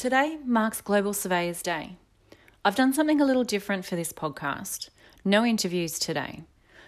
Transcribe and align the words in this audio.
Today 0.00 0.38
marks 0.46 0.80
Global 0.80 1.12
Surveyors 1.12 1.60
Day. 1.60 1.98
I've 2.64 2.74
done 2.74 2.94
something 2.94 3.20
a 3.20 3.24
little 3.26 3.44
different 3.44 3.84
for 3.84 3.96
this 3.96 4.14
podcast. 4.14 4.88
No 5.26 5.44
interviews 5.44 5.98
today. 5.98 6.44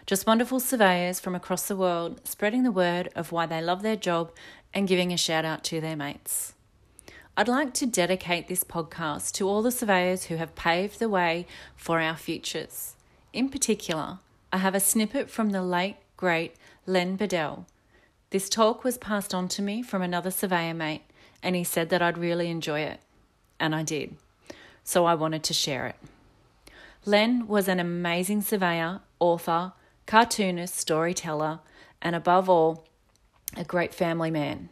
Just 0.07 0.27
wonderful 0.27 0.61
surveyors 0.61 1.21
from 1.21 1.35
across 1.35 1.69
the 1.69 1.77
world 1.77 2.27
spreading 2.27 2.63
the 2.63 2.73
word 2.73 3.11
of 3.15 3.31
why 3.31 3.45
they 3.45 3.61
love 3.61 3.83
their 3.83 3.97
job 3.97 4.33
and 4.73 4.89
giving 4.89 5.13
a 5.13 5.19
shout 5.19 5.45
out 5.45 5.63
to 5.65 5.79
their 5.79 5.95
mates. 5.95 6.55
I'd 7.37 7.49
like 7.49 7.75
to 7.75 7.87
dedicate 7.87 8.49
this 8.49 8.65
podcast 8.65 9.33
to 9.33 9.47
all 9.47 9.61
the 9.61 9.71
surveyors 9.71 10.25
who 10.25 10.37
have 10.37 10.55
paved 10.55 10.99
the 10.99 11.11
way 11.11 11.47
for 11.77 12.01
our 12.01 12.17
futures. 12.17 12.97
In 13.35 13.51
particular, 13.51 14.21
I 14.51 14.57
have 14.57 14.75
a 14.75 14.81
snippet 14.81 15.29
from 15.29 15.51
the 15.51 15.63
late, 15.63 15.97
great 16.17 16.55
Len 16.87 17.19
Beadell. 17.19 17.67
This 18.31 18.49
talk 18.49 18.85
was 18.85 18.97
passed 18.97 19.35
on 19.35 19.49
to 19.49 19.61
me 19.61 19.83
from 19.83 20.01
another 20.01 20.31
surveyor 20.31 20.73
mate, 20.73 21.03
and 21.43 21.57
he 21.57 21.65
said 21.65 21.91
that 21.91 22.03
I'd 22.03 22.19
really 22.19 22.51
enjoy 22.51 22.81
it. 22.81 23.01
And 23.59 23.75
I 23.75 23.83
did. 23.83 24.17
So 24.85 25.05
I 25.05 25.15
wanted 25.15 25.43
to 25.45 25.55
share 25.55 25.87
it. 25.87 25.97
Len 27.05 27.47
was 27.47 27.69
an 27.69 27.81
amazing 27.81 28.43
surveyor, 28.43 29.01
author, 29.19 29.73
cartoonist, 30.07 30.77
storyteller, 30.77 31.61
and 32.01 32.15
above 32.15 32.49
all, 32.49 32.87
a 33.57 33.65
great 33.65 33.95
family 33.95 34.31
man. 34.31 34.69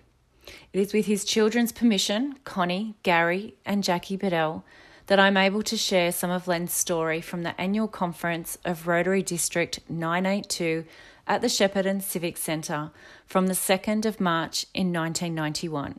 It 0.72 0.80
is 0.80 0.92
with 0.92 1.06
his 1.06 1.24
children's 1.24 1.72
permission, 1.72 2.36
Connie, 2.44 2.94
Gary, 3.02 3.54
and 3.64 3.84
Jackie 3.84 4.16
Beadell, 4.16 4.62
that 5.06 5.18
I'm 5.18 5.36
able 5.36 5.62
to 5.64 5.76
share 5.76 6.12
some 6.12 6.30
of 6.30 6.46
Len's 6.46 6.72
story 6.72 7.20
from 7.20 7.42
the 7.42 7.60
annual 7.60 7.88
conference 7.88 8.58
of 8.64 8.86
Rotary 8.86 9.22
District 9.22 9.80
982 9.88 10.84
at 11.26 11.40
the 11.40 11.48
Shepparton 11.48 12.00
Civic 12.00 12.36
Centre 12.36 12.90
from 13.26 13.48
the 13.48 13.54
2nd 13.54 14.04
of 14.04 14.20
March 14.20 14.66
in 14.72 14.92
1991. 14.92 15.98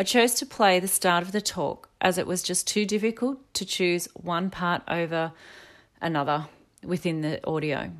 I 0.00 0.04
chose 0.04 0.34
to 0.34 0.46
play 0.46 0.78
the 0.78 0.86
start 0.86 1.24
of 1.24 1.32
the 1.32 1.40
talk 1.40 1.88
as 2.00 2.18
it 2.18 2.26
was 2.28 2.44
just 2.44 2.68
too 2.68 2.86
difficult 2.86 3.52
to 3.54 3.64
choose 3.64 4.06
one 4.14 4.48
part 4.48 4.82
over 4.86 5.32
another 6.00 6.46
within 6.84 7.22
the 7.22 7.44
audio. 7.44 7.90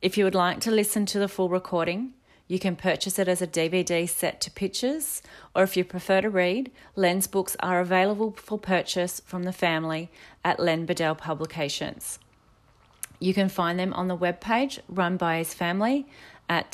If 0.00 0.16
you 0.16 0.24
would 0.24 0.34
like 0.34 0.60
to 0.60 0.70
listen 0.70 1.04
to 1.06 1.18
the 1.18 1.28
full 1.28 1.50
recording, 1.50 2.14
you 2.48 2.58
can 2.58 2.76
purchase 2.76 3.18
it 3.18 3.28
as 3.28 3.42
a 3.42 3.46
DVD 3.46 4.08
set 4.08 4.40
to 4.40 4.50
pictures, 4.50 5.20
or 5.54 5.64
if 5.64 5.76
you 5.76 5.84
prefer 5.84 6.22
to 6.22 6.30
read, 6.30 6.70
Len's 6.94 7.26
books 7.26 7.58
are 7.60 7.80
available 7.80 8.30
for 8.30 8.58
purchase 8.58 9.20
from 9.26 9.42
the 9.42 9.52
family 9.52 10.10
at 10.42 10.58
Len 10.58 10.86
Beadell 10.86 11.18
Publications. 11.18 12.18
You 13.20 13.34
can 13.34 13.50
find 13.50 13.78
them 13.78 13.92
on 13.92 14.08
the 14.08 14.16
webpage 14.16 14.78
run 14.88 15.18
by 15.18 15.36
his 15.36 15.52
family 15.52 16.06
at 16.48 16.72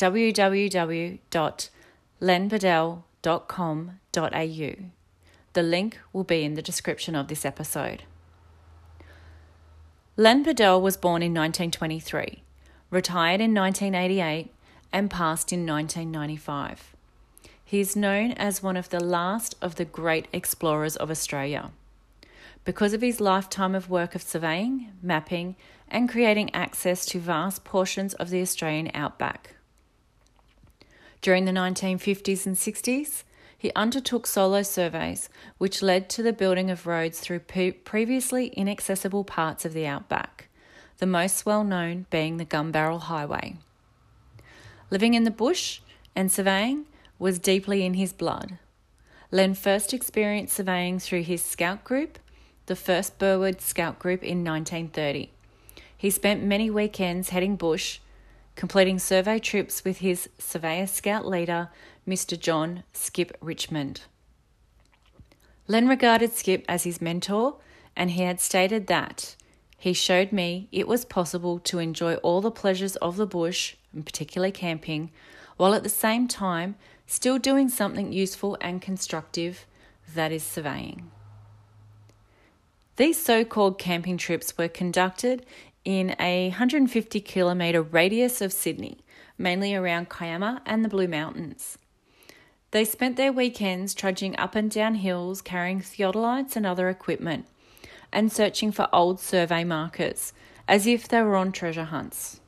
www.lenbeadell.com.au. 4.12 4.90
The 5.54 5.62
link 5.62 5.98
will 6.12 6.24
be 6.24 6.44
in 6.44 6.54
the 6.54 6.62
description 6.62 7.14
of 7.14 7.28
this 7.28 7.44
episode. 7.44 8.04
Len 10.16 10.44
Beadell 10.44 10.80
was 10.80 10.96
born 10.96 11.22
in 11.22 11.32
1923, 11.32 12.42
retired 12.90 13.40
in 13.40 13.54
1988, 13.54 14.52
and 14.92 15.10
passed 15.10 15.52
in 15.52 15.66
1995. 15.66 16.94
He 17.64 17.80
is 17.80 17.96
known 17.96 18.32
as 18.32 18.62
one 18.62 18.76
of 18.76 18.90
the 18.90 19.02
last 19.02 19.54
of 19.62 19.76
the 19.76 19.86
great 19.86 20.28
explorers 20.32 20.96
of 20.96 21.10
Australia. 21.10 21.70
Because 22.64 22.92
of 22.92 23.00
his 23.00 23.20
lifetime 23.20 23.74
of 23.74 23.90
work 23.90 24.14
of 24.14 24.22
surveying, 24.22 24.92
mapping, 25.02 25.56
and 25.88 26.08
creating 26.08 26.54
access 26.54 27.04
to 27.06 27.18
vast 27.18 27.64
portions 27.64 28.14
of 28.14 28.30
the 28.30 28.42
Australian 28.42 28.90
outback. 28.94 29.56
During 31.22 31.44
the 31.44 31.52
1950s 31.52 32.46
and 32.46 32.56
60s, 32.56 33.24
he 33.62 33.70
undertook 33.76 34.26
solo 34.26 34.60
surveys, 34.64 35.28
which 35.58 35.82
led 35.82 36.10
to 36.10 36.20
the 36.20 36.32
building 36.32 36.68
of 36.68 36.84
roads 36.84 37.20
through 37.20 37.38
previously 37.38 38.48
inaccessible 38.48 39.22
parts 39.22 39.64
of 39.64 39.72
the 39.72 39.86
outback, 39.86 40.48
the 40.98 41.06
most 41.06 41.46
well 41.46 41.62
known 41.62 42.04
being 42.10 42.38
the 42.38 42.44
Gun 42.44 42.72
Barrel 42.72 42.98
Highway. 42.98 43.54
Living 44.90 45.14
in 45.14 45.22
the 45.22 45.30
bush 45.30 45.78
and 46.16 46.32
surveying 46.32 46.86
was 47.20 47.38
deeply 47.38 47.86
in 47.86 47.94
his 47.94 48.12
blood. 48.12 48.58
Len 49.30 49.54
first 49.54 49.94
experienced 49.94 50.56
surveying 50.56 50.98
through 50.98 51.22
his 51.22 51.40
scout 51.40 51.84
group, 51.84 52.18
the 52.66 52.74
first 52.74 53.16
Burwood 53.16 53.60
Scout 53.60 54.00
Group 54.00 54.24
in 54.24 54.42
1930. 54.42 55.30
He 55.96 56.10
spent 56.10 56.42
many 56.42 56.68
weekends 56.68 57.28
heading 57.28 57.54
bush, 57.54 58.00
completing 58.56 58.98
survey 58.98 59.38
trips 59.38 59.84
with 59.84 59.98
his 59.98 60.28
surveyor 60.36 60.88
scout 60.88 61.24
leader, 61.24 61.68
Mr. 62.06 62.38
John 62.38 62.82
Skip 62.92 63.36
Richmond. 63.40 64.02
Len 65.68 65.86
regarded 65.86 66.32
Skip 66.32 66.64
as 66.68 66.82
his 66.82 67.00
mentor, 67.00 67.56
and 67.94 68.10
he 68.10 68.22
had 68.22 68.40
stated 68.40 68.88
that 68.88 69.36
he 69.78 69.92
showed 69.92 70.32
me 70.32 70.68
it 70.72 70.88
was 70.88 71.04
possible 71.04 71.58
to 71.60 71.78
enjoy 71.78 72.14
all 72.16 72.40
the 72.40 72.50
pleasures 72.50 72.96
of 72.96 73.16
the 73.16 73.26
bush 73.26 73.76
and 73.92 74.04
particularly 74.04 74.50
camping, 74.50 75.10
while 75.56 75.74
at 75.74 75.84
the 75.84 75.88
same 75.88 76.26
time 76.26 76.74
still 77.06 77.38
doing 77.38 77.68
something 77.68 78.12
useful 78.12 78.56
and 78.60 78.82
constructive, 78.82 79.66
that 80.14 80.32
is 80.32 80.42
surveying. 80.42 81.10
These 82.96 83.22
so 83.22 83.44
called 83.44 83.78
camping 83.78 84.18
trips 84.18 84.58
were 84.58 84.68
conducted 84.68 85.46
in 85.84 86.16
a 86.18 86.48
150 86.48 87.20
kilometre 87.20 87.82
radius 87.82 88.40
of 88.40 88.52
Sydney, 88.52 88.98
mainly 89.38 89.74
around 89.74 90.10
Kiama 90.10 90.62
and 90.66 90.84
the 90.84 90.88
Blue 90.88 91.08
Mountains. 91.08 91.78
They 92.72 92.86
spent 92.86 93.16
their 93.16 93.32
weekends 93.32 93.92
trudging 93.92 94.34
up 94.38 94.54
and 94.54 94.70
down 94.70 94.96
hills 94.96 95.42
carrying 95.42 95.80
theodolites 95.80 96.56
and 96.56 96.66
other 96.66 96.88
equipment 96.88 97.46
and 98.10 98.32
searching 98.32 98.72
for 98.72 98.88
old 98.92 99.20
survey 99.20 99.62
markers 99.62 100.32
as 100.66 100.86
if 100.86 101.06
they 101.06 101.20
were 101.20 101.36
on 101.36 101.52
treasure 101.52 101.84
hunts. 101.84 102.40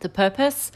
The 0.00 0.10
purpose 0.10 0.70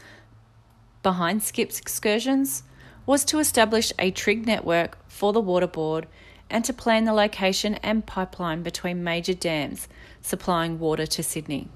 behind 1.03 1.43
Skip's 1.43 1.79
excursions 1.79 2.63
was 3.05 3.23
to 3.25 3.37
establish 3.37 3.93
a 3.99 4.09
trig 4.09 4.47
network 4.47 4.97
for 5.07 5.33
the 5.33 5.39
water 5.39 5.67
board 5.67 6.07
and 6.49 6.65
to 6.65 6.73
plan 6.73 7.05
the 7.05 7.13
location 7.13 7.75
and 7.75 8.07
pipeline 8.07 8.63
between 8.63 9.03
major 9.03 9.35
dams 9.35 9.87
supplying 10.19 10.79
water 10.79 11.05
to 11.05 11.21
Sydney. 11.21 11.69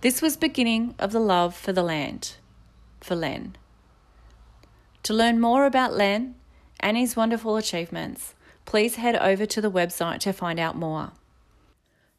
This 0.00 0.22
was 0.22 0.36
beginning 0.38 0.94
of 0.98 1.12
the 1.12 1.20
love 1.20 1.54
for 1.54 1.74
the 1.74 1.82
land, 1.82 2.36
for 3.00 3.14
Len. 3.14 3.56
To 5.04 5.14
learn 5.14 5.40
more 5.40 5.64
about 5.64 5.94
Len 5.94 6.34
and 6.80 6.96
his 6.96 7.16
wonderful 7.16 7.56
achievements, 7.56 8.34
please 8.64 8.96
head 8.96 9.16
over 9.16 9.46
to 9.46 9.60
the 9.60 9.70
website 9.70 10.20
to 10.20 10.32
find 10.32 10.58
out 10.58 10.76
more. 10.76 11.12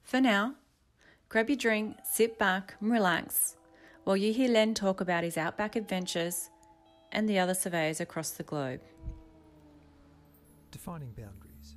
For 0.04 0.20
now, 0.20 0.56
grab 1.28 1.50
your 1.50 1.58
drink, 1.58 1.98
sit 2.04 2.40
back, 2.40 2.76
and 2.80 2.92
relax 2.92 3.56
while 4.04 4.18
you 4.18 4.34
hear 4.34 4.50
Len 4.50 4.74
talk 4.74 5.02
about 5.02 5.24
his 5.24 5.38
outback 5.38 5.76
adventures 5.76 6.50
and 7.12 7.30
the 7.30 7.38
other 7.38 7.54
surveyors 7.54 8.02
across 8.02 8.32
the 8.32 8.44
globe. 8.44 8.82
Defining 10.72 11.12
Boundaries 11.12 11.76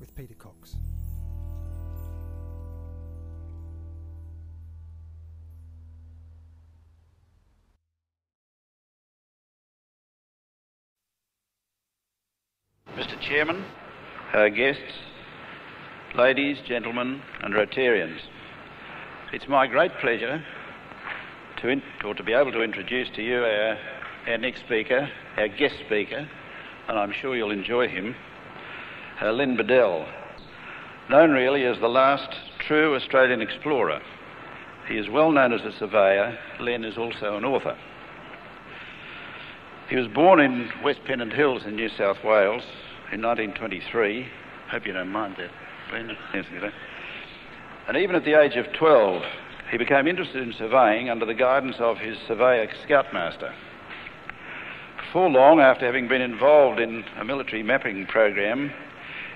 with 0.00 0.14
Peter 0.14 0.34
Cox. 0.34 0.76
Mr. 12.96 13.20
Chairman, 13.20 13.62
our 14.32 14.48
guests, 14.48 14.80
ladies, 16.14 16.56
gentlemen, 16.66 17.20
and 17.42 17.52
Rotarians, 17.52 18.20
it's 19.34 19.46
my 19.46 19.66
great 19.66 19.92
pleasure 20.00 20.42
to, 21.60 21.68
in, 21.68 21.82
or 22.06 22.14
to 22.14 22.22
be 22.22 22.32
able 22.32 22.52
to 22.52 22.62
introduce 22.62 23.10
to 23.10 23.22
you 23.22 23.44
our, 23.44 23.76
our 24.26 24.38
next 24.38 24.60
speaker, 24.60 25.10
our 25.36 25.46
guest 25.46 25.74
speaker, 25.84 26.26
and 26.88 26.98
I'm 26.98 27.12
sure 27.12 27.36
you'll 27.36 27.50
enjoy 27.50 27.86
him, 27.86 28.16
uh, 29.20 29.30
Len 29.30 29.58
Beadell, 29.58 30.08
known 31.10 31.32
really 31.32 31.66
as 31.66 31.78
the 31.80 31.88
last 31.88 32.34
true 32.60 32.94
Australian 32.94 33.42
explorer. 33.42 34.00
He 34.88 34.96
is 34.96 35.10
well 35.10 35.32
known 35.32 35.52
as 35.52 35.60
a 35.66 35.78
surveyor. 35.78 36.38
Len 36.60 36.82
is 36.82 36.96
also 36.96 37.36
an 37.36 37.44
author. 37.44 37.76
He 39.90 39.96
was 39.96 40.08
born 40.08 40.40
in 40.40 40.70
West 40.82 41.00
Pennant 41.04 41.34
Hills 41.34 41.66
in 41.66 41.76
New 41.76 41.90
South 41.90 42.24
Wales 42.24 42.62
in 43.12 43.22
1923. 43.22 44.26
Hope 44.70 44.86
you 44.86 44.92
don't 44.92 45.10
mind 45.10 45.36
that, 45.38 45.50
and 47.88 47.96
even 47.96 48.16
at 48.16 48.24
the 48.24 48.34
age 48.34 48.56
of 48.56 48.72
12, 48.72 49.22
he 49.70 49.78
became 49.78 50.08
interested 50.08 50.42
in 50.42 50.52
surveying 50.52 51.08
under 51.08 51.24
the 51.24 51.34
guidance 51.34 51.76
of 51.78 51.98
his 51.98 52.18
surveyor 52.26 52.68
scoutmaster. 52.84 53.54
Before 54.98 55.30
long, 55.30 55.60
after 55.60 55.86
having 55.86 56.08
been 56.08 56.20
involved 56.20 56.80
in 56.80 57.04
a 57.16 57.24
military 57.24 57.62
mapping 57.62 58.06
program, 58.06 58.72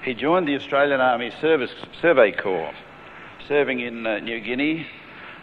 he 0.05 0.15
joined 0.15 0.49
the 0.49 0.57
Australian 0.57 1.01
Army 1.01 1.31
Service 1.41 1.71
Survey 2.03 2.33
Corps, 2.33 2.75
serving 3.47 3.81
in 3.81 4.07
uh, 4.07 4.19
New 4.19 4.41
Guinea 4.41 4.87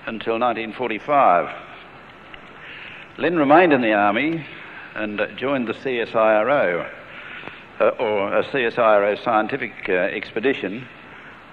until 0.06 0.40
1945. 0.40 1.56
Len 3.18 3.36
remained 3.38 3.72
in 3.72 3.82
the 3.82 3.94
Army 3.94 4.46
and 4.96 5.22
uh, 5.22 5.28
joined 5.38 5.68
the 5.68 5.74
CSIRO, 5.74 6.90
uh, 7.80 7.90
or 8.00 8.34
a 8.34 8.44
CSIRO 8.44 9.24
scientific 9.24 9.72
uh, 9.88 9.94
expedition 9.94 10.88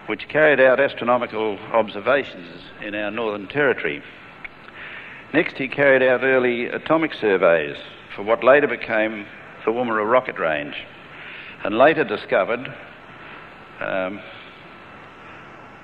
which 0.07 0.29
carried 0.29 0.61
out 0.61 0.81
astronomical 0.81 1.59
observations 1.73 2.63
in 2.83 2.95
our 2.95 3.11
Northern 3.11 3.49
Territory. 3.49 4.03
Next, 5.33 5.57
he 5.57 5.69
carried 5.69 6.03
out 6.03 6.23
early 6.23 6.67
atomic 6.67 7.15
surveys 7.15 7.77
for 8.15 8.23
what 8.23 8.45
later 8.45 8.69
became 8.69 9.27
the 9.65 9.71
Woomera 9.71 10.09
Rocket 10.09 10.39
Range, 10.39 10.77
and 11.65 11.77
later 11.77 12.05
discovered 12.05 12.73
um, 13.81 14.21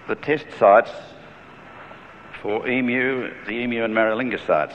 the 0.09 0.15
test 0.17 0.47
sites 0.59 0.91
for 2.43 2.69
emu, 2.69 3.33
the 3.47 3.53
emu 3.53 3.85
and 3.85 3.95
Maralinga 3.95 4.45
sites. 4.47 4.75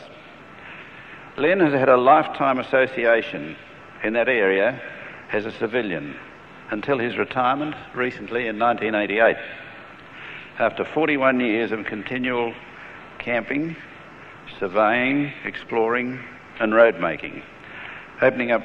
Len 1.37 1.59
has 1.59 1.73
had 1.73 1.89
a 1.89 1.97
lifetime 1.97 2.59
association 2.59 3.55
in 4.03 4.13
that 4.13 4.27
area 4.27 4.81
as 5.31 5.45
a 5.45 5.51
civilian 5.51 6.15
until 6.71 6.97
his 6.97 7.17
retirement 7.17 7.75
recently 7.93 8.47
in 8.47 8.59
1988. 8.59 9.35
After 10.57 10.85
41 10.85 11.39
years 11.39 11.71
of 11.71 11.85
continual 11.85 12.53
camping, 13.19 13.75
surveying, 14.59 15.33
exploring, 15.43 16.19
and 16.59 16.73
road 16.73 16.99
making, 16.99 17.43
opening 18.21 18.51
up 18.51 18.63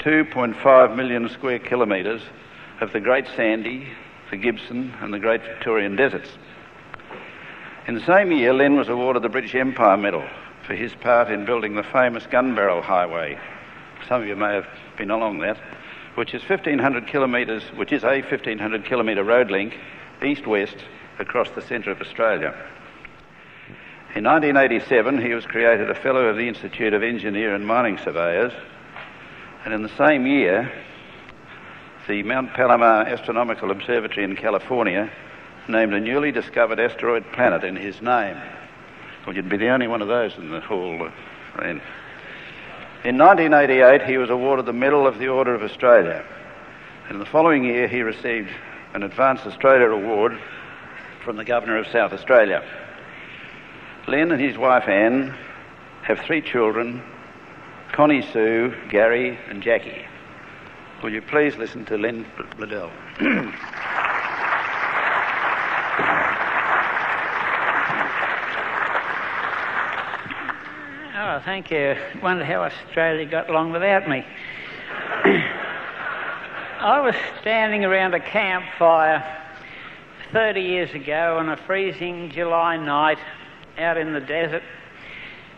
2.5 0.00 0.96
million 0.96 1.28
square 1.28 1.58
kilometres 1.58 2.22
of 2.80 2.92
the 2.92 3.00
Great 3.00 3.26
Sandy, 3.36 3.88
the 4.30 4.36
Gibson, 4.36 4.92
and 5.00 5.12
the 5.12 5.18
Great 5.18 5.42
Victorian 5.42 5.96
deserts. 5.96 6.30
In 7.86 7.94
the 7.94 8.04
same 8.04 8.32
year, 8.32 8.52
Len 8.52 8.76
was 8.76 8.88
awarded 8.88 9.22
the 9.22 9.28
British 9.28 9.54
Empire 9.54 9.96
Medal 9.96 10.24
for 10.66 10.74
his 10.74 10.94
part 10.94 11.30
in 11.30 11.44
building 11.44 11.74
the 11.74 11.82
famous 11.82 12.26
Gun 12.26 12.54
Barrel 12.54 12.82
Highway. 12.82 13.38
Some 14.08 14.22
of 14.22 14.28
you 14.28 14.36
may 14.36 14.54
have 14.54 14.66
been 14.96 15.10
along 15.10 15.38
that 15.40 15.58
which 16.14 16.34
is 16.34 16.42
1,500 16.42 17.06
kilometres, 17.06 17.62
which 17.76 17.92
is 17.92 18.02
a 18.02 18.20
1,500 18.20 18.84
kilometre 18.84 19.24
road 19.24 19.50
link 19.50 19.78
east-west 20.24 20.76
across 21.18 21.50
the 21.50 21.62
centre 21.62 21.90
of 21.90 22.00
Australia. 22.00 22.54
In 24.14 24.24
1987, 24.24 25.22
he 25.22 25.34
was 25.34 25.46
created 25.46 25.88
a 25.88 25.94
Fellow 25.94 26.26
of 26.26 26.36
the 26.36 26.48
Institute 26.48 26.94
of 26.94 27.02
Engineer 27.02 27.54
and 27.54 27.66
Mining 27.66 27.96
Surveyors, 27.98 28.52
and 29.64 29.72
in 29.72 29.82
the 29.82 29.96
same 29.96 30.26
year, 30.26 30.72
the 32.08 32.22
Mount 32.24 32.52
Palomar 32.54 33.06
Astronomical 33.06 33.70
Observatory 33.70 34.24
in 34.24 34.34
California 34.34 35.10
named 35.68 35.94
a 35.94 36.00
newly 36.00 36.32
discovered 36.32 36.80
asteroid 36.80 37.24
planet 37.32 37.62
in 37.62 37.76
his 37.76 38.02
name. 38.02 38.36
Well, 39.24 39.36
you'd 39.36 39.48
be 39.48 39.58
the 39.58 39.68
only 39.68 39.86
one 39.86 40.02
of 40.02 40.08
those 40.08 40.36
in 40.36 40.50
the 40.50 40.60
hall 40.60 41.06
uh, 41.06 41.10
then. 41.60 41.80
In 43.02 43.16
1988, 43.16 44.02
he 44.02 44.18
was 44.18 44.28
awarded 44.28 44.66
the 44.66 44.74
Medal 44.74 45.06
of 45.06 45.18
the 45.18 45.28
Order 45.28 45.54
of 45.54 45.62
Australia. 45.62 46.22
And 47.06 47.14
in 47.14 47.18
the 47.18 47.24
following 47.24 47.64
year, 47.64 47.88
he 47.88 48.02
received 48.02 48.50
an 48.92 49.02
Advanced 49.02 49.46
Australia 49.46 49.88
Award 49.88 50.38
from 51.24 51.36
the 51.36 51.44
Governor 51.44 51.78
of 51.78 51.86
South 51.86 52.12
Australia. 52.12 52.62
Len 54.06 54.30
and 54.32 54.40
his 54.40 54.58
wife 54.58 54.86
Anne 54.86 55.34
have 56.02 56.20
three 56.20 56.42
children 56.42 57.02
Connie 57.92 58.20
Sue, 58.20 58.74
Gary, 58.90 59.38
and 59.48 59.62
Jackie. 59.62 60.04
Will 61.02 61.10
you 61.10 61.22
please 61.22 61.56
listen 61.56 61.86
to 61.86 61.96
Len 61.96 62.26
Liddell? 62.58 62.90
Oh, 71.32 71.40
thank 71.44 71.70
you. 71.70 71.94
Wonder 72.24 72.44
how 72.44 72.64
Australia 72.64 73.24
got 73.24 73.48
along 73.48 73.70
without 73.70 74.08
me. 74.08 74.26
I 76.80 77.00
was 77.00 77.14
standing 77.40 77.84
around 77.84 78.14
a 78.14 78.18
campfire 78.18 79.22
30 80.32 80.60
years 80.60 80.92
ago 80.92 81.36
on 81.38 81.48
a 81.48 81.56
freezing 81.56 82.32
July 82.32 82.78
night 82.78 83.18
out 83.78 83.96
in 83.96 84.12
the 84.12 84.18
desert, 84.18 84.64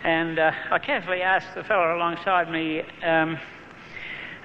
and 0.05 0.39
uh, 0.39 0.53
I 0.71 0.79
carefully 0.79 1.23
asked 1.23 1.55
the 1.55 1.65
fellow 1.65 1.97
alongside 1.97 2.51
me, 2.51 2.83
um, 3.03 3.39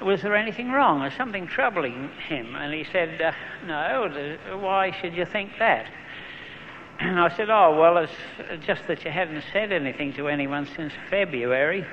was 0.01 0.21
there 0.21 0.33
anything 0.33 0.71
wrong? 0.71 1.01
Was 1.01 1.11
something 1.17 1.45
troubling 1.45 2.09
him? 2.29 2.55
And 2.55 2.73
he 2.73 2.85
said, 2.89 3.21
uh, 3.21 3.33
no, 3.65 4.37
why 4.61 4.95
should 5.01 5.13
you 5.13 5.25
think 5.25 5.51
that? 5.59 5.87
And 6.99 7.19
I 7.19 7.35
said, 7.35 7.49
Oh, 7.49 7.77
well, 7.79 7.97
it's 7.97 8.11
just 8.65 8.87
that 8.87 9.03
you 9.05 9.11
haven't 9.11 9.43
said 9.53 9.71
anything 9.71 10.13
to 10.13 10.27
anyone 10.27 10.67
since 10.75 10.93
February. 11.09 11.81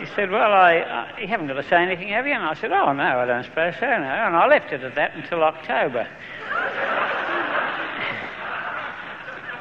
he 0.00 0.06
said, 0.14 0.30
Well, 0.30 0.52
I, 0.52 0.78
uh, 0.78 1.08
you 1.20 1.26
haven't 1.28 1.46
got 1.48 1.54
to 1.54 1.68
say 1.68 1.76
anything, 1.76 2.08
have 2.08 2.26
you? 2.26 2.32
And 2.32 2.44
I 2.44 2.54
said, 2.54 2.72
Oh, 2.72 2.92
no, 2.92 3.02
I 3.02 3.26
don't 3.26 3.44
suppose 3.44 3.74
so, 3.74 3.86
no. 3.86 3.94
And 3.94 4.36
I 4.36 4.46
left 4.46 4.72
it 4.72 4.82
at 4.82 4.94
that 4.94 5.14
until 5.14 5.42
October. 5.42 6.00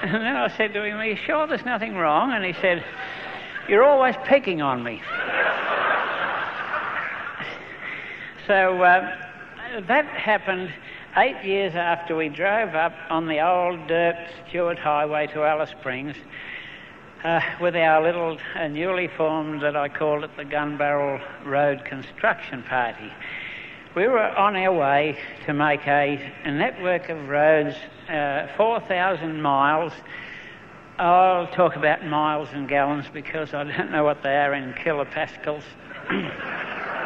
and 0.03 0.13
then 0.13 0.35
I 0.35 0.47
said 0.55 0.73
to 0.73 0.83
him, 0.83 0.97
Are 0.97 1.05
you 1.05 1.17
sure 1.17 1.47
there's 1.47 1.65
nothing 1.65 1.95
wrong? 1.95 2.31
And 2.31 2.45
he 2.45 2.53
said, 2.61 2.83
You're 3.67 3.83
always 3.83 4.15
picking 4.25 4.61
on 4.61 4.83
me. 4.83 5.01
So 8.47 8.83
uh, 8.83 9.15
that 9.87 10.05
happened 10.05 10.73
eight 11.15 11.45
years 11.45 11.75
after 11.75 12.13
we 12.13 12.27
drove 12.27 12.75
up 12.75 12.91
on 13.09 13.25
the 13.27 13.39
old 13.39 13.87
dirt 13.87 14.17
Stuart 14.49 14.77
Highway 14.79 15.27
to 15.27 15.43
Alice 15.43 15.69
Springs 15.69 16.17
uh, 17.23 17.39
with 17.61 17.73
our 17.77 18.03
little 18.03 18.37
uh, 18.55 18.67
newly 18.67 19.07
formed, 19.07 19.61
that 19.61 19.77
I 19.77 19.87
called 19.87 20.25
it 20.25 20.35
the 20.35 20.43
Gun 20.43 20.77
Barrel 20.77 21.21
Road 21.45 21.85
Construction 21.85 22.63
Party. 22.63 23.13
We 23.95 24.09
were 24.09 24.19
on 24.19 24.57
our 24.57 24.73
way 24.73 25.17
to 25.45 25.53
make 25.53 25.87
a, 25.87 26.33
a 26.43 26.51
network 26.51 27.07
of 27.07 27.29
roads, 27.29 27.77
uh, 28.09 28.47
4,000 28.57 29.41
miles. 29.41 29.93
I'll 30.99 31.47
talk 31.47 31.77
about 31.77 32.05
miles 32.05 32.49
and 32.51 32.67
gallons 32.67 33.05
because 33.13 33.53
I 33.53 33.63
don't 33.63 33.89
know 33.91 34.03
what 34.03 34.21
they 34.21 34.35
are 34.35 34.53
in 34.53 34.73
kilopascals. 34.73 35.63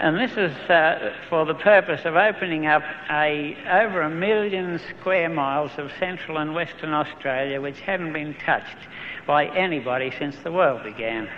And 0.00 0.16
this 0.16 0.30
is 0.30 0.56
uh, 0.70 1.12
for 1.28 1.44
the 1.44 1.52
purpose 1.52 2.06
of 2.06 2.16
opening 2.16 2.64
up 2.64 2.82
a, 3.10 3.54
over 3.70 4.00
a 4.00 4.08
million 4.08 4.80
square 4.98 5.28
miles 5.28 5.72
of 5.76 5.90
central 5.98 6.38
and 6.38 6.54
western 6.54 6.94
Australia 6.94 7.60
which 7.60 7.80
hadn't 7.80 8.14
been 8.14 8.32
touched 8.46 8.78
by 9.26 9.44
anybody 9.48 10.10
since 10.18 10.36
the 10.42 10.50
world 10.50 10.84
began. 10.84 11.28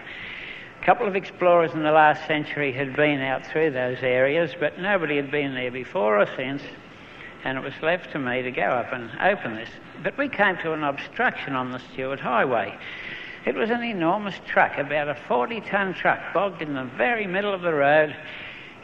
A 0.80 0.84
couple 0.86 1.08
of 1.08 1.16
explorers 1.16 1.72
in 1.72 1.82
the 1.82 1.90
last 1.90 2.24
century 2.28 2.70
had 2.70 2.94
been 2.94 3.20
out 3.20 3.44
through 3.44 3.72
those 3.72 3.98
areas, 4.00 4.52
but 4.60 4.78
nobody 4.78 5.16
had 5.16 5.32
been 5.32 5.54
there 5.54 5.72
before 5.72 6.20
or 6.20 6.28
since, 6.36 6.62
and 7.42 7.58
it 7.58 7.64
was 7.64 7.74
left 7.82 8.12
to 8.12 8.20
me 8.20 8.42
to 8.42 8.52
go 8.52 8.62
up 8.62 8.92
and 8.92 9.10
open 9.20 9.56
this. 9.56 9.70
But 10.04 10.16
we 10.16 10.28
came 10.28 10.56
to 10.58 10.72
an 10.72 10.84
obstruction 10.84 11.56
on 11.56 11.72
the 11.72 11.80
Stuart 11.92 12.20
Highway. 12.20 12.78
It 13.44 13.56
was 13.56 13.70
an 13.70 13.82
enormous 13.82 14.36
truck, 14.46 14.78
about 14.78 15.08
a 15.08 15.16
40 15.26 15.62
ton 15.62 15.94
truck, 15.94 16.32
bogged 16.32 16.62
in 16.62 16.74
the 16.74 16.88
very 16.96 17.26
middle 17.26 17.52
of 17.52 17.62
the 17.62 17.74
road 17.74 18.14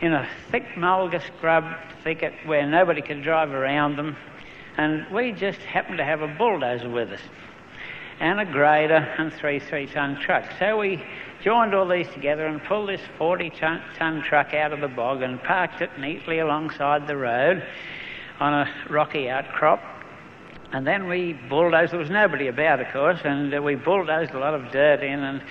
in 0.00 0.12
a 0.12 0.28
thick 0.50 0.64
mulga 0.76 1.21
scrub 1.26 1.64
thicket 2.05 2.33
where 2.47 2.67
nobody 2.67 3.02
could 3.02 3.23
drive 3.23 3.50
around 3.50 3.97
them. 3.97 4.17
And 4.76 5.07
we 5.12 5.33
just 5.33 5.59
happened 5.61 5.99
to 5.99 6.05
have 6.05 6.23
a 6.23 6.28
bulldozer 6.28 6.88
with 6.88 7.11
us 7.11 7.21
and 8.21 8.40
a 8.40 8.45
grader 8.45 8.97
and 9.19 9.33
three 9.33 9.59
three 9.59 9.87
ton 9.87 10.21
trucks. 10.21 10.49
So 10.59 10.78
we 10.78 11.02
joined 11.43 11.75
all 11.75 11.87
these 11.87 12.09
together 12.09 12.47
and 12.47 12.62
pulled 12.64 12.88
this 12.88 13.00
40 13.17 13.50
ton, 13.50 13.83
ton 13.97 14.23
truck 14.23 14.55
out 14.55 14.73
of 14.73 14.81
the 14.81 14.88
bog 14.88 15.23
and 15.23 15.43
parked 15.43 15.81
it 15.81 15.90
neatly 15.99 16.38
alongside 16.38 17.07
the 17.07 17.17
road 17.17 17.64
on 18.40 18.55
a 18.55 18.73
rocky 18.88 19.28
outcrop. 19.28 19.83
And 20.73 20.87
then 20.87 21.09
we 21.09 21.33
bulldozed, 21.33 21.93
there 21.93 21.99
was 21.99 22.11
nobody 22.11 22.49
about, 22.49 22.81
of 22.81 22.93
course, 22.93 23.21
and 23.25 23.64
we 23.64 23.75
bulldozed 23.75 24.33
a 24.33 24.38
lot 24.38 24.55
of 24.55 24.71
dirt 24.71 25.02
in 25.02 25.21
and 25.21 25.43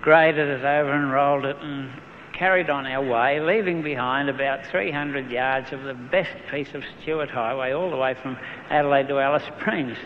graded 0.00 0.48
it 0.48 0.64
over 0.64 0.92
and 0.92 1.12
rolled 1.12 1.44
it 1.44 1.56
and 1.60 1.90
carried 2.40 2.70
on 2.70 2.86
our 2.86 3.06
way, 3.06 3.38
leaving 3.38 3.82
behind 3.82 4.30
about 4.30 4.64
300 4.64 5.30
yards 5.30 5.72
of 5.72 5.82
the 5.82 5.92
best 5.92 6.30
piece 6.50 6.72
of 6.72 6.82
Stuart 7.02 7.28
Highway 7.28 7.72
all 7.72 7.90
the 7.90 7.98
way 7.98 8.14
from 8.14 8.38
Adelaide 8.70 9.08
to 9.08 9.18
Alice 9.18 9.42
Springs. 9.58 9.98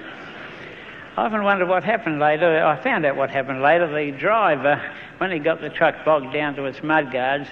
I 1.17 1.27
often 1.27 1.45
wondered 1.45 1.69
what 1.69 1.85
happened 1.85 2.19
later. 2.19 2.67
I 2.67 2.75
found 2.83 3.07
out 3.07 3.15
what 3.15 3.31
happened 3.31 3.63
later. 3.63 3.87
The 3.87 4.11
driver, 4.19 4.83
when 5.19 5.31
he 5.31 5.39
got 5.39 5.61
the 5.61 5.71
truck 5.71 6.05
bogged 6.05 6.33
down 6.33 6.57
to 6.57 6.65
its 6.65 6.83
mudguards, 6.83 7.47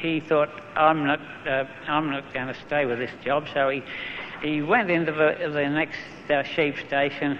he 0.00 0.20
thought, 0.20 0.50
I'm 0.76 1.04
not, 1.04 1.20
uh, 1.44 1.64
I'm 1.88 2.08
not 2.10 2.32
going 2.32 2.46
to 2.46 2.56
stay 2.68 2.86
with 2.86 3.00
this 3.00 3.10
job. 3.24 3.48
So 3.52 3.68
he, 3.68 3.82
he 4.42 4.62
went 4.62 4.92
into 4.92 5.10
the, 5.10 5.50
the 5.50 5.68
next 5.68 5.98
uh, 6.30 6.44
sheep 6.44 6.76
station 6.86 7.36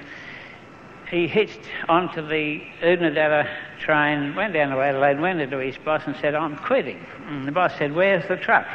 he 1.10 1.26
hitched 1.26 1.60
onto 1.88 2.26
the 2.26 2.62
Oodnadatta 2.82 3.48
train, 3.80 4.34
went 4.36 4.54
down 4.54 4.70
to 4.70 4.80
Adelaide, 4.80 5.20
went 5.20 5.40
into 5.40 5.58
his 5.58 5.76
boss 5.78 6.02
and 6.06 6.14
said, 6.16 6.36
I'm 6.36 6.56
quitting. 6.56 7.04
And 7.26 7.46
the 7.46 7.52
boss 7.52 7.76
said, 7.76 7.94
Where's 7.94 8.26
the 8.28 8.36
truck? 8.36 8.66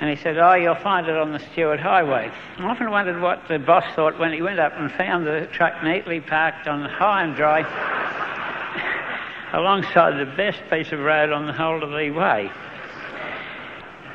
And 0.00 0.08
he 0.08 0.16
said, 0.16 0.38
Oh, 0.38 0.54
you'll 0.54 0.76
find 0.76 1.08
it 1.08 1.16
on 1.16 1.32
the 1.32 1.40
Stuart 1.40 1.80
Highway. 1.80 2.30
I 2.58 2.62
often 2.64 2.90
wondered 2.90 3.20
what 3.20 3.48
the 3.48 3.58
boss 3.58 3.84
thought 3.96 4.18
when 4.18 4.32
he 4.32 4.42
went 4.42 4.60
up 4.60 4.74
and 4.76 4.90
found 4.92 5.26
the 5.26 5.48
truck 5.52 5.82
neatly 5.82 6.20
parked 6.20 6.68
on 6.68 6.88
high 6.88 7.24
and 7.24 7.34
dry 7.34 7.60
alongside 9.52 10.18
the 10.18 10.30
best 10.36 10.60
piece 10.70 10.92
of 10.92 11.00
road 11.00 11.32
on 11.32 11.46
the 11.46 11.52
whole 11.52 11.82
of 11.82 11.90
the 11.90 12.10
way. 12.10 12.50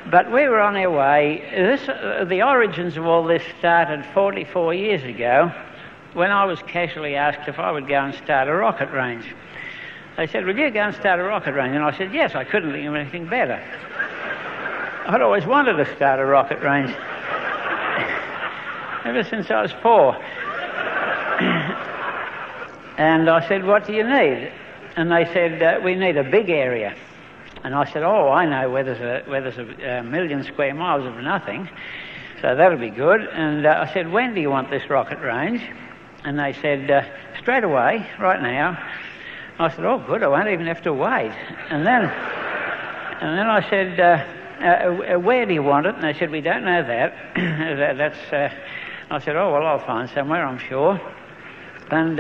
But 0.10 0.32
we 0.32 0.48
were 0.48 0.62
on 0.62 0.78
our 0.78 0.90
way. 0.90 1.44
This, 1.52 1.88
uh, 1.90 2.26
the 2.28 2.44
origins 2.44 2.96
of 2.96 3.06
all 3.06 3.26
this 3.26 3.44
started 3.60 4.06
44 4.14 4.74
years 4.74 5.04
ago 5.04 5.52
when 6.14 6.32
I 6.32 6.46
was 6.46 6.62
casually 6.64 7.16
asked 7.16 7.48
if 7.48 7.60
I 7.60 7.72
would 7.72 7.88
go 7.88 7.96
and 7.96 8.14
start 8.16 8.48
a 8.48 8.54
rocket 8.54 8.92
range. 8.92 9.26
They 10.18 10.28
said, 10.28 10.46
Will 10.46 10.58
you 10.58 10.70
go 10.72 10.82
and 10.82 10.96
start 10.96 11.20
a 11.20 11.24
rocket 11.24 11.54
range? 11.54 11.76
And 11.76 11.84
I 11.84 11.96
said, 11.98 12.14
Yes, 12.14 12.36
I 12.36 12.44
couldn't 12.44 12.72
think 12.72 12.88
of 12.88 12.96
anything 12.96 13.28
better. 13.28 13.64
I'd 15.08 15.22
always 15.22 15.46
wanted 15.46 15.74
to 15.74 15.96
start 15.96 16.20
a 16.20 16.26
rocket 16.26 16.62
range 16.62 16.90
ever 19.06 19.24
since 19.24 19.50
I 19.50 19.62
was 19.62 19.72
four. 19.82 20.16
and 22.98 23.30
I 23.30 23.48
said, 23.48 23.66
What 23.66 23.88
do 23.88 23.94
you 23.94 24.04
need? 24.04 24.52
And 24.96 25.12
they 25.12 25.26
said, 25.26 25.62
uh, 25.62 25.80
We 25.84 25.96
need 25.96 26.18
a 26.18 26.24
big 26.24 26.50
area. 26.50 26.96
And 27.64 27.76
I 27.76 27.92
said, 27.92 28.04
Oh, 28.04 28.30
I 28.30 28.46
know 28.46 28.70
where 28.70 28.84
there's 28.84 29.00
a, 29.00 29.30
where 29.30 29.42
there's 29.42 29.58
a, 29.58 30.00
a 30.00 30.04
million 30.04 30.44
square 30.44 30.74
miles 30.74 31.06
of 31.06 31.16
nothing. 31.24 31.70
So 32.42 32.56
that'll 32.56 32.80
be 32.80 32.90
good. 32.90 33.22
And 33.22 33.66
uh, 33.66 33.86
I 33.88 33.94
said, 33.94 34.12
When 34.12 34.34
do 34.34 34.42
you 34.42 34.50
want 34.50 34.70
this 34.70 34.90
rocket 34.90 35.20
range? 35.20 35.62
And 36.24 36.40
they 36.40 36.54
said, 36.54 36.90
uh, 36.90 37.04
Straight 37.40 37.64
away, 37.64 38.06
right 38.20 38.42
now. 38.42 38.78
I 39.60 39.70
said, 39.70 39.86
Oh, 39.86 40.00
good, 40.00 40.24
I 40.24 40.28
won't 40.28 40.50
even 40.50 40.68
have 40.68 40.82
to 40.84 40.94
wait. 40.94 41.32
And 41.70 41.86
then, 41.86 42.04
and 42.04 43.38
then 43.38 43.48
I 43.48 43.70
said, 43.70 44.00
uh, 44.00 44.26
uh, 44.62 45.16
uh 45.16 45.20
Where 45.20 45.46
do 45.46 45.54
you 45.54 45.64
want 45.64 45.86
it? 45.86 45.96
And 45.96 46.04
they 46.04 46.14
said, 46.14 46.32
We 46.32 46.42
don't 46.42 46.64
know 46.64 46.84
that. 46.84 47.14
that 47.36 47.98
that's, 47.98 48.34
uh, 48.34 48.50
I 49.10 49.20
said, 49.20 49.36
Oh, 49.36 49.52
well, 49.54 49.66
I'll 49.66 49.86
find 49.86 50.10
somewhere, 50.10 50.46
I'm 50.46 50.60
sure. 50.60 51.00
And 51.92 52.20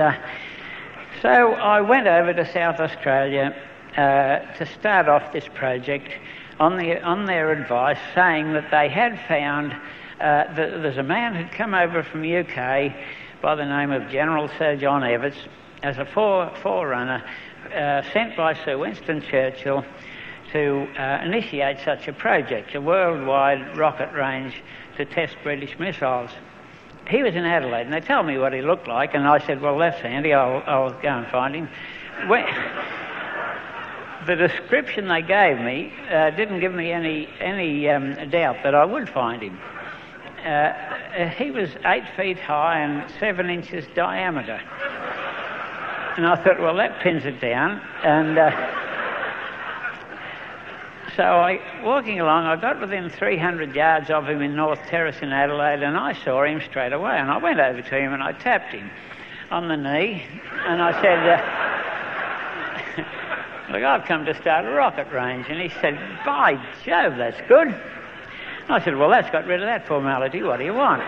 so 1.21 1.53
I 1.53 1.81
went 1.81 2.07
over 2.07 2.33
to 2.33 2.49
South 2.53 2.79
Australia 2.79 3.53
uh, 3.97 4.39
to 4.57 4.65
start 4.65 5.09
off 5.09 5.33
this 5.33 5.47
project 5.53 6.11
on, 6.59 6.77
the, 6.77 7.01
on 7.01 7.25
their 7.25 7.51
advice, 7.51 7.99
saying 8.15 8.53
that 8.53 8.71
they 8.71 8.87
had 8.87 9.19
found 9.27 9.73
uh, 9.73 10.53
that 10.53 10.55
there's 10.55 10.97
a 10.97 11.03
man 11.03 11.35
who'd 11.35 11.51
come 11.51 11.73
over 11.73 12.03
from 12.03 12.21
UK 12.21 12.93
by 13.41 13.55
the 13.55 13.65
name 13.65 13.91
of 13.91 14.09
General 14.09 14.49
Sir 14.57 14.75
John 14.75 15.01
Evatt 15.01 15.35
as 15.83 15.97
a 15.97 16.05
fore, 16.05 16.51
forerunner 16.61 17.23
uh, 17.73 18.01
sent 18.11 18.35
by 18.35 18.53
Sir 18.65 18.77
Winston 18.77 19.21
Churchill 19.21 19.85
to 20.51 20.87
uh, 20.97 21.23
initiate 21.23 21.79
such 21.85 22.07
a 22.07 22.13
project, 22.13 22.75
a 22.75 22.81
worldwide 22.81 23.77
rocket 23.77 24.11
range 24.13 24.61
to 24.97 25.05
test 25.05 25.35
British 25.43 25.77
missiles 25.79 26.31
he 27.09 27.23
was 27.23 27.35
in 27.35 27.43
Adelaide, 27.43 27.83
and 27.83 27.93
they 27.93 28.01
told 28.01 28.27
me 28.27 28.37
what 28.37 28.53
he 28.53 28.61
looked 28.61 28.87
like, 28.87 29.15
and 29.15 29.27
I 29.27 29.39
said, 29.39 29.61
"Well, 29.61 29.77
that's 29.79 29.99
handy. 29.99 30.33
I'll, 30.33 30.63
I'll 30.65 30.91
go 31.01 31.07
and 31.07 31.27
find 31.27 31.55
him." 31.55 31.69
When, 32.27 32.45
the 34.27 34.35
description 34.35 35.07
they 35.07 35.23
gave 35.23 35.59
me 35.59 35.91
uh, 36.11 36.29
didn't 36.31 36.59
give 36.59 36.73
me 36.73 36.91
any 36.91 37.27
any 37.39 37.89
um, 37.89 38.29
doubt 38.29 38.57
that 38.63 38.75
I 38.75 38.85
would 38.85 39.09
find 39.09 39.41
him. 39.41 39.59
Uh, 40.45 41.29
he 41.29 41.51
was 41.51 41.69
eight 41.85 42.05
feet 42.15 42.39
high 42.39 42.79
and 42.79 43.11
seven 43.19 43.49
inches 43.49 43.85
diameter, 43.93 44.61
and 46.15 46.25
I 46.25 46.35
thought, 46.35 46.59
"Well, 46.59 46.75
that 46.75 47.01
pins 47.01 47.25
it 47.25 47.41
down." 47.41 47.81
And 48.03 48.37
uh, 48.37 48.51
so 51.19 51.23
I, 51.23 51.59
walking 51.83 52.21
along, 52.21 52.45
I 52.45 52.55
got 52.55 52.79
within 52.79 53.09
300 53.09 53.75
yards 53.75 54.09
of 54.09 54.29
him 54.29 54.41
in 54.41 54.55
North 54.55 54.79
Terrace 54.87 55.17
in 55.21 55.33
Adelaide, 55.33 55.83
and 55.83 55.97
I 55.97 56.13
saw 56.13 56.45
him 56.45 56.61
straight 56.61 56.93
away. 56.93 57.17
And 57.17 57.29
I 57.29 57.37
went 57.37 57.59
over 57.59 57.81
to 57.81 57.99
him 57.99 58.13
and 58.13 58.23
I 58.23 58.31
tapped 58.31 58.71
him 58.73 58.89
on 59.51 59.67
the 59.67 59.75
knee, 59.75 60.23
and 60.65 60.81
I 60.81 60.93
said, 61.01 61.19
uh, 63.67 63.73
"Look, 63.73 63.83
I've 63.83 64.05
come 64.05 64.23
to 64.25 64.33
start 64.39 64.63
a 64.63 64.69
rocket 64.69 65.11
range." 65.11 65.47
And 65.49 65.59
he 65.59 65.67
said, 65.81 65.99
"By 66.25 66.53
Jove, 66.85 67.17
that's 67.17 67.41
good." 67.49 67.75
I 68.69 68.83
said, 68.83 68.95
"Well, 68.95 69.09
that's 69.09 69.29
got 69.31 69.45
rid 69.45 69.61
of 69.61 69.65
that 69.65 69.87
formality. 69.87 70.43
What 70.43 70.59
do 70.59 70.65
you 70.65 70.73
want?" 70.73 71.03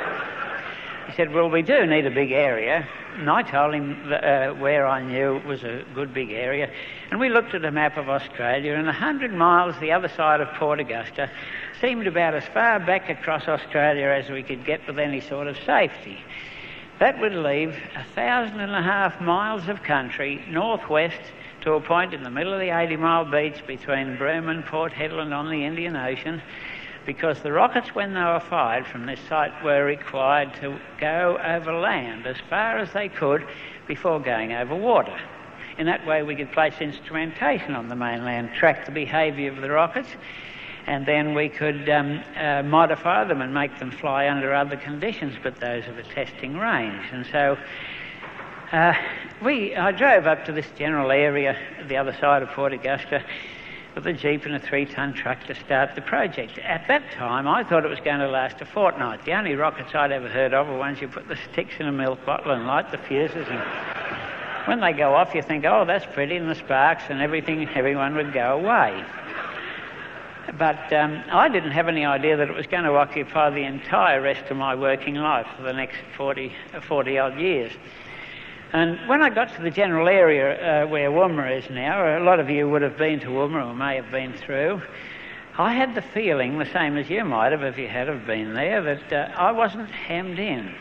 He 1.11 1.17
said, 1.17 1.33
Well, 1.33 1.49
we 1.49 1.61
do 1.61 1.85
need 1.85 2.05
a 2.05 2.11
big 2.11 2.31
area. 2.31 2.87
And 3.17 3.29
I 3.29 3.41
told 3.41 3.73
him 3.73 4.13
uh, 4.13 4.49
where 4.53 4.87
I 4.87 5.01
knew 5.03 5.41
was 5.45 5.61
a 5.63 5.83
good 5.93 6.13
big 6.13 6.31
area. 6.31 6.71
And 7.09 7.19
we 7.19 7.27
looked 7.27 7.53
at 7.53 7.65
a 7.65 7.71
map 7.71 7.97
of 7.97 8.07
Australia, 8.07 8.75
and 8.75 8.85
100 8.85 9.33
miles 9.33 9.75
the 9.81 9.91
other 9.91 10.07
side 10.07 10.39
of 10.39 10.47
Port 10.53 10.79
Augusta 10.79 11.29
seemed 11.81 12.07
about 12.07 12.33
as 12.33 12.45
far 12.45 12.79
back 12.79 13.09
across 13.09 13.47
Australia 13.49 14.07
as 14.07 14.29
we 14.29 14.41
could 14.41 14.63
get 14.63 14.87
with 14.87 14.99
any 14.99 15.19
sort 15.19 15.47
of 15.47 15.57
safety. 15.65 16.17
That 16.99 17.19
would 17.19 17.33
leave 17.33 17.75
a 17.95 18.03
thousand 18.15 18.61
and 18.61 18.73
a 18.73 18.81
half 18.81 19.19
miles 19.19 19.67
of 19.67 19.83
country 19.83 20.45
northwest 20.47 21.19
to 21.61 21.73
a 21.73 21.81
point 21.81 22.13
in 22.13 22.23
the 22.23 22.29
middle 22.29 22.53
of 22.53 22.59
the 22.59 22.69
80 22.69 22.95
mile 22.95 23.25
beach 23.25 23.61
between 23.67 24.15
Broome 24.15 24.47
and 24.47 24.65
Port 24.65 24.93
Hedland 24.93 25.35
on 25.35 25.49
the 25.49 25.65
Indian 25.65 25.97
Ocean 25.97 26.41
because 27.05 27.39
the 27.41 27.51
rockets, 27.51 27.95
when 27.95 28.13
they 28.13 28.19
were 28.19 28.43
fired 28.49 28.85
from 28.85 29.05
this 29.05 29.19
site, 29.27 29.63
were 29.63 29.83
required 29.83 30.53
to 30.61 30.77
go 30.99 31.39
over 31.43 31.73
land 31.73 32.27
as 32.27 32.37
far 32.49 32.77
as 32.77 32.91
they 32.93 33.09
could 33.09 33.45
before 33.87 34.19
going 34.19 34.53
over 34.53 34.75
water. 34.75 35.17
In 35.77 35.87
that 35.87 36.05
way, 36.05 36.21
we 36.21 36.35
could 36.35 36.51
place 36.51 36.75
instrumentation 36.79 37.75
on 37.75 37.87
the 37.87 37.95
mainland, 37.95 38.51
track 38.53 38.85
the 38.85 38.91
behaviour 38.91 39.51
of 39.51 39.61
the 39.61 39.69
rockets, 39.69 40.09
and 40.87 41.05
then 41.05 41.33
we 41.33 41.49
could 41.49 41.89
um, 41.89 42.23
uh, 42.35 42.63
modify 42.63 43.23
them 43.23 43.41
and 43.41 43.53
make 43.53 43.77
them 43.79 43.91
fly 43.91 44.27
under 44.27 44.53
other 44.53 44.77
conditions 44.77 45.35
but 45.41 45.59
those 45.59 45.87
of 45.87 45.97
a 45.97 46.03
testing 46.03 46.57
range. 46.57 47.03
And 47.11 47.25
so 47.31 47.57
uh, 48.71 48.93
we, 49.41 49.75
I 49.75 49.91
drove 49.91 50.27
up 50.27 50.45
to 50.45 50.51
this 50.51 50.67
general 50.77 51.11
area, 51.11 51.57
the 51.87 51.97
other 51.97 52.15
side 52.19 52.41
of 52.41 52.49
Port 52.49 52.73
Augusta, 52.73 53.23
with 53.95 54.07
a 54.07 54.13
jeep 54.13 54.45
and 54.45 54.55
a 54.55 54.59
three-ton 54.59 55.13
truck 55.13 55.45
to 55.47 55.55
start 55.55 55.95
the 55.95 56.01
project. 56.01 56.57
At 56.59 56.87
that 56.87 57.11
time, 57.11 57.47
I 57.47 57.63
thought 57.63 57.83
it 57.83 57.89
was 57.89 57.99
going 57.99 58.19
to 58.19 58.27
last 58.27 58.61
a 58.61 58.65
fortnight. 58.65 59.25
The 59.25 59.33
only 59.33 59.55
rockets 59.55 59.93
I'd 59.93 60.11
ever 60.11 60.29
heard 60.29 60.53
of 60.53 60.67
were 60.67 60.77
ones 60.77 61.01
you 61.01 61.07
put 61.07 61.27
the 61.27 61.37
sticks 61.51 61.75
in 61.79 61.87
a 61.87 61.91
milk 61.91 62.25
bottle 62.25 62.51
and 62.51 62.65
light 62.65 62.91
the 62.91 62.97
fuses, 62.97 63.47
and 63.49 63.61
when 64.67 64.79
they 64.79 64.93
go 64.93 65.13
off, 65.15 65.35
you 65.35 65.41
think, 65.41 65.65
"Oh, 65.65 65.85
that's 65.85 66.05
pretty," 66.13 66.37
and 66.37 66.49
the 66.49 66.55
sparks 66.55 67.03
and 67.09 67.21
everything, 67.21 67.67
everyone 67.69 68.15
would 68.15 68.31
go 68.31 68.59
away. 68.59 69.03
But 70.57 70.91
um, 70.93 71.23
I 71.31 71.49
didn't 71.49 71.71
have 71.71 71.87
any 71.87 72.05
idea 72.05 72.37
that 72.37 72.49
it 72.49 72.55
was 72.55 72.67
going 72.67 72.83
to 72.83 72.95
occupy 72.95 73.51
the 73.51 73.63
entire 73.63 74.21
rest 74.21 74.49
of 74.49 74.57
my 74.57 74.75
working 74.75 75.15
life 75.15 75.47
for 75.55 75.63
the 75.63 75.73
next 75.73 75.97
40, 76.17 76.51
40 76.87 77.17
odd 77.19 77.39
years. 77.39 77.71
And 78.73 79.05
when 79.09 79.21
I 79.21 79.29
got 79.29 79.53
to 79.55 79.61
the 79.61 79.69
general 79.69 80.07
area 80.07 80.83
uh, 80.83 80.87
where 80.87 81.11
Woomera 81.11 81.57
is 81.61 81.69
now, 81.69 82.17
a 82.17 82.23
lot 82.23 82.39
of 82.39 82.49
you 82.49 82.69
would 82.69 82.81
have 82.81 82.97
been 82.97 83.19
to 83.21 83.27
Woomera 83.27 83.67
or 83.67 83.73
may 83.73 83.97
have 83.97 84.11
been 84.11 84.33
through, 84.33 84.81
I 85.57 85.73
had 85.73 85.93
the 85.93 86.01
feeling, 86.01 86.57
the 86.57 86.71
same 86.71 86.95
as 86.95 87.09
you 87.09 87.25
might 87.25 87.51
have 87.51 87.63
if 87.63 87.77
you 87.77 87.89
had 87.89 88.07
have 88.07 88.25
been 88.25 88.53
there, 88.53 88.81
that 88.81 89.13
uh, 89.13 89.33
I 89.35 89.51
wasn't 89.51 89.89
hemmed 89.89 90.39
in. 90.39 90.73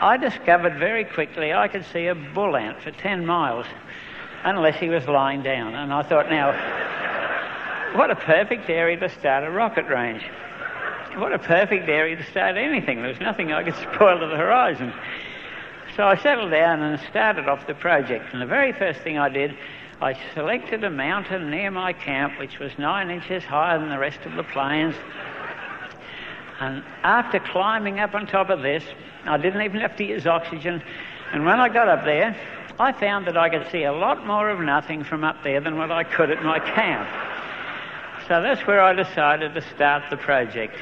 I 0.00 0.16
discovered 0.20 0.76
very 0.78 1.04
quickly 1.04 1.52
I 1.52 1.68
could 1.68 1.84
see 1.86 2.08
a 2.08 2.14
bull 2.14 2.56
ant 2.56 2.82
for 2.82 2.90
10 2.90 3.24
miles 3.24 3.66
unless 4.44 4.78
he 4.80 4.88
was 4.88 5.06
lying 5.06 5.42
down. 5.44 5.74
And 5.74 5.92
I 5.92 6.02
thought, 6.02 6.28
now, 6.28 6.50
what 7.96 8.10
a 8.10 8.16
perfect 8.16 8.68
area 8.68 8.98
to 8.98 9.08
start 9.08 9.44
a 9.44 9.50
rocket 9.50 9.86
range 9.86 10.24
what 11.16 11.32
a 11.32 11.38
perfect 11.38 11.88
area 11.88 12.16
to 12.16 12.24
start 12.30 12.56
anything. 12.56 13.00
There 13.00 13.08
was 13.08 13.20
nothing 13.20 13.52
I 13.52 13.62
could 13.62 13.74
spoil 13.94 14.18
to 14.20 14.26
the 14.26 14.36
horizon. 14.36 14.92
So 15.96 16.04
I 16.04 16.16
settled 16.16 16.50
down 16.50 16.82
and 16.82 17.00
started 17.08 17.48
off 17.48 17.66
the 17.66 17.74
project. 17.74 18.32
And 18.32 18.42
the 18.42 18.46
very 18.46 18.72
first 18.72 19.00
thing 19.00 19.16
I 19.16 19.30
did, 19.30 19.56
I 20.00 20.18
selected 20.34 20.84
a 20.84 20.90
mountain 20.90 21.50
near 21.50 21.70
my 21.70 21.94
camp, 21.94 22.38
which 22.38 22.58
was 22.58 22.70
nine 22.78 23.10
inches 23.10 23.42
higher 23.44 23.78
than 23.78 23.88
the 23.88 23.98
rest 23.98 24.20
of 24.26 24.34
the 24.34 24.42
plains. 24.42 24.94
And 26.60 26.84
after 27.02 27.40
climbing 27.40 27.98
up 27.98 28.14
on 28.14 28.26
top 28.26 28.50
of 28.50 28.60
this, 28.60 28.84
I 29.24 29.38
didn't 29.38 29.62
even 29.62 29.80
have 29.80 29.96
to 29.96 30.04
use 30.04 30.26
oxygen. 30.26 30.82
And 31.32 31.46
when 31.46 31.60
I 31.60 31.70
got 31.70 31.88
up 31.88 32.04
there, 32.04 32.36
I 32.78 32.92
found 32.92 33.26
that 33.26 33.38
I 33.38 33.48
could 33.48 33.66
see 33.72 33.84
a 33.84 33.92
lot 33.92 34.26
more 34.26 34.50
of 34.50 34.60
nothing 34.60 35.02
from 35.02 35.24
up 35.24 35.42
there 35.42 35.60
than 35.60 35.78
what 35.78 35.90
I 35.90 36.04
could 36.04 36.30
at 36.30 36.42
my 36.42 36.58
camp. 36.58 37.08
So 38.28 38.42
that's 38.42 38.66
where 38.66 38.82
I 38.82 38.92
decided 38.92 39.54
to 39.54 39.62
start 39.74 40.02
the 40.10 40.18
project 40.18 40.76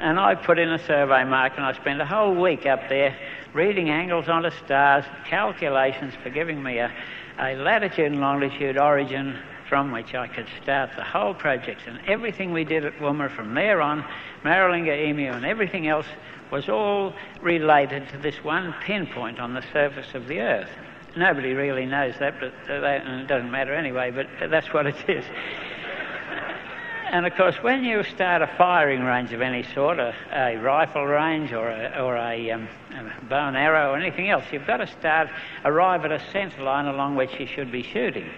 and 0.00 0.18
I 0.20 0.34
put 0.34 0.58
in 0.58 0.70
a 0.70 0.78
survey 0.78 1.24
mark 1.24 1.54
and 1.56 1.64
I 1.64 1.72
spent 1.72 2.00
a 2.00 2.06
whole 2.06 2.34
week 2.34 2.66
up 2.66 2.88
there 2.88 3.16
reading 3.52 3.88
angles 3.88 4.28
onto 4.28 4.50
stars, 4.64 5.04
calculations 5.26 6.14
for 6.22 6.30
giving 6.30 6.62
me 6.62 6.78
a, 6.78 6.92
a 7.38 7.56
latitude 7.56 8.12
and 8.12 8.20
longitude 8.20 8.76
origin 8.76 9.38
from 9.68 9.90
which 9.90 10.14
I 10.14 10.28
could 10.28 10.46
start 10.62 10.90
the 10.96 11.02
whole 11.02 11.34
project. 11.34 11.80
And 11.86 12.00
everything 12.06 12.52
we 12.52 12.64
did 12.64 12.84
at 12.84 12.98
Woomera 12.98 13.34
from 13.34 13.54
there 13.54 13.80
on, 13.80 14.04
Maralinga 14.44 15.08
Emu 15.08 15.32
and 15.32 15.44
everything 15.44 15.88
else, 15.88 16.06
was 16.50 16.68
all 16.68 17.12
related 17.40 18.08
to 18.10 18.18
this 18.18 18.36
one 18.44 18.74
pinpoint 18.84 19.40
on 19.40 19.54
the 19.54 19.64
surface 19.72 20.14
of 20.14 20.28
the 20.28 20.40
Earth. 20.40 20.70
Nobody 21.16 21.54
really 21.54 21.86
knows 21.86 22.14
that, 22.20 22.38
but 22.38 22.52
uh, 22.70 22.80
that, 22.80 23.06
it 23.06 23.26
doesn't 23.26 23.50
matter 23.50 23.74
anyway, 23.74 24.10
but 24.10 24.26
that's 24.50 24.72
what 24.72 24.86
it 24.86 25.08
is. 25.08 25.24
And 27.08 27.24
of 27.24 27.34
course, 27.34 27.54
when 27.62 27.84
you 27.84 28.02
start 28.02 28.42
a 28.42 28.46
firing 28.58 29.02
range 29.02 29.32
of 29.32 29.40
any 29.40 29.62
sort, 29.62 29.98
a, 29.98 30.14
a 30.32 30.56
rifle 30.56 31.06
range 31.06 31.52
or 31.52 31.68
a, 31.68 32.02
or 32.02 32.16
a, 32.16 32.50
um, 32.50 32.68
a 32.90 33.24
bow 33.24 33.48
and 33.48 33.56
arrow 33.56 33.92
or 33.92 33.96
anything 33.96 34.28
else, 34.28 34.44
you've 34.50 34.66
got 34.66 34.78
to 34.78 34.86
start, 34.86 35.28
arrive 35.64 36.04
at 36.04 36.12
a 36.12 36.20
centre 36.32 36.62
line 36.62 36.86
along 36.86 37.14
which 37.14 37.38
you 37.38 37.46
should 37.46 37.70
be 37.70 37.82
shooting. 37.82 38.28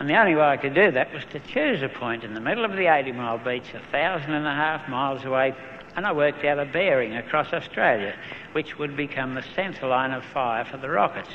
And 0.00 0.10
the 0.10 0.16
only 0.16 0.34
way 0.34 0.42
I 0.42 0.56
could 0.56 0.74
do 0.74 0.90
that 0.90 1.12
was 1.14 1.24
to 1.26 1.38
choose 1.38 1.82
a 1.82 1.88
point 1.88 2.24
in 2.24 2.34
the 2.34 2.40
middle 2.40 2.64
of 2.64 2.72
the 2.72 2.92
80 2.92 3.12
mile 3.12 3.38
beach, 3.38 3.72
a 3.72 3.78
thousand 3.92 4.32
and 4.32 4.46
a 4.46 4.54
half 4.54 4.88
miles 4.88 5.24
away, 5.24 5.54
and 5.94 6.04
I 6.04 6.12
worked 6.12 6.44
out 6.44 6.58
a 6.58 6.64
bearing 6.64 7.14
across 7.14 7.52
Australia, 7.52 8.14
which 8.50 8.78
would 8.78 8.96
become 8.96 9.34
the 9.34 9.44
centre 9.54 9.86
line 9.86 10.10
of 10.10 10.24
fire 10.24 10.64
for 10.64 10.76
the 10.76 10.90
rockets. 10.90 11.28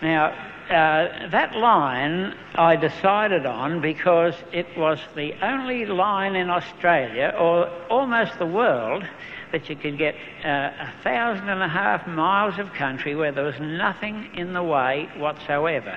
Now, 0.00 0.32
uh, 0.68 1.28
that 1.28 1.54
line 1.56 2.34
I 2.56 2.76
decided 2.76 3.46
on 3.46 3.80
because 3.80 4.34
it 4.52 4.66
was 4.76 4.98
the 5.14 5.32
only 5.44 5.86
line 5.86 6.34
in 6.34 6.50
Australia, 6.50 7.34
or 7.38 7.68
almost 7.88 8.38
the 8.38 8.46
world, 8.46 9.04
that 9.52 9.68
you 9.68 9.76
could 9.76 9.96
get 9.96 10.16
uh, 10.44 10.48
a 10.48 10.92
thousand 11.02 11.48
and 11.48 11.62
a 11.62 11.68
half 11.68 12.06
miles 12.08 12.58
of 12.58 12.72
country 12.72 13.14
where 13.14 13.30
there 13.30 13.44
was 13.44 13.60
nothing 13.60 14.28
in 14.34 14.52
the 14.52 14.62
way 14.62 15.08
whatsoever. 15.16 15.96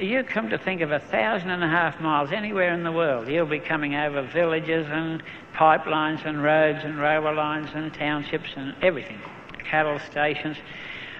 You 0.00 0.22
come 0.22 0.50
to 0.50 0.58
think 0.58 0.80
of 0.82 0.92
a 0.92 1.00
thousand 1.00 1.50
and 1.50 1.64
a 1.64 1.68
half 1.68 2.00
miles 2.00 2.30
anywhere 2.30 2.72
in 2.72 2.84
the 2.84 2.92
world, 2.92 3.28
you'll 3.28 3.46
be 3.46 3.58
coming 3.58 3.94
over 3.94 4.22
villages 4.22 4.86
and 4.90 5.22
pipelines 5.54 6.24
and 6.24 6.42
roads 6.42 6.84
and 6.84 6.98
railway 6.98 7.34
lines 7.34 7.70
and 7.74 7.92
townships 7.92 8.50
and 8.56 8.74
everything, 8.82 9.18
cattle 9.64 9.98
stations. 9.98 10.56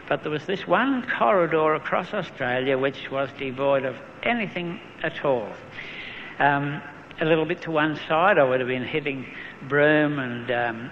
But 0.09 0.23
there 0.23 0.31
was 0.31 0.47
this 0.47 0.67
one 0.67 1.07
corridor 1.19 1.75
across 1.75 2.15
Australia 2.15 2.79
which 2.79 3.11
was 3.11 3.29
devoid 3.39 3.85
of 3.85 3.97
anything 4.23 4.81
at 5.03 5.25
all. 5.25 5.49
Um, 6.39 6.81
a 7.21 7.25
little 7.25 7.47
bit 7.47 7.63
to 7.63 7.71
one 7.71 7.99
side, 8.09 8.39
I 8.39 8.45
would 8.45 8.61
have 8.61 8.69
been 8.69 8.85
hitting 8.85 9.27
Broome 9.69 10.19
and 10.19 10.51
um, 10.51 10.91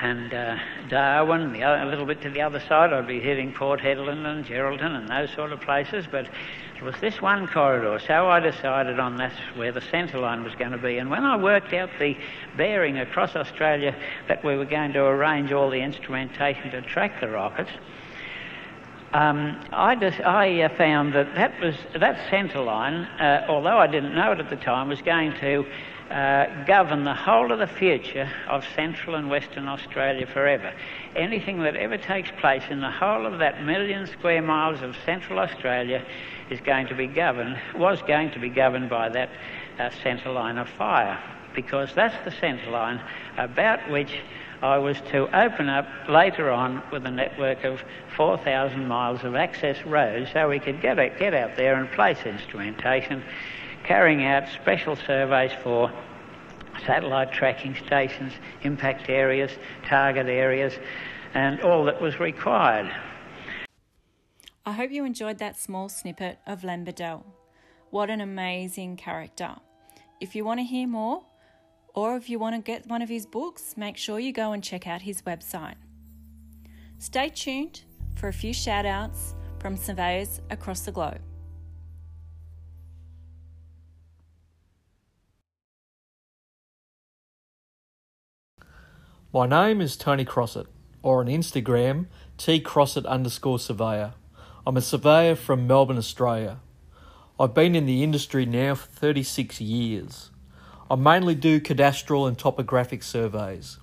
and 0.00 0.34
uh, 0.34 0.56
Darwin. 0.88 1.52
The 1.52 1.62
other, 1.62 1.82
a 1.82 1.86
little 1.86 2.06
bit 2.06 2.20
to 2.22 2.30
the 2.30 2.42
other 2.42 2.60
side, 2.60 2.92
I'd 2.92 3.06
be 3.06 3.20
hitting 3.20 3.52
Port 3.52 3.80
Hedland 3.80 4.26
and 4.26 4.44
Geraldton 4.44 4.96
and 4.96 5.08
those 5.08 5.34
sort 5.34 5.52
of 5.52 5.60
places. 5.60 6.06
But 6.10 6.26
it 6.76 6.82
was 6.82 6.94
this 7.00 7.22
one 7.22 7.46
corridor, 7.46 8.00
so 8.04 8.28
I 8.28 8.40
decided 8.40 8.98
on 8.98 9.16
that's 9.16 9.38
where 9.54 9.72
the 9.72 9.80
centre 9.80 10.18
line 10.18 10.42
was 10.42 10.54
going 10.56 10.72
to 10.72 10.78
be. 10.78 10.98
And 10.98 11.10
when 11.10 11.24
I 11.24 11.36
worked 11.36 11.72
out 11.72 11.90
the 11.98 12.16
bearing 12.56 12.98
across 12.98 13.36
Australia 13.36 13.94
that 14.28 14.44
we 14.44 14.56
were 14.56 14.64
going 14.64 14.92
to 14.94 15.04
arrange 15.04 15.52
all 15.52 15.70
the 15.70 15.80
instrumentation 15.80 16.70
to 16.72 16.82
track 16.82 17.20
the 17.20 17.28
rockets. 17.28 17.70
Um, 19.14 19.60
I, 19.70 19.94
just, 19.94 20.20
I 20.22 20.62
uh, 20.62 20.76
found 20.76 21.12
that 21.14 21.36
that, 21.36 21.60
was, 21.60 21.76
that 21.94 22.18
centre 22.30 22.60
line, 22.60 23.04
uh, 23.20 23.46
although 23.48 23.78
I 23.78 23.86
didn't 23.86 24.12
know 24.12 24.32
it 24.32 24.40
at 24.40 24.50
the 24.50 24.56
time, 24.56 24.88
was 24.88 25.00
going 25.02 25.32
to 25.34 25.64
uh, 26.10 26.64
govern 26.64 27.04
the 27.04 27.14
whole 27.14 27.52
of 27.52 27.60
the 27.60 27.68
future 27.68 28.28
of 28.48 28.64
Central 28.74 29.14
and 29.14 29.30
Western 29.30 29.68
Australia 29.68 30.26
forever. 30.26 30.72
Anything 31.14 31.60
that 31.62 31.76
ever 31.76 31.96
takes 31.96 32.28
place 32.40 32.64
in 32.70 32.80
the 32.80 32.90
whole 32.90 33.24
of 33.24 33.38
that 33.38 33.62
million 33.62 34.08
square 34.08 34.42
miles 34.42 34.82
of 34.82 34.96
Central 35.04 35.38
Australia 35.38 36.04
is 36.50 36.58
going 36.62 36.88
to 36.88 36.96
be 36.96 37.06
governed, 37.06 37.56
was 37.76 38.02
going 38.02 38.32
to 38.32 38.40
be 38.40 38.48
governed 38.48 38.90
by 38.90 39.08
that 39.10 39.30
uh, 39.78 39.90
centre 40.02 40.32
line 40.32 40.58
of 40.58 40.68
fire, 40.70 41.22
because 41.54 41.94
that's 41.94 42.16
the 42.24 42.32
centre 42.40 42.68
line 42.68 43.00
about 43.38 43.88
which 43.88 44.10
I 44.64 44.78
was 44.78 44.98
to 45.12 45.28
open 45.38 45.68
up 45.68 45.86
later 46.08 46.50
on 46.50 46.82
with 46.90 47.04
a 47.04 47.10
network 47.10 47.64
of 47.64 47.82
4,000 48.16 48.88
miles 48.88 49.22
of 49.22 49.34
access 49.34 49.84
roads 49.84 50.30
so 50.32 50.48
we 50.48 50.58
could 50.58 50.80
get, 50.80 50.98
it, 50.98 51.18
get 51.18 51.34
out 51.34 51.54
there 51.58 51.74
and 51.74 51.86
place 51.90 52.16
instrumentation, 52.24 53.22
carrying 53.82 54.24
out 54.24 54.48
special 54.48 54.96
surveys 54.96 55.52
for 55.62 55.92
satellite 56.86 57.30
tracking 57.30 57.76
stations, 57.86 58.32
impact 58.62 59.10
areas, 59.10 59.50
target 59.86 60.28
areas, 60.28 60.72
and 61.34 61.60
all 61.60 61.84
that 61.84 62.00
was 62.00 62.18
required. 62.18 62.90
I 64.64 64.72
hope 64.72 64.90
you 64.90 65.04
enjoyed 65.04 65.40
that 65.40 65.58
small 65.58 65.90
snippet 65.90 66.38
of 66.46 66.64
Len 66.64 66.86
What 67.90 68.08
an 68.08 68.22
amazing 68.22 68.96
character. 68.96 69.56
If 70.22 70.34
you 70.34 70.42
want 70.42 70.60
to 70.60 70.64
hear 70.64 70.88
more, 70.88 71.24
or 71.94 72.16
if 72.16 72.28
you 72.28 72.38
want 72.38 72.56
to 72.56 72.60
get 72.60 72.86
one 72.88 73.02
of 73.02 73.08
his 73.08 73.24
books, 73.24 73.76
make 73.76 73.96
sure 73.96 74.18
you 74.18 74.32
go 74.32 74.52
and 74.52 74.62
check 74.62 74.86
out 74.86 75.02
his 75.02 75.22
website. 75.22 75.76
Stay 76.98 77.28
tuned 77.28 77.82
for 78.16 78.28
a 78.28 78.32
few 78.32 78.52
shout 78.52 78.84
outs 78.84 79.34
from 79.60 79.76
surveyors 79.76 80.40
across 80.50 80.80
the 80.80 80.92
globe. 80.92 81.20
My 89.32 89.46
name 89.46 89.80
is 89.80 89.96
Tony 89.96 90.24
Crossett, 90.24 90.68
or 91.02 91.20
on 91.20 91.26
Instagram, 91.26 92.06
tcrossett 92.38 93.04
underscore 93.06 93.58
surveyor. 93.58 94.14
I'm 94.66 94.76
a 94.76 94.80
surveyor 94.80 95.34
from 95.34 95.66
Melbourne, 95.66 95.98
Australia. 95.98 96.60
I've 97.38 97.52
been 97.52 97.74
in 97.74 97.86
the 97.86 98.04
industry 98.04 98.46
now 98.46 98.76
for 98.76 98.86
36 98.86 99.60
years. 99.60 100.30
I 100.90 100.96
mainly 100.96 101.34
do 101.34 101.60
cadastral 101.60 102.28
and 102.28 102.38
topographic 102.38 103.02
surveys. 103.02 103.78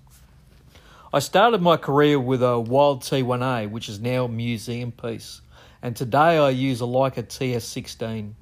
I 1.11 1.17
started 1.17 1.59
my 1.59 1.75
career 1.75 2.19
with 2.19 2.43
a 2.43 2.59
Wild 2.59 3.01
T1A, 3.01 3.71
which 3.71 3.89
is 3.89 3.99
now 3.99 4.25
a 4.25 4.29
museum 4.29 4.91
piece, 4.91 5.41
and 5.81 5.95
today 5.95 6.37
I 6.37 6.51
use 6.51 6.79
a 6.79 6.85
Leica 6.85 7.23
TS16. 7.23 8.33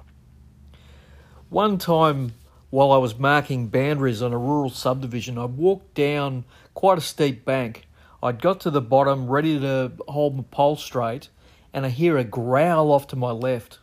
One 1.48 1.78
time, 1.78 2.34
while 2.68 2.92
I 2.92 2.98
was 2.98 3.18
marking 3.18 3.68
boundaries 3.68 4.20
on 4.20 4.34
a 4.34 4.38
rural 4.38 4.68
subdivision, 4.68 5.38
I 5.38 5.46
walked 5.46 5.94
down 5.94 6.44
quite 6.74 6.98
a 6.98 7.00
steep 7.00 7.46
bank. 7.46 7.88
I'd 8.22 8.42
got 8.42 8.60
to 8.60 8.70
the 8.70 8.82
bottom, 8.82 9.26
ready 9.26 9.58
to 9.58 9.90
hold 10.06 10.36
my 10.36 10.44
pole 10.50 10.76
straight, 10.76 11.30
and 11.72 11.86
I 11.86 11.88
hear 11.88 12.18
a 12.18 12.24
growl 12.24 12.92
off 12.92 13.06
to 13.08 13.16
my 13.16 13.30
left. 13.30 13.78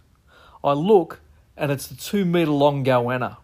I 0.64 0.74
look, 0.74 1.20
and 1.58 1.72
it's 1.72 1.88
the 1.88 1.96
two 1.96 2.26
metre 2.26 2.52
long 2.52 2.86
goanna. 2.86 3.38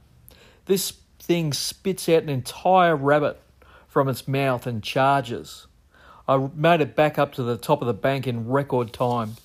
This 0.66 0.94
thing 1.24 1.54
spits 1.54 2.10
out 2.10 2.24
an 2.24 2.28
entire 2.30 2.98
rabbit 2.98 3.42
from 3.88 4.10
its 4.10 4.28
mouth 4.28 4.68
and 4.68 4.84
charges. 4.84 5.68
I 6.28 6.50
made 6.54 6.82
it 6.82 6.98
back 6.98 7.18
up 7.18 7.34
to 7.36 7.44
the 7.44 7.56
top 7.56 7.80
of 7.82 7.88
the 7.88 7.94
bank 7.94 8.28
in 8.28 8.50
record 8.50 8.92
time. 8.92 9.38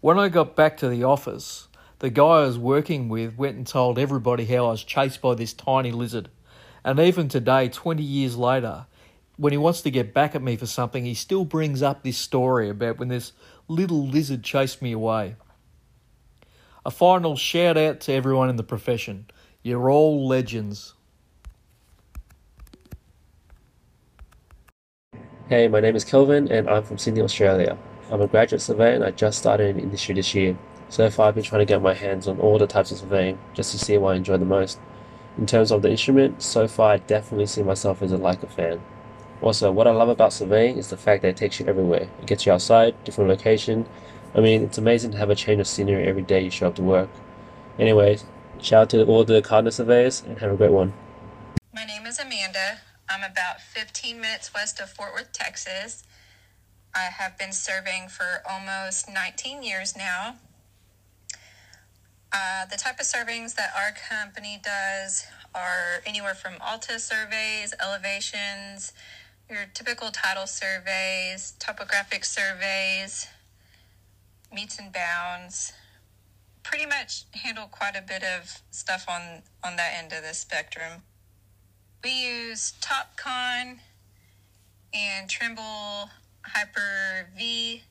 When 0.00 0.18
I 0.18 0.28
got 0.28 0.54
back 0.54 0.76
to 0.78 0.90
the 0.90 1.04
office, 1.04 1.68
the 2.00 2.10
guy 2.10 2.24
I 2.40 2.46
was 2.46 2.58
working 2.58 3.08
with 3.08 3.38
went 3.38 3.56
and 3.56 3.66
told 3.66 3.98
everybody 3.98 4.44
how 4.44 4.66
I 4.66 4.70
was 4.72 4.84
chased 4.84 5.22
by 5.22 5.34
this 5.34 5.54
tiny 5.54 5.92
lizard. 5.92 6.28
And 6.84 7.00
even 7.00 7.28
today, 7.28 7.70
20 7.70 8.02
years 8.02 8.36
later, 8.36 8.84
when 9.38 9.52
he 9.52 9.58
wants 9.58 9.80
to 9.82 9.90
get 9.90 10.12
back 10.12 10.34
at 10.34 10.42
me 10.42 10.56
for 10.56 10.66
something, 10.66 11.06
he 11.06 11.14
still 11.14 11.46
brings 11.46 11.80
up 11.82 12.02
this 12.02 12.18
story 12.18 12.68
about 12.68 12.98
when 12.98 13.08
this 13.08 13.32
little 13.66 14.06
lizard 14.06 14.42
chased 14.42 14.82
me 14.82 14.92
away. 14.92 15.36
A 16.84 16.90
final 16.90 17.34
shout 17.34 17.78
out 17.78 18.00
to 18.00 18.12
everyone 18.12 18.50
in 18.50 18.56
the 18.56 18.62
profession. 18.62 19.26
You're 19.64 19.90
all 19.90 20.26
legends. 20.26 20.94
Hey, 25.48 25.68
my 25.68 25.78
name 25.78 25.94
is 25.94 26.04
Kelvin 26.04 26.50
and 26.50 26.68
I'm 26.68 26.82
from 26.82 26.98
Sydney, 26.98 27.20
Australia. 27.20 27.78
I'm 28.10 28.20
a 28.20 28.26
graduate 28.26 28.60
surveyor 28.60 28.94
and 28.94 29.04
I 29.04 29.12
just 29.12 29.38
started 29.38 29.68
in 29.68 29.76
the 29.76 29.82
industry 29.84 30.16
this 30.16 30.34
year. 30.34 30.58
So 30.88 31.08
far, 31.10 31.28
I've 31.28 31.36
been 31.36 31.44
trying 31.44 31.60
to 31.60 31.64
get 31.64 31.80
my 31.80 31.94
hands 31.94 32.26
on 32.26 32.40
all 32.40 32.58
the 32.58 32.66
types 32.66 32.90
of 32.90 32.98
surveying 32.98 33.38
just 33.54 33.70
to 33.70 33.78
see 33.78 33.96
what 33.98 34.14
I 34.14 34.16
enjoy 34.16 34.36
the 34.36 34.44
most. 34.44 34.80
In 35.38 35.46
terms 35.46 35.70
of 35.70 35.82
the 35.82 35.90
instrument, 35.92 36.42
so 36.42 36.66
far 36.66 36.94
I 36.94 36.96
definitely 36.96 37.46
see 37.46 37.62
myself 37.62 38.02
as 38.02 38.10
a 38.10 38.18
Leica 38.18 38.50
fan. 38.50 38.82
Also, 39.42 39.70
what 39.70 39.86
I 39.86 39.92
love 39.92 40.08
about 40.08 40.32
surveying 40.32 40.76
is 40.76 40.90
the 40.90 40.96
fact 40.96 41.22
that 41.22 41.28
it 41.28 41.36
takes 41.36 41.60
you 41.60 41.66
everywhere. 41.66 42.08
It 42.20 42.26
gets 42.26 42.46
you 42.46 42.52
outside, 42.52 42.96
different 43.04 43.30
location. 43.30 43.86
I 44.34 44.40
mean, 44.40 44.64
it's 44.64 44.78
amazing 44.78 45.12
to 45.12 45.18
have 45.18 45.30
a 45.30 45.36
change 45.36 45.60
of 45.60 45.68
scenery 45.68 46.08
every 46.08 46.22
day 46.22 46.42
you 46.42 46.50
show 46.50 46.66
up 46.66 46.74
to 46.76 46.82
work. 46.82 47.10
Anyways, 47.78 48.24
Shout 48.62 48.82
out 48.82 48.90
to 48.90 49.04
all 49.06 49.24
the 49.24 49.42
Cardinal 49.42 49.72
surveyors 49.72 50.22
and 50.24 50.38
have 50.38 50.52
a 50.52 50.56
great 50.56 50.70
one. 50.70 50.92
My 51.74 51.84
name 51.84 52.06
is 52.06 52.20
Amanda. 52.20 52.78
I'm 53.10 53.28
about 53.28 53.60
15 53.60 54.20
minutes 54.20 54.54
west 54.54 54.78
of 54.78 54.88
Fort 54.88 55.12
Worth, 55.12 55.32
Texas. 55.32 56.04
I 56.94 57.10
have 57.18 57.36
been 57.36 57.52
serving 57.52 58.08
for 58.08 58.40
almost 58.48 59.12
19 59.12 59.64
years 59.64 59.96
now. 59.96 60.36
Uh, 62.32 62.66
the 62.66 62.76
type 62.76 63.00
of 63.00 63.06
servings 63.06 63.56
that 63.56 63.72
our 63.76 63.90
company 64.08 64.60
does 64.62 65.26
are 65.56 66.00
anywhere 66.06 66.34
from 66.34 66.54
ALTA 66.60 67.00
surveys, 67.00 67.74
elevations, 67.82 68.92
your 69.50 69.64
typical 69.74 70.10
title 70.12 70.46
surveys, 70.46 71.54
topographic 71.58 72.24
surveys, 72.24 73.26
metes 74.54 74.78
and 74.78 74.92
bounds, 74.92 75.72
pretty 76.62 76.86
much 76.86 77.24
handle 77.32 77.66
quite 77.66 77.96
a 77.96 78.02
bit 78.02 78.22
of 78.22 78.62
stuff 78.70 79.06
on 79.08 79.42
on 79.64 79.76
that 79.76 79.94
end 79.96 80.12
of 80.12 80.22
the 80.22 80.34
spectrum. 80.34 81.02
We 82.04 82.10
use 82.10 82.72
TopCon 82.80 83.78
and 84.94 85.30
Trimble 85.30 86.10
HiPer 86.56 87.26
V 87.36 87.82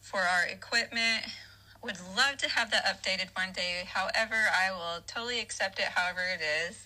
for 0.00 0.20
our 0.20 0.44
equipment. 0.46 1.24
Would 1.82 1.98
love 2.16 2.38
to 2.38 2.48
have 2.48 2.70
that 2.72 2.84
updated 2.84 3.28
one 3.36 3.52
day. 3.52 3.84
However, 3.86 4.36
I 4.52 4.70
will 4.72 5.02
totally 5.06 5.40
accept 5.40 5.78
it 5.78 5.86
however 5.86 6.20
it 6.20 6.42
is. 6.42 6.84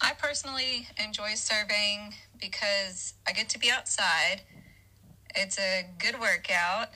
I 0.00 0.12
personally 0.12 0.88
enjoy 1.02 1.34
surveying 1.34 2.14
because 2.40 3.14
I 3.26 3.32
get 3.32 3.48
to 3.50 3.58
be 3.58 3.70
outside 3.70 4.42
it's 5.38 5.58
a 5.58 5.84
good 5.98 6.18
workout. 6.18 6.88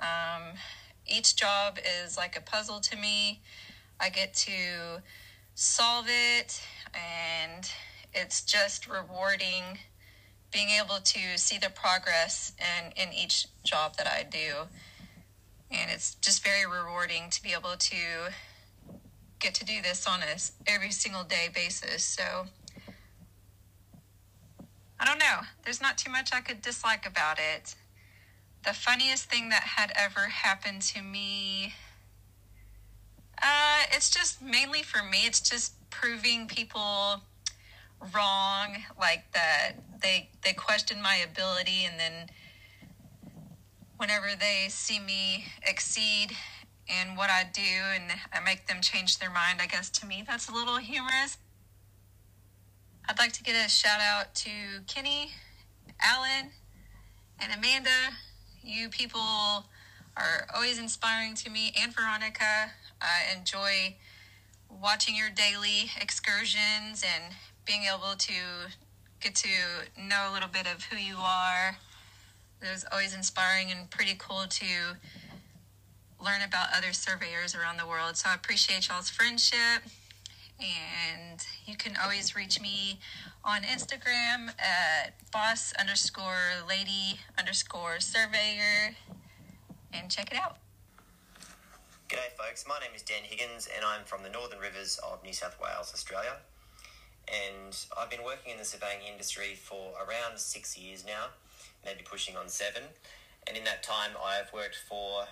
Um, 0.00 0.54
each 1.06 1.36
job 1.36 1.78
is 2.02 2.16
like 2.16 2.38
a 2.38 2.40
puzzle 2.40 2.80
to 2.80 2.96
me. 2.96 3.42
I 4.00 4.08
get 4.08 4.32
to 4.34 5.02
solve 5.54 6.06
it, 6.08 6.62
and 6.94 7.70
it's 8.14 8.40
just 8.40 8.88
rewarding 8.88 9.78
being 10.50 10.68
able 10.70 11.00
to 11.00 11.18
see 11.36 11.58
the 11.58 11.68
progress 11.68 12.52
in, 12.58 12.92
in 12.92 13.12
each 13.12 13.46
job 13.62 13.96
that 13.98 14.06
I 14.06 14.22
do. 14.22 14.68
And 15.70 15.90
it's 15.90 16.14
just 16.14 16.42
very 16.42 16.64
rewarding 16.64 17.28
to 17.28 17.42
be 17.42 17.52
able 17.52 17.76
to 17.76 17.96
get 19.38 19.54
to 19.56 19.66
do 19.66 19.82
this 19.82 20.06
on 20.06 20.20
a 20.22 20.70
every 20.70 20.92
single 20.92 21.24
day 21.24 21.50
basis. 21.54 22.02
So 22.02 22.46
I 24.98 25.04
don't 25.04 25.18
know. 25.18 25.40
There's 25.64 25.82
not 25.82 25.98
too 25.98 26.10
much 26.10 26.30
I 26.32 26.40
could 26.40 26.62
dislike 26.62 27.06
about 27.06 27.38
it. 27.38 27.74
The 28.64 28.72
funniest 28.72 29.24
thing 29.28 29.48
that 29.48 29.62
had 29.62 29.92
ever 29.96 30.28
happened 30.28 30.82
to 30.82 31.02
me, 31.02 31.74
uh, 33.42 33.82
it's 33.90 34.08
just 34.08 34.40
mainly 34.40 34.82
for 34.82 35.02
me. 35.02 35.26
It's 35.26 35.40
just 35.40 35.74
proving 35.90 36.46
people 36.46 37.22
wrong, 38.14 38.76
like 38.98 39.32
that 39.32 39.72
they 40.00 40.30
they 40.44 40.52
question 40.52 41.02
my 41.02 41.16
ability, 41.16 41.84
and 41.84 41.98
then 41.98 42.30
whenever 43.96 44.28
they 44.38 44.66
see 44.68 45.00
me 45.00 45.46
exceed 45.62 46.36
in 46.86 47.16
what 47.16 47.30
I 47.30 47.44
do, 47.52 47.60
and 47.62 48.12
I 48.32 48.40
make 48.40 48.66
them 48.68 48.80
change 48.80 49.18
their 49.18 49.30
mind, 49.30 49.58
I 49.60 49.66
guess 49.66 49.90
to 49.90 50.06
me 50.06 50.24
that's 50.26 50.48
a 50.48 50.52
little 50.52 50.76
humorous. 50.76 51.38
I'd 53.08 53.18
like 53.18 53.32
to 53.32 53.42
get 53.42 53.54
a 53.54 53.68
shout 53.68 54.00
out 54.00 54.34
to 54.36 54.50
Kenny, 54.86 55.32
Alan, 56.00 56.50
and 57.40 57.52
Amanda. 57.52 57.90
You 58.64 58.88
people 58.88 59.20
are 60.16 60.46
always 60.54 60.78
inspiring 60.78 61.34
to 61.36 61.50
me, 61.50 61.72
and 61.80 61.92
Veronica. 61.92 62.70
I 63.00 63.36
enjoy 63.36 63.96
watching 64.70 65.16
your 65.16 65.30
daily 65.30 65.90
excursions 66.00 67.02
and 67.02 67.34
being 67.64 67.82
able 67.92 68.14
to 68.16 68.32
get 69.20 69.34
to 69.36 69.48
know 70.00 70.28
a 70.30 70.32
little 70.32 70.48
bit 70.48 70.66
of 70.72 70.84
who 70.84 70.96
you 70.96 71.16
are. 71.16 71.76
It 72.60 72.70
was 72.70 72.84
always 72.92 73.14
inspiring 73.14 73.72
and 73.72 73.90
pretty 73.90 74.14
cool 74.16 74.44
to 74.48 74.64
learn 76.24 76.42
about 76.46 76.68
other 76.76 76.92
surveyors 76.92 77.56
around 77.56 77.78
the 77.78 77.86
world. 77.86 78.16
So 78.16 78.30
I 78.30 78.34
appreciate 78.34 78.88
y'all's 78.88 79.10
friendship. 79.10 79.82
And 80.60 81.44
you 81.66 81.76
can 81.76 81.96
always 82.02 82.36
reach 82.36 82.60
me 82.60 83.00
on 83.44 83.62
Instagram 83.62 84.48
at 84.60 85.14
boss 85.32 85.72
underscore 85.78 86.62
lady 86.68 87.18
underscore 87.38 88.00
surveyor 88.00 88.94
and 89.92 90.10
check 90.10 90.30
it 90.30 90.38
out. 90.38 90.58
G'day, 92.08 92.30
folks. 92.38 92.64
My 92.68 92.78
name 92.78 92.90
is 92.94 93.02
Dan 93.02 93.22
Higgins, 93.22 93.68
and 93.74 93.84
I'm 93.84 94.04
from 94.04 94.22
the 94.22 94.28
Northern 94.28 94.58
Rivers 94.58 95.00
of 95.02 95.24
New 95.24 95.32
South 95.32 95.56
Wales, 95.60 95.90
Australia 95.94 96.36
and 97.28 97.76
I've 97.96 98.10
been 98.10 98.24
working 98.24 98.52
in 98.52 98.58
the 98.58 98.64
surveying 98.64 99.00
industry 99.10 99.54
for 99.54 99.92
around 99.96 100.38
six 100.38 100.76
years 100.76 101.04
now, 101.06 101.26
maybe 101.84 102.02
pushing 102.04 102.36
on 102.36 102.48
seven. 102.48 102.82
And 103.46 103.56
in 103.56 103.64
that 103.64 103.82
time, 103.82 104.10
I've 104.22 104.52
worked 104.52 104.76
for 104.76 105.26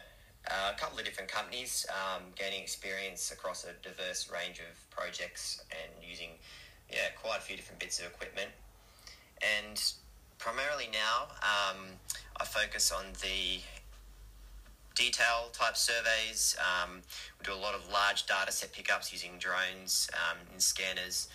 uh, 0.49 0.73
a 0.75 0.79
couple 0.79 0.99
of 0.99 1.05
different 1.05 1.31
companies, 1.31 1.87
um, 1.91 2.23
gaining 2.37 2.63
experience 2.63 3.31
across 3.31 3.65
a 3.65 3.73
diverse 3.83 4.31
range 4.31 4.61
of 4.61 4.91
projects 4.91 5.63
and 5.71 5.91
using 6.09 6.31
yeah 6.91 7.11
quite 7.21 7.39
a 7.39 7.43
few 7.43 7.57
different 7.57 7.79
bits 7.79 7.99
of 8.01 8.07
equipment. 8.07 8.51
And 9.61 9.83
primarily 10.39 10.89
now, 10.93 11.29
um, 11.43 11.87
I 12.41 12.45
focus 12.45 12.93
on 12.93 13.05
the 13.23 13.61
detail 14.95 15.49
type 15.53 15.77
surveys. 15.77 16.57
Um, 16.59 17.03
we 17.39 17.45
do 17.45 17.55
a 17.55 17.63
lot 17.63 17.75
of 17.75 17.91
large 17.91 18.27
data 18.27 18.53
set 18.53 18.73
pickups 18.73 19.13
using 19.13 19.33
drones 19.39 20.11
um, 20.15 20.39
and 20.53 20.61
scanners 20.61 21.29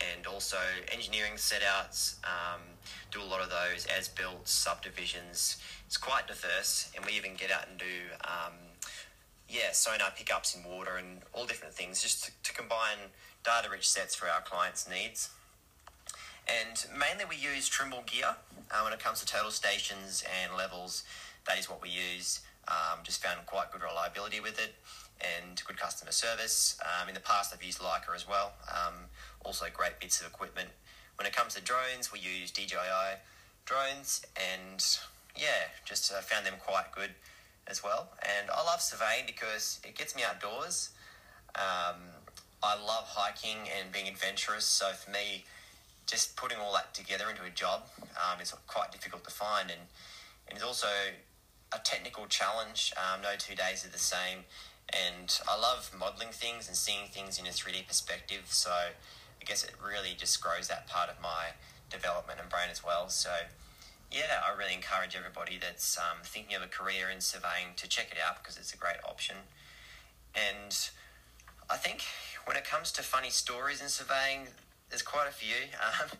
and 0.00 0.26
also 0.26 0.56
engineering 0.92 1.34
setouts. 1.34 2.16
Um, 2.24 2.60
do 3.10 3.22
a 3.22 3.28
lot 3.28 3.40
of 3.40 3.50
those 3.50 3.86
as 3.86 4.08
built 4.08 4.48
subdivisions. 4.48 5.58
It's 5.94 6.02
quite 6.02 6.26
diverse, 6.26 6.90
and 6.96 7.06
we 7.06 7.12
even 7.12 7.34
get 7.36 7.52
out 7.52 7.68
and 7.70 7.78
do 7.78 7.94
um, 8.24 8.54
yeah 9.48 9.70
sonar 9.70 10.10
pickups 10.10 10.56
in 10.56 10.64
water 10.64 10.96
and 10.96 11.20
all 11.32 11.46
different 11.46 11.72
things 11.72 12.02
just 12.02 12.24
to, 12.24 12.32
to 12.42 12.52
combine 12.52 13.14
data 13.44 13.70
rich 13.70 13.88
sets 13.88 14.12
for 14.12 14.26
our 14.26 14.40
clients' 14.40 14.90
needs. 14.90 15.30
And 16.48 16.84
mainly 16.98 17.24
we 17.24 17.36
use 17.36 17.68
Trimble 17.68 18.02
gear 18.06 18.34
uh, 18.72 18.80
when 18.82 18.92
it 18.92 18.98
comes 18.98 19.20
to 19.20 19.26
total 19.26 19.52
stations 19.52 20.24
and 20.42 20.56
levels. 20.56 21.04
That 21.46 21.60
is 21.60 21.70
what 21.70 21.80
we 21.80 21.90
use. 21.90 22.40
Um, 22.66 22.98
just 23.04 23.22
found 23.22 23.46
quite 23.46 23.70
good 23.70 23.82
reliability 23.82 24.40
with 24.40 24.58
it 24.58 24.74
and 25.20 25.62
good 25.64 25.76
customer 25.76 26.10
service. 26.10 26.76
Um, 26.82 27.06
in 27.06 27.14
the 27.14 27.20
past, 27.20 27.54
I've 27.54 27.62
used 27.62 27.78
Leica 27.78 28.16
as 28.16 28.26
well. 28.28 28.54
Um, 28.68 28.94
also, 29.44 29.66
great 29.72 30.00
bits 30.00 30.20
of 30.20 30.26
equipment. 30.26 30.70
When 31.14 31.26
it 31.28 31.32
comes 31.36 31.54
to 31.54 31.62
drones, 31.62 32.12
we 32.12 32.18
use 32.18 32.50
DJI 32.50 33.22
drones, 33.64 34.26
and 34.36 34.84
yeah, 35.36 35.70
just 35.84 36.12
uh, 36.12 36.20
found 36.20 36.46
them 36.46 36.54
quite 36.64 36.92
good 36.94 37.10
as 37.66 37.82
well. 37.82 38.08
And 38.22 38.50
I 38.50 38.62
love 38.64 38.80
surveying 38.80 39.24
because 39.26 39.80
it 39.84 39.96
gets 39.96 40.14
me 40.14 40.22
outdoors. 40.22 40.90
Um, 41.54 42.00
I 42.62 42.74
love 42.76 43.04
hiking 43.06 43.68
and 43.78 43.92
being 43.92 44.08
adventurous, 44.08 44.64
so 44.64 44.90
for 44.92 45.10
me, 45.10 45.44
just 46.06 46.36
putting 46.36 46.58
all 46.58 46.72
that 46.72 46.94
together 46.94 47.26
into 47.30 47.42
a 47.42 47.50
job 47.50 47.82
um, 48.16 48.40
is 48.40 48.54
quite 48.66 48.92
difficult 48.92 49.24
to 49.24 49.30
find, 49.30 49.70
and, 49.70 49.80
and 50.48 50.56
it's 50.56 50.64
also 50.64 50.86
a 51.72 51.78
technical 51.78 52.26
challenge. 52.26 52.92
Um, 52.96 53.22
no 53.22 53.30
two 53.38 53.54
days 53.54 53.84
are 53.84 53.90
the 53.90 53.98
same, 53.98 54.40
and 54.88 55.38
I 55.48 55.58
love 55.58 55.90
modeling 55.98 56.32
things 56.32 56.68
and 56.68 56.76
seeing 56.76 57.08
things 57.08 57.38
in 57.38 57.46
a 57.46 57.50
3D 57.50 57.86
perspective. 57.86 58.44
So 58.48 58.70
I 58.70 59.44
guess 59.44 59.64
it 59.64 59.72
really 59.84 60.14
just 60.16 60.42
grows 60.42 60.68
that 60.68 60.86
part 60.86 61.08
of 61.08 61.20
my 61.22 61.52
development 61.90 62.40
and 62.40 62.48
brain 62.48 62.68
as 62.70 62.84
well. 62.84 63.08
So 63.08 63.30
yeah, 64.14 64.46
I 64.46 64.56
really 64.56 64.74
encourage 64.74 65.16
everybody 65.16 65.58
that's 65.60 65.98
um, 65.98 66.22
thinking 66.22 66.54
of 66.54 66.62
a 66.62 66.68
career 66.68 67.10
in 67.10 67.20
surveying 67.20 67.74
to 67.76 67.88
check 67.88 68.12
it 68.12 68.18
out 68.24 68.42
because 68.42 68.56
it's 68.56 68.72
a 68.72 68.76
great 68.76 69.02
option. 69.04 69.36
And 70.34 70.72
I 71.68 71.76
think 71.76 72.02
when 72.44 72.56
it 72.56 72.64
comes 72.64 72.92
to 72.92 73.02
funny 73.02 73.30
stories 73.30 73.82
in 73.82 73.88
surveying, 73.88 74.48
there's 74.88 75.02
quite 75.02 75.28
a 75.28 75.32
few. 75.32 75.56
Um, 76.02 76.18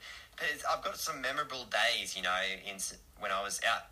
I've 0.68 0.83
got 0.83 0.96
some 0.98 1.20
memorable 1.20 1.64
days, 1.70 2.16
you 2.16 2.22
know, 2.22 2.40
in 2.66 2.74
when 3.20 3.30
I 3.30 3.40
was 3.40 3.61
out 3.62 3.87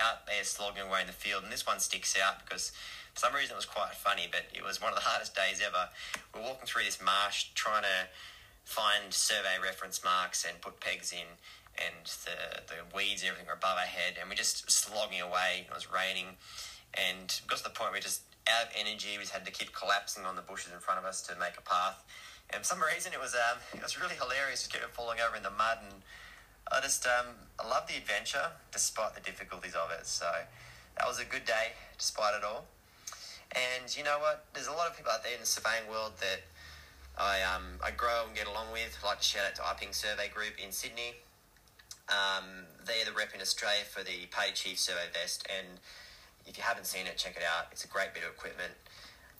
out 0.00 0.26
there 0.26 0.42
slogging 0.42 0.82
away 0.82 1.02
in 1.02 1.06
the 1.06 1.12
field, 1.12 1.44
and 1.44 1.52
this 1.52 1.64
one 1.64 1.78
sticks 1.78 2.18
out 2.18 2.44
because 2.44 2.72
for 3.14 3.20
some 3.20 3.32
reason, 3.32 3.52
it 3.52 3.56
was 3.56 3.66
quite 3.66 3.94
funny, 3.94 4.26
but 4.28 4.42
it 4.52 4.64
was 4.64 4.82
one 4.82 4.90
of 4.90 4.96
the 4.96 5.04
hardest 5.04 5.36
days 5.36 5.62
ever. 5.64 5.88
We're 6.34 6.42
walking 6.42 6.66
through 6.66 6.82
this 6.82 6.98
marsh 7.00 7.50
trying 7.54 7.82
to 7.82 8.08
find 8.64 9.14
survey 9.14 9.56
reference 9.62 10.02
marks 10.02 10.44
and 10.44 10.60
put 10.60 10.80
pegs 10.80 11.12
in, 11.12 11.38
and 11.78 12.06
the, 12.24 12.62
the 12.68 12.96
weeds 12.96 13.22
and 13.22 13.30
everything 13.30 13.46
were 13.46 13.56
above 13.56 13.78
our 13.78 13.88
head, 13.88 14.14
and 14.20 14.28
we're 14.28 14.36
just 14.36 14.70
slogging 14.70 15.20
away. 15.20 15.66
It 15.68 15.74
was 15.74 15.90
raining, 15.92 16.36
and 16.94 17.28
got 17.46 17.58
to 17.58 17.64
the 17.64 17.70
point 17.70 17.92
where 17.92 18.00
just 18.00 18.22
out 18.48 18.66
of 18.66 18.70
energy. 18.74 19.14
We 19.14 19.22
just 19.22 19.32
had 19.32 19.44
to 19.46 19.52
keep 19.52 19.72
collapsing 19.72 20.24
on 20.24 20.36
the 20.36 20.42
bushes 20.42 20.72
in 20.72 20.80
front 20.80 20.98
of 20.98 21.06
us 21.06 21.22
to 21.28 21.38
make 21.38 21.54
a 21.58 21.62
path. 21.62 22.02
And 22.50 22.62
for 22.62 22.66
some 22.66 22.82
reason, 22.82 23.12
it 23.12 23.20
was 23.20 23.34
um, 23.34 23.58
it 23.74 23.82
was 23.82 24.00
really 24.00 24.14
hilarious. 24.18 24.66
Just 24.66 24.72
kept 24.72 24.94
falling 24.94 25.18
over 25.20 25.36
in 25.36 25.42
the 25.42 25.54
mud, 25.54 25.78
and 25.82 26.02
I 26.70 26.80
just 26.80 27.06
um, 27.06 27.34
I 27.60 27.68
love 27.68 27.86
the 27.86 27.96
adventure 27.96 28.50
despite 28.72 29.14
the 29.14 29.20
difficulties 29.20 29.74
of 29.74 29.90
it. 29.90 30.06
So 30.06 30.26
that 30.98 31.06
was 31.06 31.20
a 31.20 31.24
good 31.24 31.44
day 31.44 31.78
despite 31.98 32.34
it 32.34 32.44
all. 32.44 32.66
And 33.52 33.84
you 33.96 34.02
know 34.02 34.18
what? 34.18 34.46
There's 34.54 34.68
a 34.68 34.72
lot 34.72 34.88
of 34.88 34.96
people 34.96 35.12
out 35.12 35.22
there 35.22 35.34
in 35.34 35.40
the 35.40 35.46
surveying 35.46 35.84
world 35.88 36.12
that 36.20 36.40
I 37.18 37.42
um, 37.42 37.78
I 37.84 37.90
grow 37.90 38.24
and 38.26 38.34
get 38.36 38.46
along 38.46 38.72
with. 38.72 38.96
I'd 39.02 39.06
like 39.06 39.18
to 39.18 39.24
shout 39.24 39.44
out 39.46 39.54
to 39.56 39.62
IPing 39.62 39.94
Survey 39.94 40.28
Group 40.28 40.54
in 40.62 40.72
Sydney. 40.72 41.16
Um, 42.08 42.66
they're 42.84 43.04
the 43.04 43.12
rep 43.12 43.34
in 43.34 43.40
Australia 43.40 43.84
for 43.88 44.02
the 44.02 44.26
Pay 44.30 44.52
Chief 44.54 44.78
Survey 44.78 45.08
Vest, 45.12 45.46
and 45.48 45.78
if 46.46 46.56
you 46.56 46.64
haven't 46.64 46.86
seen 46.86 47.06
it, 47.06 47.16
check 47.16 47.36
it 47.36 47.42
out. 47.42 47.68
It's 47.70 47.84
a 47.84 47.88
great 47.88 48.14
bit 48.14 48.22
of 48.24 48.30
equipment. 48.34 48.74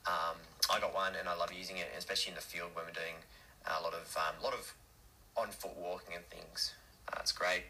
Um, 0.06 0.38
I 0.70 0.80
got 0.80 0.94
one, 0.94 1.14
and 1.18 1.28
I 1.28 1.34
love 1.34 1.52
using 1.52 1.76
it, 1.76 1.90
especially 1.96 2.30
in 2.30 2.36
the 2.36 2.42
field 2.42 2.70
when 2.74 2.86
we're 2.86 2.92
doing 2.92 3.18
a 3.66 3.82
lot 3.82 3.94
of 3.94 4.16
um, 4.16 4.42
lot 4.42 4.54
of 4.54 4.74
on 5.36 5.48
foot 5.48 5.76
walking 5.76 6.14
and 6.14 6.24
things. 6.26 6.74
Uh, 7.08 7.18
it's 7.20 7.32
great. 7.32 7.64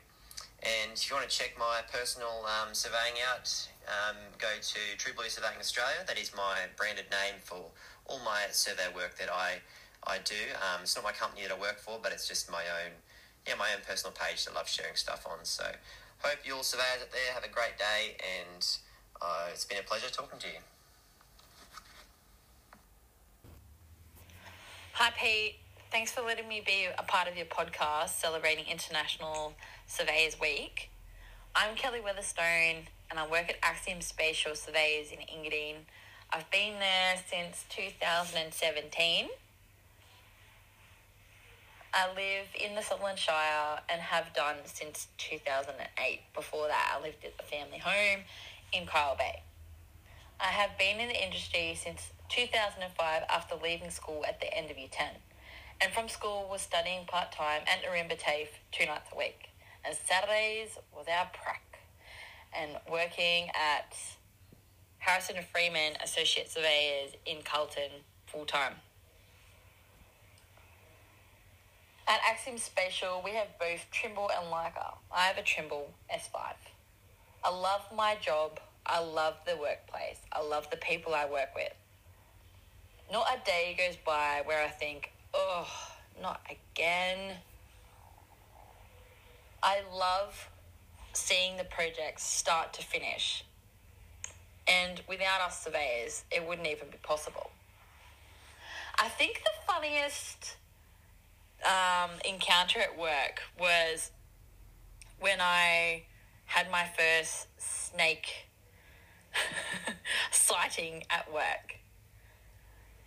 And 0.62 0.94
if 0.94 1.10
you 1.10 1.16
want 1.16 1.28
to 1.28 1.34
check 1.34 1.54
my 1.58 1.80
personal 1.90 2.46
um, 2.46 2.72
surveying 2.72 3.18
out, 3.26 3.50
um, 3.90 4.16
go 4.38 4.48
to 4.60 4.80
True 4.96 5.12
Blue 5.12 5.28
Surveying 5.28 5.58
Australia. 5.58 6.06
That 6.06 6.18
is 6.18 6.30
my 6.36 6.70
branded 6.76 7.10
name 7.10 7.42
for 7.42 7.72
all 8.06 8.20
my 8.24 8.46
survey 8.50 8.86
work 8.94 9.18
that 9.18 9.28
I 9.32 9.58
I 10.06 10.18
do. 10.24 10.38
Um, 10.58 10.82
it's 10.82 10.94
not 10.94 11.04
my 11.04 11.12
company 11.12 11.42
that 11.42 11.52
I 11.52 11.58
work 11.58 11.78
for, 11.78 11.98
but 12.02 12.12
it's 12.12 12.26
just 12.26 12.50
my 12.50 12.62
own 12.82 12.92
yeah 13.46 13.54
my 13.58 13.68
own 13.74 13.82
personal 13.86 14.12
page 14.12 14.44
that 14.44 14.52
I 14.52 14.56
love 14.56 14.68
sharing 14.68 14.96
stuff 14.96 15.26
on. 15.30 15.38
So 15.44 15.64
hope 16.18 16.38
you 16.44 16.54
all 16.54 16.62
surveyors 16.62 17.02
out 17.02 17.12
there 17.12 17.32
have 17.34 17.44
a 17.44 17.52
great 17.52 17.78
day, 17.78 18.16
and 18.18 18.66
uh, 19.20 19.48
it's 19.50 19.64
been 19.64 19.78
a 19.78 19.82
pleasure 19.82 20.10
talking 20.10 20.38
to 20.38 20.46
you. 20.46 20.60
Hi 24.94 25.10
Pete, 25.16 25.56
Thanks 25.92 26.10
for 26.10 26.22
letting 26.22 26.48
me 26.48 26.62
be 26.64 26.86
a 26.98 27.02
part 27.02 27.28
of 27.28 27.36
your 27.36 27.44
podcast 27.44 28.18
celebrating 28.18 28.64
International 28.64 29.52
Surveyors 29.86 30.40
Week. 30.40 30.88
I'm 31.54 31.76
Kelly 31.76 32.00
Weatherstone 32.00 32.86
and 33.10 33.20
I 33.20 33.28
work 33.30 33.50
at 33.50 33.56
Axiom 33.62 34.00
Spatial 34.00 34.54
Surveyors 34.54 35.12
in 35.12 35.18
Engadine. 35.18 35.84
I've 36.32 36.50
been 36.50 36.78
there 36.78 37.16
since 37.28 37.66
2017. 37.68 39.28
I 41.94 42.08
live 42.08 42.48
in 42.58 42.74
the 42.74 42.80
Sutherland 42.80 43.18
Shire 43.18 43.80
and 43.90 44.00
have 44.00 44.32
done 44.32 44.56
since 44.64 45.08
2008. 45.18 46.20
Before 46.34 46.66
that, 46.68 46.96
I 46.96 47.02
lived 47.02 47.22
at 47.22 47.36
the 47.36 47.42
family 47.42 47.78
home 47.78 48.24
in 48.72 48.86
Kyle 48.86 49.14
Bay. 49.14 49.42
I 50.40 50.46
have 50.46 50.78
been 50.78 51.00
in 51.00 51.08
the 51.08 51.22
industry 51.22 51.76
since 51.78 52.12
2005 52.30 53.22
after 53.28 53.56
leaving 53.62 53.90
school 53.90 54.24
at 54.26 54.40
the 54.40 54.52
end 54.56 54.70
of 54.70 54.78
year 54.78 54.88
10 54.90 55.06
and 55.82 55.92
from 55.92 56.08
school 56.08 56.48
was 56.50 56.62
studying 56.62 57.04
part-time 57.06 57.60
at 57.66 57.82
Narimba 57.82 58.18
TAFE 58.18 58.48
two 58.72 58.86
nights 58.86 59.10
a 59.12 59.18
week 59.18 59.50
and 59.84 59.94
Saturdays 59.94 60.78
was 60.96 61.06
our 61.08 61.28
prac 61.34 61.80
and 62.56 62.72
working 62.90 63.50
at 63.50 63.94
Harrison 64.98 65.36
and 65.36 65.46
Freeman 65.46 65.92
Associate 66.02 66.48
Surveyors 66.48 67.12
in 67.26 67.42
Carlton 67.44 67.90
full-time. 68.26 68.76
At 72.08 72.20
Axiom 72.28 72.58
Spatial, 72.58 73.22
we 73.24 73.30
have 73.32 73.58
both 73.58 73.86
Trimble 73.92 74.30
and 74.36 74.52
Leica. 74.52 74.94
I 75.14 75.26
have 75.26 75.38
a 75.38 75.42
Trimble 75.42 75.90
S5. 76.12 76.54
I 77.44 77.50
love 77.50 77.82
my 77.96 78.16
job. 78.20 78.58
I 78.84 79.00
love 79.00 79.34
the 79.46 79.56
workplace. 79.56 80.18
I 80.32 80.42
love 80.42 80.68
the 80.70 80.76
people 80.76 81.14
I 81.14 81.26
work 81.26 81.54
with. 81.54 81.72
Not 83.10 83.26
a 83.32 83.44
day 83.44 83.76
goes 83.78 83.96
by 83.96 84.42
where 84.44 84.64
I 84.64 84.68
think, 84.68 85.12
oh, 85.32 85.68
not 86.20 86.40
again. 86.50 87.36
I 89.62 89.82
love 89.94 90.48
seeing 91.12 91.56
the 91.56 91.64
projects 91.64 92.24
start 92.24 92.72
to 92.74 92.82
finish. 92.82 93.44
And 94.66 95.02
without 95.08 95.40
us 95.40 95.62
surveyors, 95.62 96.24
it 96.30 96.46
wouldn't 96.46 96.66
even 96.66 96.88
be 96.88 96.98
possible. 97.02 97.50
I 98.98 99.08
think 99.08 99.42
the 99.44 99.72
funniest 99.72 100.56
um, 101.64 102.10
encounter 102.24 102.80
at 102.80 102.98
work 102.98 103.40
was 103.58 104.10
when 105.20 105.40
I 105.40 106.02
had 106.46 106.70
my 106.70 106.84
first 106.84 107.46
snake 107.58 108.48
sighting 110.30 111.04
at 111.10 111.32
work. 111.32 111.76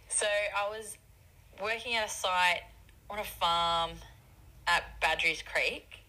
So 0.08 0.26
I 0.26 0.70
was 0.70 0.98
working 1.62 1.96
at 1.96 2.08
a 2.08 2.10
site 2.10 2.62
on 3.10 3.20
a 3.20 3.24
farm 3.24 3.92
at 4.68 5.00
Badgerys 5.02 5.44
Creek, 5.46 6.06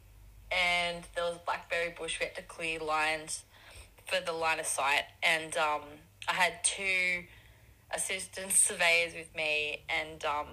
and 0.50 1.04
there 1.14 1.24
was 1.24 1.38
blackberry 1.44 1.94
bush. 1.98 2.18
We 2.20 2.26
had 2.26 2.36
to 2.36 2.42
clear 2.42 2.78
lines 2.78 3.44
for 4.06 4.20
the 4.24 4.32
line 4.32 4.60
of 4.60 4.66
sight, 4.66 5.04
and 5.22 5.56
um, 5.56 5.82
I 6.28 6.34
had 6.34 6.64
two 6.64 7.24
assistant 7.94 8.52
surveyors 8.52 9.14
with 9.14 9.34
me, 9.34 9.82
and 9.88 10.24
um, 10.24 10.46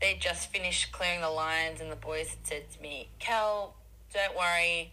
they 0.00 0.14
just 0.14 0.50
finished 0.52 0.92
clearing 0.92 1.20
the 1.20 1.30
lines, 1.30 1.80
and 1.80 1.90
the 1.90 1.96
boys 1.96 2.28
had 2.30 2.46
said 2.46 2.70
to 2.72 2.80
me, 2.80 3.08
"Cal, 3.18 3.74
don't 4.12 4.36
worry." 4.36 4.92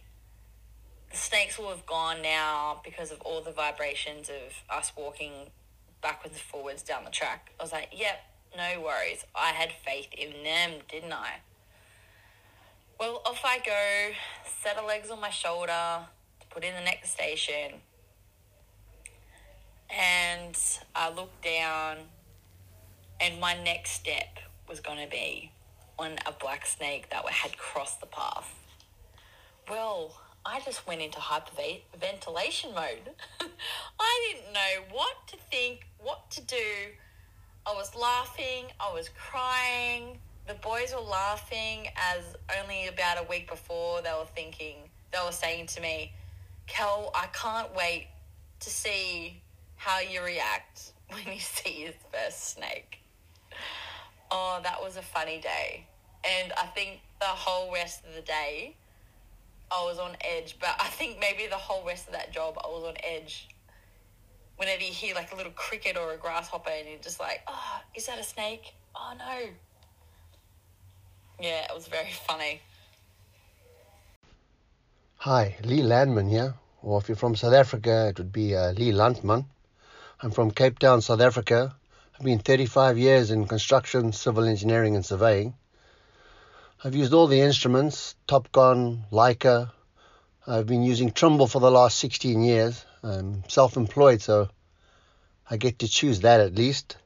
The 1.10 1.16
snakes 1.16 1.58
will 1.58 1.70
have 1.70 1.86
gone 1.86 2.20
now 2.20 2.80
because 2.84 3.10
of 3.10 3.20
all 3.22 3.40
the 3.40 3.52
vibrations 3.52 4.28
of 4.28 4.62
us 4.68 4.92
walking 4.96 5.50
backwards 6.02 6.34
and 6.34 6.42
forwards 6.42 6.82
down 6.82 7.04
the 7.04 7.10
track. 7.10 7.52
I 7.58 7.62
was 7.62 7.72
like, 7.72 7.88
yep, 7.92 8.24
no 8.56 8.80
worries. 8.80 9.24
I 9.34 9.52
had 9.52 9.72
faith 9.72 10.08
in 10.12 10.42
them, 10.42 10.82
didn't 10.88 11.12
I? 11.12 11.40
Well, 12.98 13.22
off 13.24 13.40
I 13.44 13.58
go, 13.58 14.12
set 14.62 14.76
a 14.78 14.84
legs 14.84 15.10
on 15.10 15.20
my 15.20 15.30
shoulder 15.30 16.06
to 16.40 16.46
put 16.48 16.64
in 16.64 16.74
the 16.74 16.80
next 16.80 17.12
station. 17.12 17.80
And 19.88 20.58
I 20.94 21.10
look 21.10 21.40
down, 21.42 21.98
and 23.20 23.40
my 23.40 23.54
next 23.62 23.92
step 23.92 24.38
was 24.68 24.80
going 24.80 24.98
to 25.02 25.10
be 25.10 25.50
on 25.98 26.12
a 26.26 26.32
black 26.32 26.66
snake 26.66 27.10
that 27.10 27.24
had 27.28 27.56
crossed 27.56 28.00
the 28.00 28.06
path. 28.06 28.52
Well, 29.68 30.14
I 30.44 30.60
just 30.60 30.86
went 30.86 31.00
into 31.00 31.18
hyperventilation 31.18 32.74
mode. 32.74 33.10
I 34.00 34.32
didn't 34.32 34.52
know 34.52 34.94
what 34.96 35.26
to 35.28 35.36
think, 35.50 35.86
what 35.98 36.30
to 36.32 36.42
do. 36.42 36.56
I 37.66 37.72
was 37.74 37.96
laughing, 37.96 38.66
I 38.78 38.92
was 38.92 39.08
crying. 39.08 40.18
The 40.46 40.54
boys 40.54 40.94
were 40.94 41.02
laughing 41.02 41.88
as 41.96 42.36
only 42.62 42.86
about 42.86 43.18
a 43.18 43.26
week 43.28 43.50
before 43.50 44.02
they 44.02 44.12
were 44.12 44.28
thinking, 44.36 44.76
they 45.12 45.18
were 45.24 45.32
saying 45.32 45.66
to 45.68 45.80
me, 45.80 46.12
Kel, 46.68 47.10
I 47.14 47.26
can't 47.32 47.74
wait 47.74 48.06
to 48.60 48.70
see 48.70 49.40
how 49.74 49.98
you 49.98 50.22
react 50.22 50.92
when 51.10 51.24
you 51.26 51.40
see 51.40 51.82
your 51.82 51.92
first 52.12 52.50
snake. 52.50 53.00
Oh, 54.30 54.60
that 54.62 54.82
was 54.82 54.96
a 54.96 55.02
funny 55.02 55.40
day. 55.40 55.86
And 56.24 56.52
I 56.60 56.66
think 56.66 57.00
the 57.20 57.26
whole 57.26 57.72
rest 57.72 58.04
of 58.04 58.14
the 58.14 58.22
day, 58.22 58.76
I 59.70 59.84
was 59.84 59.98
on 59.98 60.16
edge. 60.20 60.56
But 60.60 60.74
I 60.80 60.88
think 60.88 61.18
maybe 61.20 61.46
the 61.48 61.56
whole 61.56 61.86
rest 61.86 62.06
of 62.06 62.12
that 62.12 62.32
job, 62.32 62.58
I 62.62 62.68
was 62.68 62.84
on 62.84 62.94
edge. 63.04 63.48
Whenever 64.56 64.82
you 64.82 64.92
hear 64.92 65.14
like 65.14 65.32
a 65.32 65.36
little 65.36 65.52
cricket 65.52 65.96
or 65.96 66.12
a 66.14 66.16
grasshopper, 66.16 66.70
and 66.70 66.88
you're 66.88 66.98
just 66.98 67.20
like, 67.20 67.42
oh, 67.46 67.80
is 67.94 68.06
that 68.06 68.18
a 68.18 68.24
snake? 68.24 68.74
Oh 68.94 69.12
no. 69.18 69.48
Yeah, 71.40 71.64
it 71.64 71.74
was 71.74 71.86
very 71.86 72.10
funny. 72.26 72.62
Hi, 75.18 75.56
Lee 75.62 75.82
Landman 75.82 76.28
here. 76.28 76.54
Or 76.82 76.98
if 77.00 77.08
you're 77.08 77.16
from 77.16 77.36
South 77.36 77.52
Africa, 77.52 78.08
it 78.08 78.18
would 78.18 78.32
be 78.32 78.54
uh, 78.54 78.72
Lee 78.72 78.92
Landman. 78.92 79.44
I'm 80.22 80.30
from 80.30 80.50
Cape 80.50 80.78
Town, 80.78 81.00
South 81.02 81.20
Africa. 81.20 81.74
I've 82.18 82.24
been 82.24 82.38
35 82.38 82.96
years 82.96 83.30
in 83.30 83.46
construction, 83.46 84.10
civil 84.10 84.44
engineering, 84.44 84.96
and 84.96 85.04
surveying. 85.04 85.52
I've 86.82 86.94
used 86.94 87.12
all 87.12 87.26
the 87.26 87.42
instruments, 87.42 88.14
Topcon, 88.26 89.10
Leica. 89.12 89.70
I've 90.46 90.66
been 90.66 90.82
using 90.82 91.12
Trimble 91.12 91.46
for 91.46 91.60
the 91.60 91.70
last 91.70 91.98
16 91.98 92.42
years. 92.42 92.82
I'm 93.02 93.44
self-employed, 93.48 94.22
so 94.22 94.48
I 95.50 95.58
get 95.58 95.80
to 95.80 95.88
choose 95.88 96.20
that 96.20 96.40
at 96.40 96.54
least. 96.54 96.96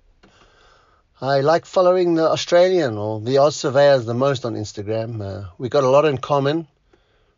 I 1.20 1.40
like 1.40 1.66
following 1.66 2.14
the 2.14 2.30
Australian 2.30 2.96
or 2.96 3.20
the 3.20 3.38
Oz 3.38 3.56
surveyors 3.56 4.06
the 4.06 4.14
most 4.14 4.44
on 4.44 4.54
Instagram. 4.54 5.20
Uh, 5.20 5.48
we 5.58 5.68
got 5.68 5.82
a 5.82 5.90
lot 5.90 6.04
in 6.04 6.18
common. 6.18 6.68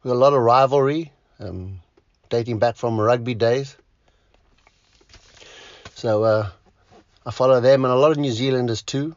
We 0.03 0.09
got 0.09 0.15
a 0.15 0.25
lot 0.27 0.35
of 0.35 0.43
rivalry, 0.43 1.11
um, 1.41 1.81
dating 2.29 2.59
back 2.59 2.77
from 2.77 3.01
rugby 3.01 3.33
days. 3.35 3.75
So 5.95 6.23
uh, 6.25 6.51
I 7.25 7.31
follow 7.31 7.61
them 7.61 7.85
and 7.85 7.93
a 7.93 7.97
lot 7.97 8.11
of 8.11 8.19
New 8.19 8.33
Zealanders 8.33 8.83
too. 8.83 9.15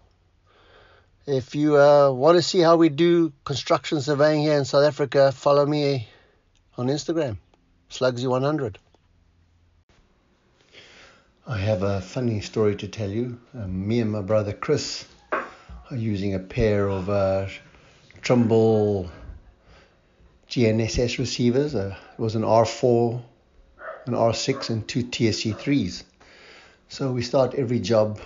If 1.26 1.56
you 1.56 1.78
uh, 1.78 2.12
want 2.12 2.38
to 2.38 2.44
see 2.44 2.60
how 2.60 2.76
we 2.76 2.90
do 2.90 3.34
construction 3.44 4.00
surveying 4.00 4.42
here 4.42 4.58
in 4.58 4.66
South 4.66 4.86
Africa, 4.86 5.32
follow 5.32 5.66
me 5.66 6.08
on 6.78 6.88
Instagram, 6.88 7.38
Slugsy100. 7.90 8.76
I 11.48 11.58
have 11.58 11.82
a 11.82 12.02
funny 12.02 12.42
story 12.42 12.76
to 12.76 12.88
tell 12.88 13.10
you. 13.10 13.40
Um, 13.56 13.88
me 13.88 14.02
and 14.02 14.12
my 14.12 14.22
brother 14.22 14.54
Chris 14.54 15.06
are 15.32 15.98
using 15.98 16.36
a 16.36 16.40
pair 16.40 16.88
of 16.90 17.10
uh, 17.10 17.48
Trimble 18.22 19.10
GNSS 20.50 21.18
receivers. 21.18 21.74
Uh, 21.74 21.96
it 22.14 22.20
was 22.20 22.36
an 22.36 22.44
R4, 22.44 23.22
an 24.06 24.14
R6, 24.14 24.70
and 24.70 24.88
two 24.88 25.04
TSC3s. 25.04 26.04
So 26.88 27.12
we 27.12 27.24
start 27.24 27.56
every 27.56 27.80
job 27.80 28.20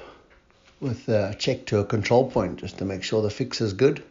with 0.80 1.08
a 1.08 1.36
check 1.40 1.66
to 1.68 1.80
a 1.80 1.86
control 1.86 2.30
point 2.30 2.60
just 2.60 2.78
to 2.78 2.86
make 2.86 3.04
sure 3.04 3.22
the 3.22 3.30
fix 3.30 3.62
is 3.62 3.74
good. 3.74 4.04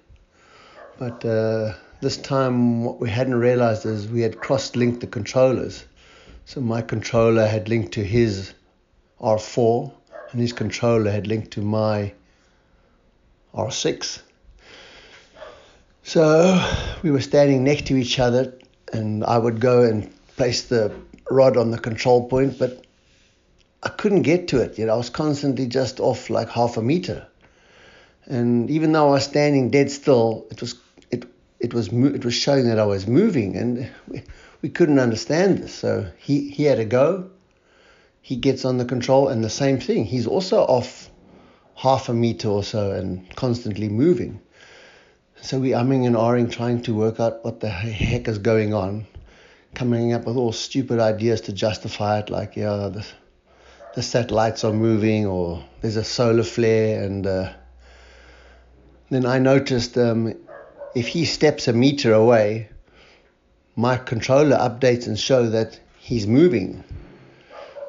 But 0.98 1.24
uh, 1.24 1.74
this 2.00 2.16
time, 2.16 2.84
what 2.84 2.98
we 2.98 3.10
hadn't 3.10 3.36
realized 3.36 3.86
is 3.86 4.08
we 4.08 4.22
had 4.22 4.40
cross 4.40 4.74
linked 4.74 5.00
the 5.00 5.06
controllers. 5.06 5.84
So 6.44 6.60
my 6.60 6.82
controller 6.82 7.46
had 7.46 7.68
linked 7.68 7.92
to 7.92 8.02
his 8.02 8.52
R4, 9.20 9.92
and 10.32 10.40
his 10.40 10.52
controller 10.52 11.10
had 11.10 11.26
linked 11.26 11.52
to 11.52 11.62
my 11.62 12.12
R6. 13.54 14.20
So 16.02 16.66
we 17.02 17.10
were 17.10 17.20
standing 17.20 17.64
next 17.64 17.86
to 17.88 17.96
each 17.96 18.18
other, 18.18 18.54
and 18.92 19.22
I 19.24 19.36
would 19.38 19.60
go 19.60 19.82
and 19.82 20.10
place 20.36 20.62
the 20.62 20.92
rod 21.30 21.56
on 21.56 21.70
the 21.70 21.78
control 21.78 22.28
point, 22.28 22.58
but 22.58 22.86
I 23.88 23.90
couldn't 23.90 24.20
get 24.20 24.48
to 24.48 24.60
it. 24.60 24.78
You 24.78 24.84
know, 24.84 24.92
I 24.92 24.96
was 24.98 25.08
constantly 25.08 25.66
just 25.66 25.98
off 25.98 26.28
like 26.28 26.50
half 26.50 26.76
a 26.76 26.82
meter. 26.82 27.26
And 28.26 28.68
even 28.68 28.92
though 28.92 29.08
I 29.08 29.12
was 29.12 29.24
standing 29.24 29.70
dead 29.70 29.90
still, 29.90 30.46
it 30.50 30.60
was 30.60 30.74
it 31.10 31.24
it 31.58 31.72
was 31.72 31.88
it 31.88 32.22
was 32.22 32.34
showing 32.34 32.66
that 32.66 32.78
I 32.78 32.84
was 32.84 33.06
moving, 33.06 33.56
and 33.56 33.90
we, 34.06 34.24
we 34.60 34.68
couldn't 34.68 34.98
understand 34.98 35.56
this. 35.56 35.74
So 35.74 36.06
he 36.18 36.50
he 36.50 36.64
had 36.64 36.76
to 36.76 36.84
go. 36.84 37.30
He 38.20 38.36
gets 38.36 38.66
on 38.66 38.76
the 38.76 38.84
control, 38.84 39.28
and 39.28 39.42
the 39.42 39.48
same 39.48 39.80
thing. 39.80 40.04
He's 40.04 40.26
also 40.26 40.58
off 40.64 41.08
half 41.74 42.10
a 42.10 42.12
meter 42.12 42.48
or 42.48 42.62
so 42.62 42.90
and 42.90 43.34
constantly 43.36 43.88
moving. 43.88 44.38
So 45.40 45.60
we 45.60 45.70
umming 45.70 46.06
and 46.06 46.14
ahhing, 46.14 46.50
trying 46.52 46.82
to 46.82 46.94
work 46.94 47.20
out 47.20 47.42
what 47.42 47.60
the 47.60 47.70
heck 47.70 48.28
is 48.28 48.36
going 48.36 48.74
on, 48.74 49.06
coming 49.74 50.12
up 50.12 50.26
with 50.26 50.36
all 50.36 50.52
stupid 50.52 51.00
ideas 51.00 51.40
to 51.42 51.54
justify 51.54 52.18
it, 52.18 52.28
like 52.28 52.54
yeah, 52.54 52.90
the 52.92 53.06
the 53.98 54.02
satellites 54.04 54.62
are 54.62 54.72
moving 54.72 55.26
or 55.26 55.64
there's 55.80 55.96
a 55.96 56.04
solar 56.04 56.44
flare, 56.44 57.02
and 57.02 57.26
uh, 57.26 57.52
then 59.10 59.26
I 59.26 59.40
noticed 59.40 59.98
um, 59.98 60.34
if 60.94 61.08
he 61.08 61.24
steps 61.24 61.66
a 61.66 61.72
meter 61.72 62.12
away, 62.12 62.68
my 63.74 63.96
controller 63.96 64.56
updates 64.56 65.08
and 65.08 65.18
show 65.18 65.50
that 65.50 65.80
he's 65.98 66.28
moving. 66.28 66.84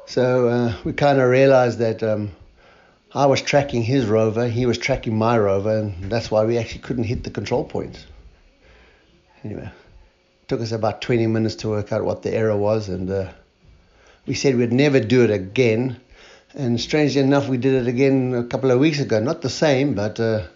So 0.06 0.48
uh, 0.48 0.76
we 0.82 0.94
kind 0.94 1.20
of 1.20 1.30
realized 1.30 1.78
that 1.78 2.02
um, 2.02 2.32
I 3.14 3.26
was 3.26 3.40
tracking 3.40 3.84
his 3.84 4.04
rover, 4.06 4.48
he 4.48 4.66
was 4.66 4.78
tracking 4.78 5.16
my 5.16 5.38
rover, 5.38 5.78
and 5.78 6.10
that's 6.10 6.28
why 6.28 6.44
we 6.44 6.58
actually 6.58 6.80
couldn't 6.80 7.04
hit 7.04 7.22
the 7.22 7.30
control 7.30 7.62
points. 7.62 8.04
Anyway, 9.44 9.70
it 10.42 10.48
took 10.48 10.60
us 10.60 10.72
about 10.72 11.02
20 11.02 11.28
minutes 11.28 11.54
to 11.62 11.68
work 11.68 11.92
out 11.92 12.02
what 12.02 12.22
the 12.22 12.34
error 12.34 12.56
was, 12.56 12.88
and 12.88 13.08
uh, 13.08 13.30
we 14.30 14.36
said 14.36 14.56
we'd 14.56 14.72
never 14.72 15.00
do 15.00 15.24
it 15.24 15.30
again. 15.32 16.00
And 16.54 16.80
strangely 16.80 17.20
enough, 17.20 17.48
we 17.48 17.56
did 17.56 17.74
it 17.74 17.88
again 17.88 18.32
a 18.32 18.44
couple 18.44 18.70
of 18.70 18.78
weeks 18.78 19.00
ago. 19.00 19.18
Not 19.18 19.42
the 19.42 19.50
same, 19.50 19.94
but 19.94 20.20
uh, 20.20 20.46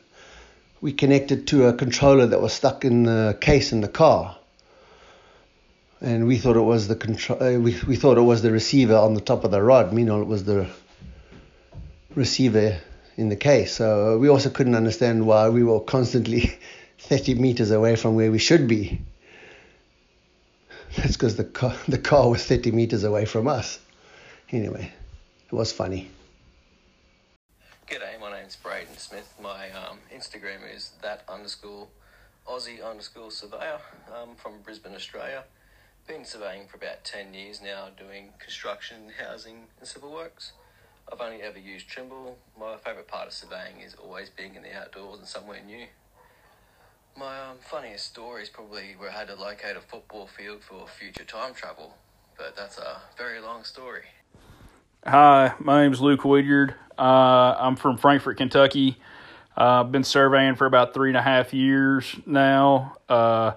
we 0.81 0.93
connected 0.93 1.49
to 1.49 1.67
a 1.67 1.73
controller 1.73 2.27
that 2.27 2.41
was 2.41 2.53
stuck 2.53 2.85
in 2.85 3.03
the 3.03 3.37
case 3.41 3.73
in 3.73 3.81
the 3.81 3.89
car. 3.89 4.39
And 6.01 6.29
we 6.29 6.39
thought 6.39 6.55
it 6.55 6.61
was 6.61 6.87
the 6.87 6.95
control. 6.95 7.43
Uh, 7.43 7.59
we, 7.59 7.77
we 7.85 7.97
thought 7.97 8.17
it 8.17 8.21
was 8.21 8.43
the 8.43 8.53
receiver 8.53 8.95
on 8.95 9.15
the 9.15 9.21
top 9.21 9.43
of 9.43 9.51
the 9.51 9.61
rod. 9.61 9.93
Meanwhile, 9.93 10.23
it 10.23 10.29
was 10.29 10.45
the 10.45 10.69
receiver 12.15 12.79
in 13.17 13.29
the 13.29 13.37
case. 13.37 13.75
So 13.75 14.15
uh, 14.15 14.19
we 14.19 14.29
also 14.29 14.51
couldn't 14.51 14.77
understand 14.77 15.27
why 15.27 15.49
we 15.49 15.65
were 15.65 15.81
constantly 15.81 16.57
30 16.99 17.35
meters 17.35 17.73
away 17.73 17.97
from 17.97 18.15
where 18.15 18.31
we 18.31 18.39
should 18.39 18.69
be. 18.69 19.01
That's 20.97 21.17
because 21.17 21.37
the 21.37 21.45
car, 21.45 21.75
the 21.89 21.99
car 21.99 22.31
was 22.31 22.45
30 22.45 22.71
meters 22.71 23.05
away 23.05 23.25
from 23.25 23.49
us. 23.49 23.79
Anyway, 24.51 24.93
it 25.47 25.53
was 25.53 25.73
funny. 25.73 26.11
G'day, 27.89 28.19
my 28.21 28.33
name's 28.33 28.57
Braden 28.57 28.97
Smith. 28.97 29.35
My 29.43 29.71
um, 29.71 29.99
Instagram 30.15 30.61
is 30.75 30.93
that 31.03 31.25
underscore 31.29 31.89
Aussie 32.49 32.85
underscore 32.85 33.31
surveyor. 33.31 33.79
I'm 34.15 34.35
from 34.37 34.61
Brisbane, 34.63 34.95
Australia. 34.95 35.45
Been 36.07 36.25
surveying 36.25 36.67
for 36.69 36.77
about 36.77 37.03
10 37.05 37.35
years 37.35 37.61
now, 37.63 37.89
doing 37.99 38.29
construction, 38.39 39.11
housing, 39.19 39.65
and 39.79 39.89
civil 39.89 40.13
works. 40.13 40.53
I've 41.13 41.21
only 41.21 41.43
ever 41.43 41.59
used 41.59 41.89
Trimble. 41.89 42.39
My 42.59 42.77
favourite 42.77 43.09
part 43.09 43.27
of 43.27 43.33
surveying 43.33 43.81
is 43.85 43.95
always 43.95 44.31
being 44.31 44.55
in 44.55 44.63
the 44.63 44.75
outdoors 44.75 45.19
and 45.19 45.29
somewhere 45.29 45.61
new. 45.65 45.87
My 47.17 47.41
um, 47.43 47.59
funniest 47.61 48.07
story 48.07 48.43
is 48.43 48.49
probably 48.49 48.97
where 48.99 49.09
I 49.09 49.13
had 49.13 49.29
to 49.29 49.37
locate 49.37 49.77
a 49.77 49.81
football 49.81 50.27
field 50.27 50.65
for 50.65 50.89
future 50.89 51.23
time 51.23 51.55
travel, 51.55 51.95
but 52.37 52.57
that's 52.57 52.77
a 52.79 53.01
very 53.17 53.41
long 53.41 53.63
story. 53.63 54.03
Hi, 55.07 55.53
my 55.61 55.83
name 55.83 55.93
is 55.93 56.01
Luke 56.01 56.25
Woodyard. 56.25 56.75
Uh, 56.99 57.55
I'm 57.57 57.77
from 57.77 57.99
Frankfort, 57.99 58.37
Kentucky. 58.39 58.99
Uh, 59.57 59.83
I've 59.83 59.93
been 59.93 60.03
surveying 60.03 60.57
for 60.57 60.67
about 60.67 60.93
three 60.93 61.11
and 61.11 61.17
a 61.17 61.23
half 61.23 61.55
years 61.55 62.17
now. 62.27 62.97
Uh, 63.09 63.53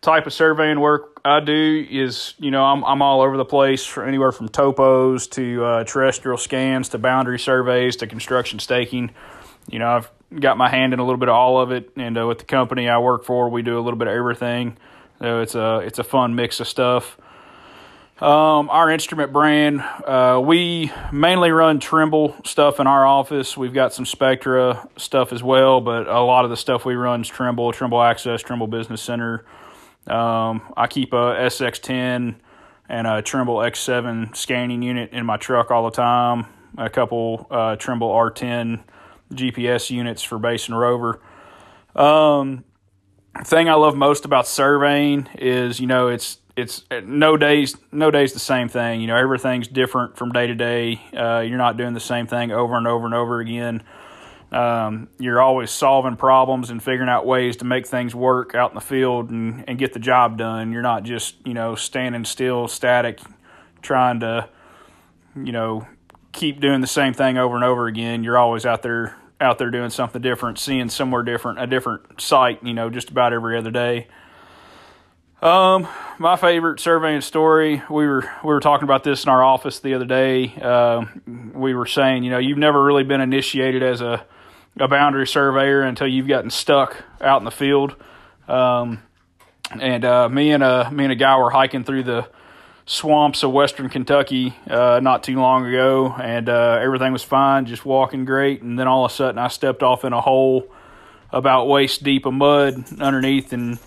type 0.00 0.26
of 0.26 0.32
surveying 0.32 0.80
work 0.80 1.20
I 1.24 1.38
do 1.38 1.86
is, 1.88 2.34
you 2.40 2.50
know, 2.50 2.64
I'm 2.64 2.82
I'm 2.84 3.00
all 3.00 3.20
over 3.20 3.36
the 3.36 3.44
place, 3.44 3.86
for 3.86 4.04
anywhere 4.04 4.32
from 4.32 4.48
topos 4.48 5.30
to 5.32 5.64
uh, 5.64 5.84
terrestrial 5.84 6.36
scans 6.36 6.88
to 6.88 6.98
boundary 6.98 7.38
surveys 7.38 7.94
to 7.96 8.08
construction 8.08 8.58
staking. 8.58 9.12
You 9.70 9.78
know, 9.78 9.88
I've 9.88 10.10
got 10.40 10.56
my 10.56 10.68
hand 10.68 10.92
in 10.92 10.98
a 10.98 11.04
little 11.04 11.18
bit 11.18 11.28
of 11.28 11.34
all 11.34 11.60
of 11.60 11.70
it, 11.70 11.90
and 11.96 12.18
uh, 12.18 12.26
with 12.26 12.38
the 12.38 12.44
company 12.44 12.88
I 12.88 12.98
work 12.98 13.24
for, 13.24 13.48
we 13.48 13.62
do 13.62 13.78
a 13.78 13.82
little 13.82 13.98
bit 13.98 14.08
of 14.08 14.14
everything. 14.14 14.76
So 15.18 15.40
it's 15.40 15.54
a 15.54 15.78
it's 15.78 15.98
a 15.98 16.04
fun 16.04 16.34
mix 16.34 16.60
of 16.60 16.68
stuff. 16.68 17.18
Um, 18.20 18.70
our 18.70 18.88
instrument 18.88 19.32
brand, 19.32 19.80
uh, 19.80 20.40
we 20.44 20.92
mainly 21.10 21.50
run 21.50 21.80
Trimble 21.80 22.36
stuff 22.44 22.78
in 22.78 22.86
our 22.86 23.04
office. 23.04 23.56
We've 23.56 23.74
got 23.74 23.92
some 23.92 24.06
Spectra 24.06 24.88
stuff 24.96 25.32
as 25.32 25.42
well, 25.42 25.80
but 25.80 26.06
a 26.06 26.20
lot 26.20 26.44
of 26.44 26.50
the 26.50 26.56
stuff 26.56 26.84
we 26.84 26.94
run 26.94 27.22
is 27.22 27.28
Trimble, 27.28 27.72
Trimble 27.72 28.00
Access, 28.00 28.40
Trimble 28.40 28.68
Business 28.68 29.02
Center. 29.02 29.44
Um, 30.06 30.72
I 30.76 30.86
keep 30.86 31.12
a 31.12 31.34
SX10 31.46 32.36
and 32.88 33.06
a 33.08 33.22
Trimble 33.22 33.56
X7 33.56 34.36
scanning 34.36 34.82
unit 34.82 35.12
in 35.12 35.26
my 35.26 35.36
truck 35.36 35.72
all 35.72 35.84
the 35.84 35.96
time. 35.96 36.46
A 36.78 36.88
couple 36.88 37.48
uh, 37.50 37.74
Trimble 37.74 38.10
R10 38.10 38.84
GPS 39.32 39.90
units 39.90 40.22
for 40.22 40.38
Basin 40.38 40.74
rover. 40.74 41.20
Um, 41.94 42.64
thing 43.44 43.68
I 43.68 43.74
love 43.74 43.96
most 43.96 44.24
about 44.24 44.46
surveying 44.46 45.28
is 45.38 45.80
you 45.80 45.86
know 45.86 46.08
it's 46.08 46.38
it's 46.56 46.84
no 47.04 47.36
days 47.36 47.76
no 47.90 48.10
days 48.10 48.32
the 48.32 48.38
same 48.38 48.68
thing. 48.68 49.00
You 49.00 49.06
know 49.06 49.16
everything's 49.16 49.68
different 49.68 50.16
from 50.16 50.32
day 50.32 50.46
to 50.46 50.54
day. 50.54 51.00
Uh, 51.16 51.40
you're 51.40 51.58
not 51.58 51.76
doing 51.76 51.94
the 51.94 52.00
same 52.00 52.26
thing 52.26 52.52
over 52.52 52.76
and 52.76 52.86
over 52.86 53.06
and 53.06 53.14
over 53.14 53.40
again. 53.40 53.82
Um, 54.52 55.08
you're 55.18 55.40
always 55.40 55.70
solving 55.70 56.16
problems 56.16 56.68
and 56.68 56.82
figuring 56.82 57.08
out 57.08 57.24
ways 57.24 57.56
to 57.58 57.64
make 57.64 57.86
things 57.86 58.14
work 58.14 58.54
out 58.54 58.70
in 58.70 58.74
the 58.74 58.82
field 58.82 59.30
and, 59.30 59.64
and 59.66 59.78
get 59.78 59.94
the 59.94 59.98
job 59.98 60.36
done. 60.36 60.72
You're 60.72 60.82
not 60.82 61.04
just, 61.04 61.36
you 61.46 61.54
know, 61.54 61.74
standing 61.74 62.26
still, 62.26 62.68
static, 62.68 63.18
trying 63.80 64.20
to, 64.20 64.50
you 65.34 65.52
know, 65.52 65.86
keep 66.32 66.60
doing 66.60 66.82
the 66.82 66.86
same 66.86 67.14
thing 67.14 67.38
over 67.38 67.54
and 67.54 67.64
over 67.64 67.86
again. 67.86 68.24
You're 68.24 68.36
always 68.36 68.66
out 68.66 68.82
there 68.82 69.16
out 69.42 69.58
there 69.58 69.70
doing 69.70 69.90
something 69.90 70.22
different, 70.22 70.58
seeing 70.58 70.88
somewhere 70.88 71.22
different, 71.22 71.60
a 71.60 71.66
different 71.66 72.20
site, 72.20 72.62
you 72.62 72.72
know, 72.72 72.88
just 72.88 73.10
about 73.10 73.32
every 73.32 73.58
other 73.58 73.70
day. 73.70 74.06
Um, 75.42 75.88
my 76.18 76.36
favorite 76.36 76.78
surveying 76.78 77.20
story. 77.20 77.82
We 77.90 78.06
were 78.06 78.22
we 78.44 78.48
were 78.48 78.60
talking 78.60 78.84
about 78.84 79.02
this 79.02 79.24
in 79.24 79.28
our 79.28 79.42
office 79.42 79.80
the 79.80 79.94
other 79.94 80.04
day. 80.04 80.54
Uh, 80.54 81.04
we 81.26 81.74
were 81.74 81.86
saying, 81.86 82.22
you 82.22 82.30
know, 82.30 82.38
you've 82.38 82.58
never 82.58 82.82
really 82.82 83.02
been 83.02 83.20
initiated 83.20 83.82
as 83.82 84.00
a 84.00 84.24
a 84.78 84.88
boundary 84.88 85.26
surveyor 85.26 85.82
until 85.82 86.06
you've 86.06 86.28
gotten 86.28 86.48
stuck 86.48 87.04
out 87.20 87.40
in 87.40 87.44
the 87.44 87.50
field. 87.50 87.96
Um, 88.48 89.02
and 89.80 90.04
uh, 90.04 90.28
me 90.28 90.52
and 90.52 90.62
a 90.62 90.90
me 90.92 91.04
and 91.04 91.12
a 91.12 91.16
guy 91.16 91.36
were 91.36 91.50
hiking 91.50 91.82
through 91.82 92.04
the 92.04 92.28
swamps 92.86 93.42
of 93.42 93.52
western 93.52 93.88
Kentucky 93.88 94.54
uh, 94.68 95.00
not 95.02 95.22
too 95.22 95.36
long 95.36 95.66
ago, 95.66 96.14
and 96.20 96.48
uh, 96.48 96.78
everything 96.80 97.12
was 97.12 97.22
fine, 97.22 97.66
just 97.66 97.84
walking 97.84 98.24
great. 98.24 98.62
And 98.62 98.78
then 98.78 98.88
all 98.88 99.04
of 99.04 99.10
a 99.10 99.14
sudden, 99.14 99.38
I 99.38 99.48
stepped 99.48 99.82
off 99.82 100.04
in 100.04 100.12
a 100.12 100.20
hole 100.20 100.68
about 101.30 101.68
waist 101.68 102.02
deep 102.02 102.26
of 102.26 102.34
mud 102.34 103.00
underneath 103.00 103.52
and 103.52 103.78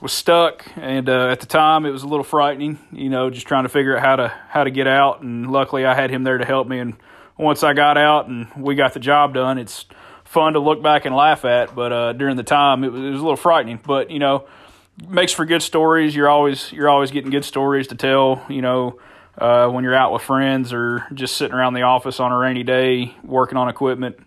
was 0.00 0.12
stuck. 0.12 0.66
And 0.76 1.08
uh, 1.08 1.28
at 1.28 1.40
the 1.40 1.46
time, 1.46 1.86
it 1.86 1.90
was 1.90 2.02
a 2.02 2.08
little 2.08 2.24
frightening, 2.24 2.78
you 2.92 3.08
know, 3.08 3.30
just 3.30 3.46
trying 3.46 3.64
to 3.64 3.68
figure 3.68 3.96
out 3.96 4.02
how 4.02 4.16
to 4.16 4.28
how 4.48 4.64
to 4.64 4.70
get 4.70 4.86
out. 4.86 5.22
And 5.22 5.50
luckily, 5.50 5.86
I 5.86 5.94
had 5.94 6.10
him 6.10 6.24
there 6.24 6.38
to 6.38 6.44
help 6.44 6.68
me. 6.68 6.78
And 6.78 6.96
once 7.36 7.62
I 7.62 7.72
got 7.72 7.96
out 7.96 8.28
and 8.28 8.48
we 8.56 8.74
got 8.74 8.94
the 8.94 9.00
job 9.00 9.34
done, 9.34 9.58
it's 9.58 9.86
fun 10.24 10.52
to 10.52 10.58
look 10.58 10.82
back 10.82 11.06
and 11.06 11.14
laugh 11.16 11.46
at, 11.46 11.74
but 11.74 11.90
uh, 11.90 12.12
during 12.12 12.36
the 12.36 12.42
time 12.42 12.84
it 12.84 12.92
was, 12.92 13.00
it 13.00 13.10
was 13.10 13.20
a 13.20 13.22
little 13.22 13.36
frightening. 13.36 13.80
But 13.82 14.10
you 14.10 14.18
know, 14.18 14.46
makes 15.06 15.32
for 15.32 15.44
good 15.44 15.62
stories. 15.62 16.14
You're 16.14 16.28
always 16.28 16.72
you're 16.72 16.88
always 16.88 17.10
getting 17.10 17.30
good 17.30 17.44
stories 17.44 17.88
to 17.88 17.94
tell. 17.94 18.44
You 18.48 18.62
know, 18.62 18.98
uh, 19.36 19.68
when 19.68 19.84
you're 19.84 19.94
out 19.94 20.12
with 20.12 20.22
friends 20.22 20.72
or 20.72 21.06
just 21.12 21.36
sitting 21.36 21.54
around 21.54 21.74
the 21.74 21.82
office 21.82 22.20
on 22.20 22.32
a 22.32 22.36
rainy 22.36 22.62
day 22.62 23.14
working 23.22 23.58
on 23.58 23.68
equipment. 23.68 24.18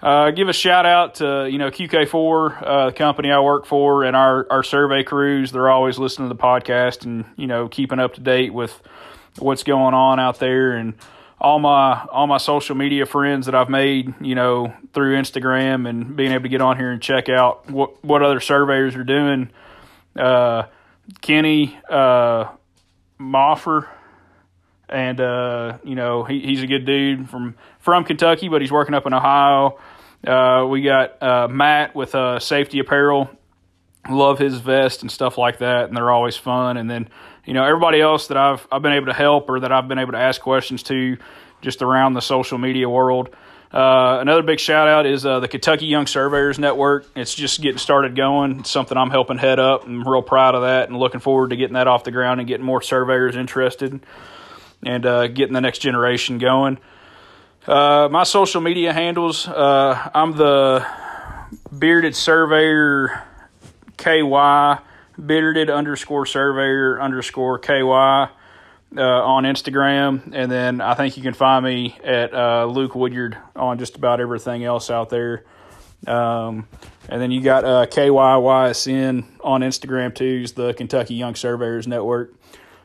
Uh, 0.00 0.32
give 0.32 0.48
a 0.48 0.52
shout 0.52 0.84
out 0.84 1.16
to 1.16 1.48
you 1.50 1.58
know 1.58 1.70
QK4, 1.70 2.62
uh, 2.62 2.86
the 2.86 2.92
company 2.92 3.30
I 3.30 3.38
work 3.40 3.66
for, 3.66 4.02
and 4.02 4.16
our 4.16 4.46
our 4.50 4.62
survey 4.62 5.04
crews. 5.04 5.52
They're 5.52 5.70
always 5.70 5.98
listening 5.98 6.28
to 6.28 6.34
the 6.34 6.42
podcast 6.42 7.04
and 7.04 7.24
you 7.36 7.46
know 7.46 7.68
keeping 7.68 8.00
up 8.00 8.14
to 8.14 8.20
date 8.20 8.52
with 8.52 8.80
what's 9.38 9.62
going 9.62 9.94
on 9.94 10.18
out 10.20 10.38
there 10.38 10.72
and 10.72 10.94
all 11.40 11.58
my 11.58 12.04
all 12.10 12.26
my 12.26 12.38
social 12.38 12.76
media 12.76 13.06
friends 13.06 13.46
that 13.46 13.54
I've 13.54 13.68
made, 13.68 14.14
you 14.20 14.34
know, 14.34 14.72
through 14.92 15.16
Instagram 15.16 15.88
and 15.88 16.16
being 16.16 16.32
able 16.32 16.44
to 16.44 16.48
get 16.48 16.60
on 16.60 16.76
here 16.76 16.90
and 16.90 17.02
check 17.02 17.28
out 17.28 17.70
what 17.70 18.02
what 18.04 18.22
other 18.22 18.40
surveyors 18.40 18.96
are 18.96 19.04
doing. 19.04 19.50
Uh, 20.16 20.64
Kenny 21.20 21.78
uh, 21.88 22.46
Moffer, 23.18 23.88
and 24.88 25.20
uh, 25.20 25.78
you 25.84 25.94
know 25.94 26.24
he, 26.24 26.40
he's 26.40 26.62
a 26.62 26.66
good 26.66 26.84
dude 26.84 27.28
from 27.28 27.56
from 27.78 28.04
Kentucky, 28.04 28.48
but 28.48 28.60
he's 28.60 28.72
working 28.72 28.94
up 28.94 29.06
in 29.06 29.14
Ohio. 29.14 29.78
Uh, 30.26 30.66
we 30.68 30.82
got 30.82 31.22
uh, 31.22 31.48
Matt 31.48 31.94
with 31.94 32.14
uh, 32.14 32.38
Safety 32.38 32.78
Apparel. 32.78 33.30
Love 34.08 34.38
his 34.38 34.58
vest 34.58 35.02
and 35.02 35.10
stuff 35.10 35.38
like 35.38 35.58
that, 35.58 35.86
and 35.86 35.96
they're 35.96 36.10
always 36.10 36.36
fun. 36.36 36.76
And 36.76 36.90
then 36.90 37.08
you 37.44 37.54
know 37.54 37.64
everybody 37.64 38.00
else 38.00 38.28
that 38.28 38.36
I've 38.36 38.66
I've 38.70 38.82
been 38.82 38.92
able 38.92 39.06
to 39.06 39.12
help 39.12 39.48
or 39.48 39.60
that 39.60 39.72
I've 39.72 39.88
been 39.88 39.98
able 39.98 40.12
to 40.12 40.18
ask 40.18 40.40
questions 40.40 40.82
to 40.84 41.16
just 41.60 41.82
around 41.82 42.14
the 42.14 42.20
social 42.20 42.58
media 42.58 42.88
world. 42.88 43.34
Uh, 43.72 44.18
another 44.20 44.42
big 44.42 44.60
shout 44.60 44.86
out 44.86 45.06
is 45.06 45.24
uh, 45.24 45.40
the 45.40 45.48
Kentucky 45.48 45.86
Young 45.86 46.06
Surveyors 46.06 46.58
Network. 46.58 47.06
It's 47.16 47.34
just 47.34 47.62
getting 47.62 47.78
started 47.78 48.14
going. 48.14 48.60
It's 48.60 48.70
something 48.70 48.98
I'm 48.98 49.08
helping 49.08 49.38
head 49.38 49.58
up. 49.58 49.84
I'm 49.86 50.06
real 50.06 50.20
proud 50.20 50.54
of 50.54 50.62
that 50.62 50.88
and 50.90 50.98
looking 50.98 51.20
forward 51.20 51.50
to 51.50 51.56
getting 51.56 51.74
that 51.74 51.86
off 51.86 52.04
the 52.04 52.10
ground 52.10 52.40
and 52.40 52.46
getting 52.46 52.66
more 52.66 52.82
surveyors 52.82 53.34
interested 53.34 54.00
and 54.84 55.06
uh, 55.06 55.26
getting 55.28 55.54
the 55.54 55.62
next 55.62 55.78
generation 55.78 56.36
going. 56.36 56.78
Uh, 57.66 58.08
my 58.10 58.24
social 58.24 58.60
media 58.60 58.92
handles. 58.92 59.48
Uh, 59.48 60.10
I'm 60.12 60.36
the 60.36 60.86
bearded 61.76 62.14
surveyor 62.14 63.22
KY, 63.96 64.82
bearded 65.24 65.70
underscore 65.70 66.26
surveyor 66.26 67.00
underscore 67.00 67.58
KY. 67.58 68.32
Uh, 68.94 69.00
on 69.00 69.44
Instagram, 69.44 70.32
and 70.34 70.52
then 70.52 70.82
I 70.82 70.92
think 70.92 71.16
you 71.16 71.22
can 71.22 71.32
find 71.32 71.64
me 71.64 71.96
at 72.04 72.34
uh, 72.34 72.66
Luke 72.66 72.94
Woodyard 72.94 73.38
on 73.56 73.78
just 73.78 73.96
about 73.96 74.20
everything 74.20 74.64
else 74.64 74.90
out 74.90 75.08
there. 75.08 75.44
Um, 76.06 76.68
and 77.08 77.20
then 77.20 77.30
you 77.30 77.40
got 77.40 77.64
uh, 77.64 77.86
KYYSN 77.86 79.24
on 79.40 79.62
Instagram 79.62 80.14
too, 80.14 80.42
is 80.44 80.52
the 80.52 80.74
Kentucky 80.74 81.14
Young 81.14 81.34
Surveyors 81.34 81.86
Network. 81.86 82.34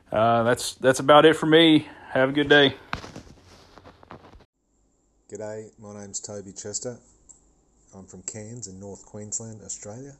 Uh, 0.09 0.43
that's 0.43 0.75
that's 0.75 1.01
about 1.01 1.25
it 1.25 1.35
for 1.35 1.45
me. 1.45 1.89
Have 2.11 2.29
a 2.29 2.31
good 2.31 2.47
day. 2.47 2.75
G'day, 5.29 5.71
my 5.77 5.99
name's 5.99 6.21
Toby 6.21 6.53
Chester. 6.53 6.99
I'm 7.93 8.05
from 8.05 8.21
Cairns 8.21 8.67
in 8.67 8.79
North 8.79 9.05
Queensland, 9.05 9.61
Australia, 9.61 10.13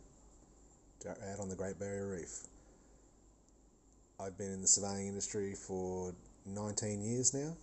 out 1.08 1.40
on 1.40 1.48
the 1.48 1.56
Great 1.56 1.80
Barrier 1.80 2.12
Reef. 2.12 2.44
I've 4.20 4.36
been 4.36 4.52
in 4.52 4.64
the 4.64 4.68
surveying 4.68 5.10
industry 5.10 5.54
for 5.54 6.12
19 6.48 7.04
years 7.04 7.36
now. 7.36 7.56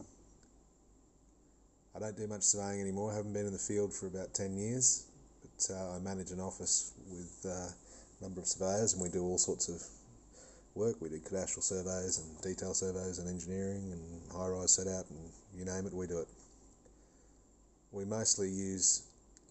I 1.96 1.98
don't 1.98 2.16
do 2.16 2.28
much 2.28 2.42
surveying 2.42 2.80
anymore, 2.80 3.10
I 3.10 3.16
haven't 3.16 3.32
been 3.32 3.46
in 3.46 3.52
the 3.52 3.58
field 3.58 3.92
for 3.92 4.06
about 4.06 4.34
10 4.34 4.56
years, 4.56 5.06
but 5.42 5.74
uh, 5.74 5.96
I 5.96 5.98
manage 5.98 6.30
an 6.30 6.38
office 6.38 6.92
with 7.10 7.44
uh, 7.44 7.50
a 7.50 8.22
number 8.22 8.40
of 8.40 8.46
surveyors 8.46 8.92
and 8.92 9.02
we 9.02 9.08
do 9.08 9.24
all 9.24 9.36
sorts 9.36 9.68
of 9.68 9.82
work. 10.76 10.94
We 11.00 11.08
do 11.08 11.18
cadastral 11.18 11.64
surveys 11.64 12.20
and 12.20 12.40
detail 12.40 12.72
surveys 12.72 13.18
and 13.18 13.28
engineering 13.28 13.90
and 13.90 14.32
high 14.32 14.46
rise 14.46 14.74
set 14.74 14.86
out 14.86 15.06
and 15.10 15.18
you 15.58 15.64
name 15.64 15.86
it, 15.86 15.92
we 15.92 16.06
do 16.06 16.20
it. 16.20 16.28
We 17.90 18.04
mostly 18.04 18.48
use 18.48 19.02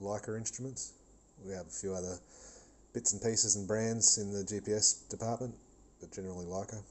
Leica 0.01 0.37
instruments. 0.37 0.93
We 1.45 1.51
have 1.51 1.67
a 1.67 1.69
few 1.69 1.93
other 1.93 2.17
bits 2.93 3.11
and 3.11 3.21
pieces 3.21 3.57
and 3.57 3.67
brands 3.67 4.17
in 4.17 4.31
the 4.31 4.45
GPS 4.45 5.09
department, 5.09 5.53
but 5.99 6.13
generally 6.13 6.45
Leica. 6.45 6.81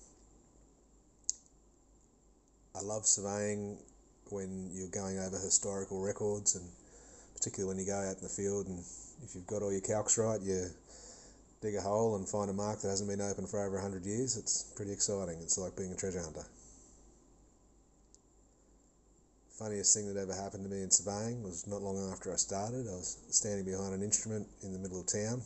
I 2.74 2.80
love 2.80 3.06
surveying 3.06 3.78
when 4.30 4.70
you're 4.72 4.88
going 4.88 5.18
over 5.18 5.38
historical 5.38 6.00
records 6.00 6.56
and 6.56 6.64
particularly 7.34 7.68
when 7.68 7.78
you 7.78 7.86
go 7.86 7.98
out 7.98 8.16
in 8.16 8.22
the 8.22 8.28
field 8.28 8.66
and 8.66 8.78
if 9.22 9.34
you've 9.34 9.46
got 9.46 9.62
all 9.62 9.70
your 9.70 9.82
calcs 9.82 10.16
right, 10.16 10.40
you 10.40 10.66
dig 11.60 11.74
a 11.76 11.80
hole 11.80 12.16
and 12.16 12.26
find 12.26 12.48
a 12.50 12.52
mark 12.52 12.80
that 12.80 12.88
hasn't 12.88 13.10
been 13.10 13.20
open 13.20 13.46
for 13.46 13.60
over 13.60 13.76
100 13.76 14.04
years. 14.06 14.36
It's 14.36 14.64
pretty 14.74 14.92
exciting. 14.92 15.38
It's 15.42 15.58
like 15.58 15.76
being 15.76 15.92
a 15.92 15.96
treasure 15.96 16.22
hunter. 16.22 16.46
Funniest 19.58 19.94
thing 19.94 20.12
that 20.12 20.18
ever 20.18 20.34
happened 20.34 20.64
to 20.64 20.70
me 20.70 20.82
in 20.82 20.90
surveying 20.90 21.42
was 21.42 21.66
not 21.66 21.82
long 21.82 22.10
after 22.10 22.32
I 22.32 22.36
started. 22.36 22.88
I 22.88 22.96
was 22.96 23.18
standing 23.30 23.66
behind 23.66 23.94
an 23.94 24.02
instrument 24.02 24.48
in 24.62 24.72
the 24.72 24.78
middle 24.78 24.98
of 24.98 25.06
town, 25.06 25.42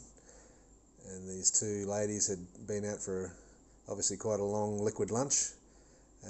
and 1.10 1.28
these 1.28 1.50
two 1.50 1.90
ladies 1.90 2.28
had 2.28 2.38
been 2.66 2.84
out 2.86 3.02
for 3.02 3.32
obviously 3.88 4.16
quite 4.16 4.40
a 4.40 4.44
long 4.44 4.78
liquid 4.78 5.10
lunch 5.10 5.55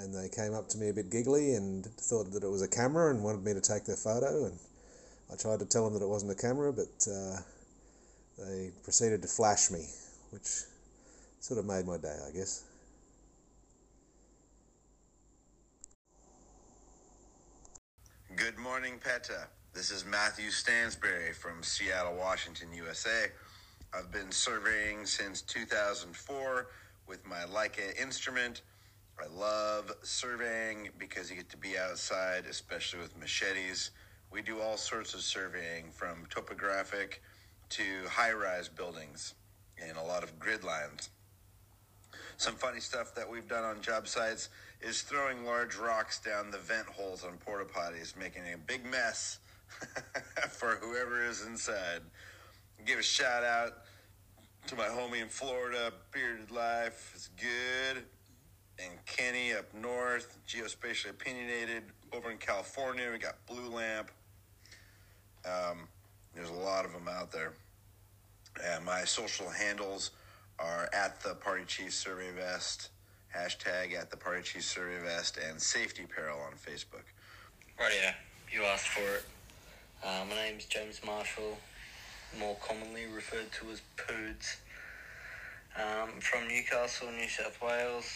and 0.03 0.15
they 0.15 0.29
came 0.29 0.55
up 0.55 0.69
to 0.69 0.79
me 0.79 0.89
a 0.89 0.93
bit 0.93 1.11
giggly 1.11 1.55
and 1.55 1.87
thought 1.87 2.31
that 2.33 2.43
it 2.43 2.51
was 2.51 2.63
a 2.63 2.69
camera 2.69 3.11
and 3.11 3.23
wanted 3.23 3.45
me 3.45 3.55
to 3.55 3.61
take 3.61 3.85
their 3.85 3.97
photo 3.97 4.47
and 4.47 4.59
I 5.33 5.37
tried 5.37 5.59
to 5.61 5.65
tell 5.65 5.85
them 5.85 5.95
that 5.95 6.05
it 6.05 6.09
wasn't 6.09 6.33
a 6.33 6.35
camera 6.35 6.73
but 6.73 7.07
uh, 7.11 7.39
they 8.39 8.71
proceeded 8.85 9.23
to 9.23 9.29
flash 9.29 9.71
me 9.71 9.87
which 10.31 10.63
sort 11.41 11.59
of 11.59 11.67
made 11.67 11.87
my 11.87 11.97
day 11.97 12.17
I 12.29 12.33
guess. 12.33 12.65
Good 18.35 18.59
morning 18.59 19.01
PETA. 19.03 19.49
This 19.73 19.91
is 19.91 20.05
Matthew 20.05 20.51
Stansberry 20.51 21.35
from 21.35 21.63
Seattle, 21.63 22.17
Washington, 22.17 22.69
USA. 22.75 23.27
I've 23.95 24.13
been 24.13 24.31
surveying 24.31 25.07
since 25.07 25.41
2004 25.43 26.67
with 27.07 27.27
my 27.27 27.45
Leica 27.51 27.99
instrument 28.01 28.63
I 29.19 29.27
love 29.29 29.93
surveying 30.03 30.91
because 30.99 31.31
you 31.31 31.37
get 31.37 31.49
to 31.51 31.57
be 31.57 31.79
outside, 31.79 32.45
especially 32.45 33.01
with 33.01 33.19
machetes. 33.19 33.91
We 34.31 34.43
do 34.43 34.61
all 34.61 34.77
sorts 34.77 35.15
of 35.15 35.23
surveying 35.23 35.91
from 35.91 36.27
topographic 36.29 37.23
to 37.71 37.83
high 38.09 38.33
rise 38.33 38.69
buildings 38.69 39.35
and 39.83 39.97
a 39.97 40.03
lot 40.03 40.23
of 40.23 40.39
grid 40.39 40.65
lines. 40.65 41.09
Some 42.37 42.57
funny 42.57 42.81
stuff 42.81 43.15
that 43.15 43.29
we've 43.29 43.49
done 43.49 43.65
on 43.65 43.81
job 43.81 44.07
sites 44.07 44.51
is 44.83 45.01
throwing 45.01 45.47
large 45.47 45.77
rocks 45.77 46.21
down 46.21 46.51
the 46.51 46.59
vent 46.59 46.87
holes 46.87 47.25
on 47.25 47.39
porta 47.39 47.65
potties, 47.65 48.15
making 48.19 48.43
a 48.43 48.59
big 48.59 48.85
mess 48.85 49.39
for 50.51 50.77
whoever 50.77 51.25
is 51.25 51.47
inside. 51.47 52.03
Give 52.85 52.99
a 52.99 53.03
shout 53.03 53.43
out 53.43 53.79
to 54.67 54.77
my 54.77 54.89
homie 54.89 55.23
in 55.23 55.29
Florida, 55.29 55.93
Bearded 56.13 56.51
Life. 56.51 57.13
It's 57.15 57.29
good 57.29 58.05
and 58.79 58.93
Kenny 59.07 59.53
up 59.53 59.73
north, 59.75 60.39
geospatially 60.49 61.11
opinionated. 61.11 61.85
Over 62.13 62.31
in 62.31 62.39
California, 62.39 63.09
we 63.13 63.19
got 63.19 63.35
Blue 63.47 63.69
Lamp. 63.69 64.11
Um, 65.45 65.89
there's 66.35 66.51
a 66.51 66.55
lot 66.55 66.85
of 66.85 66.93
them 66.93 67.09
out 67.09 67.33
there. 67.33 67.53
And 68.65 68.85
my 68.85 69.05
social 69.05 69.49
handles 69.49 70.11
are 70.59 70.89
at 70.93 71.21
the 71.23 71.35
Party 71.35 71.65
Chief 71.67 71.93
Survey 71.93 72.31
Vest, 72.33 72.91
hashtag 73.35 73.95
at 73.95 74.11
the 74.11 74.17
Party 74.17 74.43
Chief 74.43 74.65
Survey 74.65 74.99
Vest, 75.05 75.39
and 75.49 75.61
Safety 75.61 76.05
Apparel 76.05 76.39
on 76.41 76.53
Facebook. 76.53 77.05
Right, 77.79 77.93
yeah, 78.03 78.15
you 78.51 78.65
asked 78.65 78.89
for 78.89 79.17
it. 79.17 79.25
Uh, 80.05 80.25
my 80.29 80.37
name's 80.37 80.65
James 80.67 81.01
Marshall, 81.05 81.59
more 82.39 82.57
commonly 82.67 83.07
referred 83.07 83.51
to 83.61 83.71
as 83.71 83.83
Poods. 83.97 84.57
Um, 85.77 86.21
from 86.21 86.49
Newcastle, 86.49 87.09
New 87.11 87.29
South 87.29 87.61
Wales. 87.61 88.07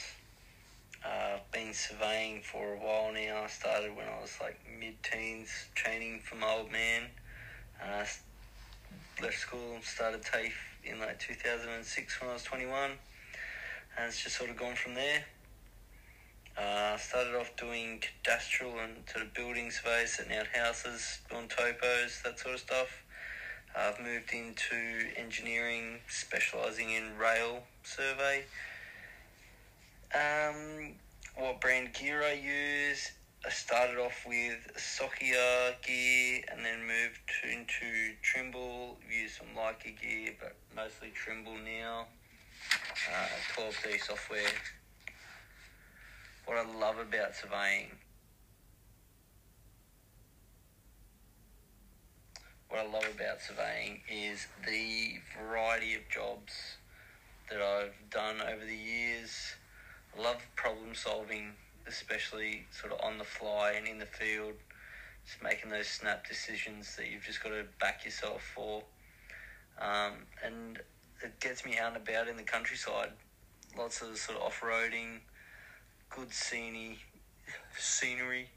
Uh, 1.04 1.38
been 1.50 1.72
surveying 1.72 2.42
for 2.42 2.74
a 2.74 2.76
while 2.76 3.12
now. 3.12 3.42
I 3.44 3.46
started 3.48 3.96
when 3.96 4.06
I 4.06 4.20
was 4.20 4.36
like 4.40 4.60
mid 4.78 5.02
teens, 5.02 5.48
training 5.74 6.20
for 6.22 6.36
my 6.36 6.50
old 6.50 6.70
man. 6.70 7.04
Uh, 7.82 8.04
left 9.22 9.38
school 9.38 9.74
and 9.74 9.82
started 9.82 10.22
TAFE 10.22 10.52
in 10.84 11.00
like 11.00 11.18
2006 11.18 12.20
when 12.20 12.30
I 12.30 12.32
was 12.34 12.42
21. 12.42 12.90
And 13.96 14.08
it's 14.08 14.22
just 14.22 14.36
sort 14.36 14.50
of 14.50 14.56
gone 14.56 14.74
from 14.74 14.94
there. 14.94 15.24
I 16.58 16.94
uh, 16.94 16.96
started 16.98 17.34
off 17.34 17.56
doing 17.56 18.02
cadastral 18.02 18.84
and 18.84 19.08
sort 19.08 19.24
of 19.24 19.32
building 19.32 19.70
surveys, 19.70 20.16
setting 20.16 20.36
out 20.36 20.48
houses, 20.48 21.20
doing 21.30 21.48
topos, 21.48 22.22
that 22.24 22.38
sort 22.38 22.54
of 22.54 22.60
stuff. 22.60 23.04
I've 23.74 24.00
moved 24.00 24.32
into 24.32 25.08
engineering, 25.16 26.00
specialising 26.08 26.90
in 26.90 27.16
rail 27.16 27.62
survey 27.84 28.44
um, 30.14 30.94
what 31.36 31.60
brand 31.60 31.92
gear 31.94 32.22
I 32.22 32.32
use. 32.32 33.12
I 33.44 33.48
started 33.48 33.96
off 33.96 34.26
with 34.26 34.70
Sokkia 34.76 35.80
gear 35.82 36.42
and 36.52 36.64
then 36.64 36.80
moved 36.80 37.20
into 37.44 38.14
Trimble. 38.22 38.98
Use 39.10 39.38
some 39.38 39.46
Leica 39.56 39.98
gear, 39.98 40.34
but 40.38 40.56
mostly 40.76 41.10
Trimble 41.14 41.56
now. 41.64 42.06
Uh, 43.10 43.56
12D 43.56 44.00
software. 44.00 44.42
What 46.44 46.58
I 46.58 46.78
love 46.78 46.98
about 46.98 47.34
surveying. 47.34 47.92
What 52.68 52.80
I 52.80 52.92
love 52.92 53.06
about 53.14 53.40
surveying 53.40 54.00
is 54.12 54.46
the 54.66 55.14
variety 55.40 55.94
of 55.94 56.02
jobs 56.10 56.52
that 57.50 57.60
I've 57.60 58.10
done 58.10 58.36
over 58.42 58.64
the 58.64 58.76
years 58.76 59.54
love 60.18 60.42
problem 60.56 60.94
solving, 60.94 61.52
especially 61.86 62.66
sort 62.70 62.92
of 62.92 63.00
on 63.00 63.18
the 63.18 63.24
fly 63.24 63.72
and 63.76 63.86
in 63.86 63.98
the 63.98 64.06
field. 64.06 64.54
Just 65.26 65.42
making 65.42 65.70
those 65.70 65.86
snap 65.86 66.26
decisions 66.26 66.96
that 66.96 67.10
you've 67.10 67.24
just 67.24 67.42
got 67.42 67.50
to 67.50 67.64
back 67.78 68.04
yourself 68.04 68.42
for. 68.54 68.82
Um, 69.78 70.26
and 70.44 70.78
it 71.22 71.38
gets 71.40 71.64
me 71.64 71.78
out 71.78 71.94
and 71.94 71.96
about 71.96 72.28
in 72.28 72.36
the 72.36 72.42
countryside. 72.42 73.10
Lots 73.78 74.02
of 74.02 74.16
sort 74.16 74.38
of 74.38 74.44
off 74.44 74.60
roading, 74.62 75.20
good 76.08 76.32
scenery, 76.32 76.98
scenery. 77.78 78.48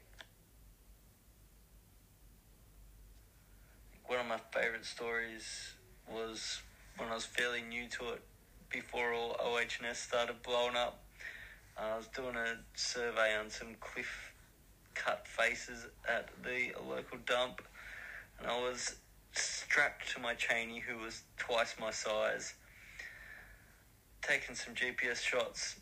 One 4.06 4.20
of 4.20 4.26
my 4.26 4.40
favourite 4.52 4.84
stories 4.84 5.74
was 6.10 6.60
when 6.96 7.08
I 7.08 7.14
was 7.14 7.24
fairly 7.24 7.62
new 7.62 7.88
to 7.88 8.10
it, 8.10 8.22
before 8.70 9.12
all 9.12 9.36
OHS 9.40 9.98
started 9.98 10.42
blowing 10.42 10.76
up. 10.76 11.03
I 11.76 11.96
was 11.96 12.06
doing 12.08 12.36
a 12.36 12.56
survey 12.74 13.36
on 13.36 13.50
some 13.50 13.74
cliff 13.80 14.32
cut 14.94 15.26
faces 15.26 15.86
at 16.08 16.28
the 16.44 16.72
local 16.88 17.18
dump, 17.26 17.62
and 18.38 18.48
I 18.48 18.60
was 18.60 18.96
strapped 19.32 20.12
to 20.12 20.20
my 20.20 20.34
chainey, 20.34 20.80
who 20.80 20.98
was 20.98 21.22
twice 21.36 21.74
my 21.80 21.90
size, 21.90 22.54
taking 24.22 24.54
some 24.54 24.74
GPS 24.74 25.20
shots, 25.20 25.76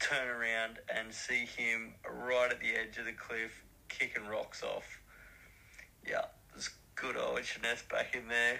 turn 0.00 0.28
around 0.28 0.78
and 0.94 1.12
see 1.12 1.46
him 1.46 1.94
right 2.08 2.50
at 2.50 2.60
the 2.60 2.70
edge 2.70 2.98
of 2.98 3.04
the 3.04 3.12
cliff 3.12 3.64
kicking 3.88 4.26
rocks 4.26 4.62
off. 4.62 5.00
yeah, 6.06 6.24
there's 6.52 6.70
good 6.94 7.16
old 7.16 7.38
H&S 7.38 7.84
back 7.90 8.14
in 8.14 8.28
there. 8.28 8.58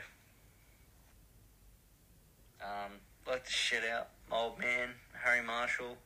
Um, 2.62 2.93
like 3.26 3.45
to 3.45 3.51
shout 3.51 3.83
out 3.85 4.09
my 4.31 4.37
old 4.37 4.59
man, 4.59 4.91
Harry 5.12 5.45
Marshall. 5.45 5.97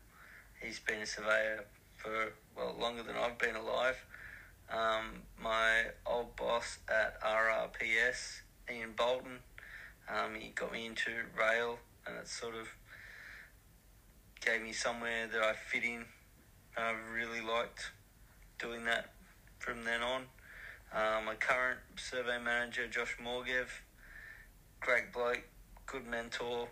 He's 0.62 0.78
been 0.78 1.02
a 1.02 1.06
surveyor 1.06 1.64
for, 1.96 2.32
well, 2.56 2.76
longer 2.78 3.02
than 3.02 3.16
I've 3.16 3.36
been 3.38 3.56
alive. 3.56 3.96
Um, 4.70 5.22
my 5.42 5.86
old 6.06 6.36
boss 6.36 6.78
at 6.88 7.20
RRPS, 7.20 8.42
Ian 8.70 8.92
Bolton, 8.96 9.38
um, 10.08 10.34
he 10.38 10.50
got 10.50 10.72
me 10.72 10.86
into 10.86 11.10
rail 11.36 11.78
and 12.06 12.16
it 12.16 12.28
sort 12.28 12.54
of 12.54 12.68
gave 14.44 14.62
me 14.62 14.72
somewhere 14.72 15.26
that 15.32 15.42
I 15.42 15.52
fit 15.52 15.82
in. 15.82 16.04
I 16.76 16.94
really 17.12 17.40
liked 17.40 17.90
doing 18.58 18.84
that 18.84 19.10
from 19.58 19.84
then 19.84 20.00
on. 20.00 20.22
Uh, 20.94 21.20
my 21.24 21.34
current 21.34 21.80
survey 21.96 22.38
manager, 22.38 22.86
Josh 22.86 23.16
Morgev, 23.22 23.66
great 24.80 25.12
bloke, 25.12 25.42
good 25.86 26.06
mentor. 26.06 26.68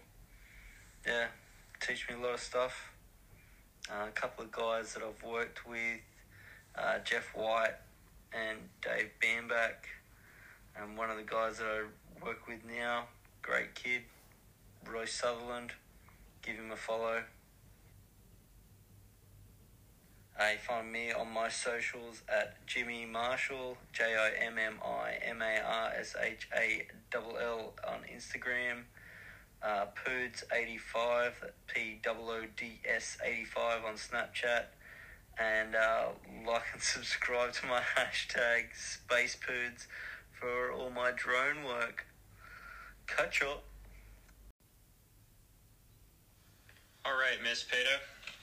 Yeah, 1.05 1.27
teach 1.81 2.09
me 2.09 2.15
a 2.15 2.19
lot 2.19 2.35
of 2.35 2.41
stuff. 2.41 2.90
Uh, 3.91 4.07
a 4.07 4.11
couple 4.13 4.45
of 4.45 4.53
guys 4.53 4.95
that 4.95 5.03
I've 5.03 5.23
worked 5.29 5.67
with, 5.67 6.01
uh, 6.79 7.01
Jeff 7.05 7.35
White 7.35 7.75
and 8.33 8.59
Dave 8.83 9.11
Bamback, 9.21 9.89
and 10.81 10.97
one 10.97 11.11
of 11.11 11.17
the 11.17 11.25
guys 11.25 11.59
that 11.59 11.67
I 11.67 12.25
work 12.25 12.47
with 12.47 12.61
now, 12.65 13.07
great 13.43 13.75
kid, 13.75 14.03
Roy 14.89 15.07
Sutherland. 15.07 15.73
Give 16.43 16.55
him 16.55 16.71
a 16.71 16.77
follow. 16.77 17.25
Uh, 20.41 20.45
you 20.53 20.59
find 20.59 20.91
me 20.91 21.13
on 21.13 21.31
my 21.33 21.49
socials 21.49 22.23
at 22.29 22.65
Jimmy 22.67 23.05
Marshall, 23.05 23.77
J 23.93 24.05
I 24.17 24.45
M 24.47 24.57
M 24.57 24.79
I 24.83 25.19
M 25.23 25.43
A 25.43 25.61
R 25.61 25.93
S 25.99 26.15
H 26.23 26.49
A 26.57 26.87
L 27.13 27.37
L 27.39 27.73
on 27.87 28.03
Instagram. 28.05 28.85
Uh, 29.63 29.87
Poods85, 29.95 31.33
P 31.67 32.01
O 32.07 32.13
O 32.13 32.43
D 32.57 32.81
S 32.85 33.19
85 33.23 33.85
on 33.85 33.95
Snapchat. 33.95 34.65
And 35.39 35.75
uh, 35.75 36.09
like 36.47 36.63
and 36.73 36.83
subscribe 36.83 37.53
to 37.55 37.67
my 37.67 37.81
hashtag 37.97 38.69
SpacePoods 38.75 39.87
for 40.33 40.73
all 40.73 40.91
my 40.91 41.13
drone 41.13 41.65
work. 41.65 42.07
Cut 43.07 43.35
short. 43.35 43.61
All 47.05 47.13
right, 47.13 47.43
Miss 47.43 47.63
Peta. 47.63 48.01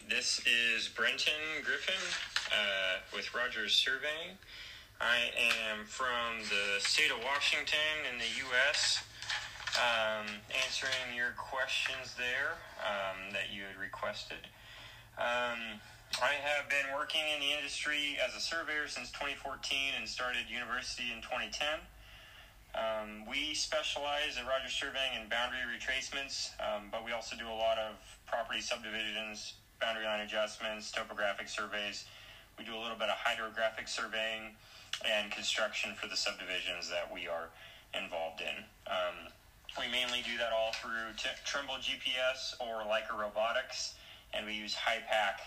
This 0.10 0.42
is 0.46 0.88
Brenton 0.88 1.64
Griffin 1.64 1.94
uh, 2.52 3.00
with 3.14 3.34
Rogers 3.36 3.76
Surveying. 3.76 4.38
I 5.00 5.30
am 5.70 5.86
from 5.86 6.42
the 6.50 6.80
state 6.80 7.12
of 7.12 7.24
Washington 7.24 8.08
in 8.12 8.18
the 8.18 8.26
U.S. 8.50 9.04
Um, 9.78 10.42
answering 10.66 11.14
your 11.14 11.38
questions 11.38 12.18
there 12.18 12.58
um, 12.82 13.30
that 13.30 13.54
you 13.54 13.62
had 13.62 13.78
requested. 13.78 14.50
Um, 15.22 15.78
I 16.18 16.34
have 16.34 16.66
been 16.66 16.98
working 16.98 17.22
in 17.30 17.38
the 17.46 17.54
industry 17.54 18.18
as 18.18 18.34
a 18.34 18.42
surveyor 18.42 18.90
since 18.90 19.14
2014 19.14 19.94
and 20.02 20.10
started 20.10 20.50
university 20.50 21.14
in 21.14 21.22
2010. 21.22 21.86
Um, 22.74 23.30
we 23.30 23.54
specialize 23.54 24.42
at 24.42 24.50
Rogers 24.50 24.74
Surveying 24.74 25.14
in 25.22 25.30
boundary 25.30 25.62
retracements, 25.70 26.58
um, 26.58 26.90
but 26.90 27.06
we 27.06 27.14
also 27.14 27.38
do 27.38 27.46
a 27.46 27.54
lot 27.54 27.78
of 27.78 28.02
property 28.26 28.62
subdivisions, 28.62 29.62
boundary 29.78 30.06
line 30.06 30.26
adjustments, 30.26 30.90
topographic 30.90 31.50
surveys. 31.50 32.06
We 32.58 32.66
do 32.66 32.74
a 32.74 32.82
little 32.82 32.98
bit 32.98 33.14
of 33.14 33.18
hydrographic 33.22 33.86
surveying 33.88 34.58
and 35.06 35.30
construction 35.30 35.94
for 35.94 36.08
the 36.10 36.18
subdivisions 36.18 36.90
that 36.90 37.14
we 37.14 37.28
are 37.28 37.54
involved 37.94 38.42
in. 38.42 38.66
Um, 38.90 39.30
we 39.76 39.92
mainly 39.92 40.24
do 40.24 40.38
that 40.38 40.52
all 40.54 40.72
through 40.74 41.14
t- 41.18 41.30
Trimble 41.44 41.76
GPS 41.76 42.56
or 42.60 42.88
Leica 42.88 43.18
Robotics, 43.18 43.96
and 44.34 44.46
we 44.46 44.54
use 44.54 44.76
HYPACK 44.76 45.44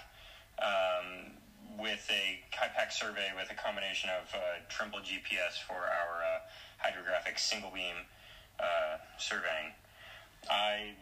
um, 0.61 1.33
with 1.79 2.07
a 2.11 2.41
HYPACK 2.53 2.93
survey 2.93 3.31
with 3.37 3.51
a 3.51 3.55
combination 3.55 4.11
of 4.11 4.35
uh, 4.35 4.39
Trimble 4.69 5.01
GPS 5.01 5.59
for 5.67 5.75
our 5.75 6.23
uh, 6.23 6.41
hydrographic 6.79 7.39
single 7.39 7.71
beam 7.71 8.07
uh, 8.59 8.97
surveying. 9.19 9.73
I 10.49 10.93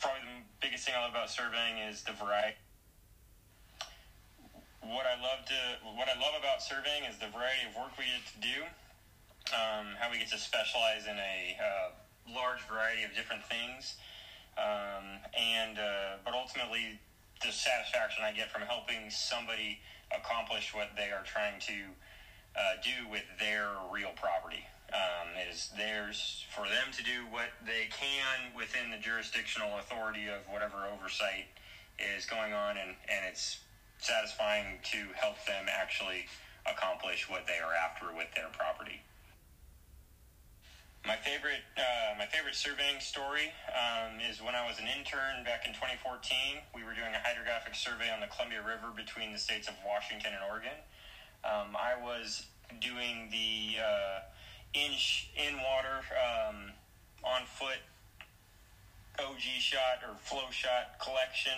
probably 0.00 0.22
the 0.22 0.44
biggest 0.60 0.86
thing 0.86 0.94
I 0.96 1.02
love 1.02 1.10
about 1.10 1.30
surveying 1.30 1.78
is 1.78 2.02
the 2.02 2.12
variety. 2.12 2.56
What 4.82 5.06
I 5.06 5.20
love 5.20 5.44
to 5.46 5.60
what 5.96 6.08
I 6.08 6.14
love 6.18 6.38
about 6.38 6.62
surveying 6.62 7.04
is 7.04 7.18
the 7.18 7.28
variety 7.28 7.66
of 7.68 7.74
work 7.76 7.98
we 7.98 8.04
get 8.06 8.24
to 8.34 8.38
do. 8.40 8.58
Um, 9.48 9.96
how 9.98 10.10
we 10.10 10.18
get 10.18 10.28
to 10.30 10.38
specialize 10.38 11.06
in 11.08 11.16
a 11.16 11.56
uh, 11.56 11.90
large 12.34 12.60
variety 12.68 13.04
of 13.04 13.14
different 13.14 13.42
things, 13.44 13.96
um, 14.56 15.22
and 15.36 15.78
uh, 15.78 16.18
but 16.24 16.34
ultimately 16.34 16.98
the 17.44 17.52
satisfaction 17.52 18.24
I 18.24 18.32
get 18.32 18.50
from 18.50 18.62
helping 18.62 19.10
somebody 19.10 19.78
accomplish 20.10 20.74
what 20.74 20.90
they 20.96 21.10
are 21.10 21.22
trying 21.24 21.60
to 21.60 21.78
uh, 22.56 22.80
do 22.82 23.08
with 23.10 23.24
their 23.38 23.68
real 23.92 24.10
property. 24.16 24.64
Um, 24.88 25.36
is 25.52 25.68
theirs 25.76 26.46
for 26.48 26.64
them 26.64 26.88
to 26.96 27.04
do 27.04 27.28
what 27.28 27.52
they 27.66 27.92
can 27.92 28.56
within 28.56 28.90
the 28.90 28.96
jurisdictional 28.96 29.76
authority 29.78 30.28
of 30.28 30.40
whatever 30.50 30.88
oversight 30.88 31.44
is 32.00 32.24
going 32.24 32.54
on, 32.54 32.78
and, 32.78 32.96
and 33.04 33.28
it's 33.28 33.58
satisfying 33.98 34.78
to 34.90 35.12
help 35.14 35.36
them 35.44 35.66
actually 35.68 36.24
accomplish 36.64 37.28
what 37.28 37.46
they 37.46 37.58
are 37.60 37.74
after 37.74 38.16
with 38.16 38.32
their 38.34 38.48
property. 38.56 39.02
My 41.06 41.16
favorite, 41.16 41.62
uh, 41.76 42.18
my 42.18 42.26
favorite 42.26 42.54
surveying 42.54 43.00
story 43.00 43.52
um, 43.70 44.20
is 44.20 44.42
when 44.42 44.54
I 44.54 44.66
was 44.66 44.78
an 44.78 44.86
intern 44.86 45.44
back 45.44 45.64
in 45.66 45.72
2014. 45.72 46.60
We 46.74 46.84
were 46.84 46.92
doing 46.92 47.14
a 47.14 47.22
hydrographic 47.22 47.74
survey 47.74 48.10
on 48.10 48.20
the 48.20 48.26
Columbia 48.26 48.60
River 48.60 48.92
between 48.94 49.32
the 49.32 49.38
states 49.38 49.68
of 49.68 49.74
Washington 49.86 50.32
and 50.34 50.42
Oregon. 50.44 50.76
Um, 51.46 51.78
I 51.78 51.94
was 51.96 52.46
doing 52.82 53.30
the 53.30 53.80
uh, 53.80 54.18
in 54.74 54.92
in 55.38 55.56
water 55.62 56.02
um, 56.18 56.74
on 57.24 57.46
foot 57.46 57.80
OG 59.18 59.40
shot 59.60 60.02
or 60.06 60.14
flow 60.20 60.50
shot 60.50 60.98
collection. 61.00 61.56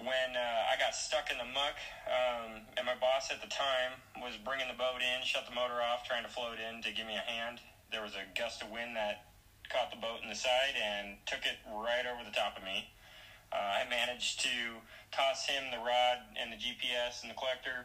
When 0.00 0.32
uh, 0.32 0.72
I 0.72 0.80
got 0.80 0.96
stuck 0.96 1.28
in 1.28 1.36
the 1.36 1.44
muck, 1.52 1.76
um, 2.08 2.64
and 2.80 2.88
my 2.88 2.96
boss 2.96 3.28
at 3.28 3.44
the 3.44 3.52
time 3.52 4.00
was 4.24 4.32
bringing 4.40 4.64
the 4.64 4.78
boat 4.80 5.04
in, 5.04 5.20
shut 5.28 5.44
the 5.44 5.52
motor 5.52 5.76
off, 5.84 6.08
trying 6.08 6.24
to 6.24 6.32
float 6.32 6.56
in 6.56 6.80
to 6.80 6.88
give 6.88 7.04
me 7.04 7.20
a 7.20 7.26
hand. 7.28 7.60
There 7.92 8.00
was 8.00 8.16
a 8.16 8.24
gust 8.32 8.64
of 8.64 8.72
wind 8.72 8.96
that 8.96 9.28
caught 9.68 9.92
the 9.92 10.00
boat 10.00 10.24
in 10.24 10.32
the 10.32 10.40
side 10.40 10.72
and 10.80 11.20
took 11.28 11.44
it 11.44 11.60
right 11.68 12.08
over 12.08 12.24
the 12.24 12.32
top 12.32 12.56
of 12.56 12.64
me. 12.64 12.88
Uh, 13.52 13.84
I 13.84 13.88
managed 13.92 14.40
to 14.48 14.80
toss 15.12 15.44
him 15.44 15.68
the 15.68 15.84
rod 15.84 16.24
and 16.32 16.48
the 16.48 16.56
GPS 16.56 17.20
and 17.20 17.28
the 17.28 17.36
collector 17.36 17.84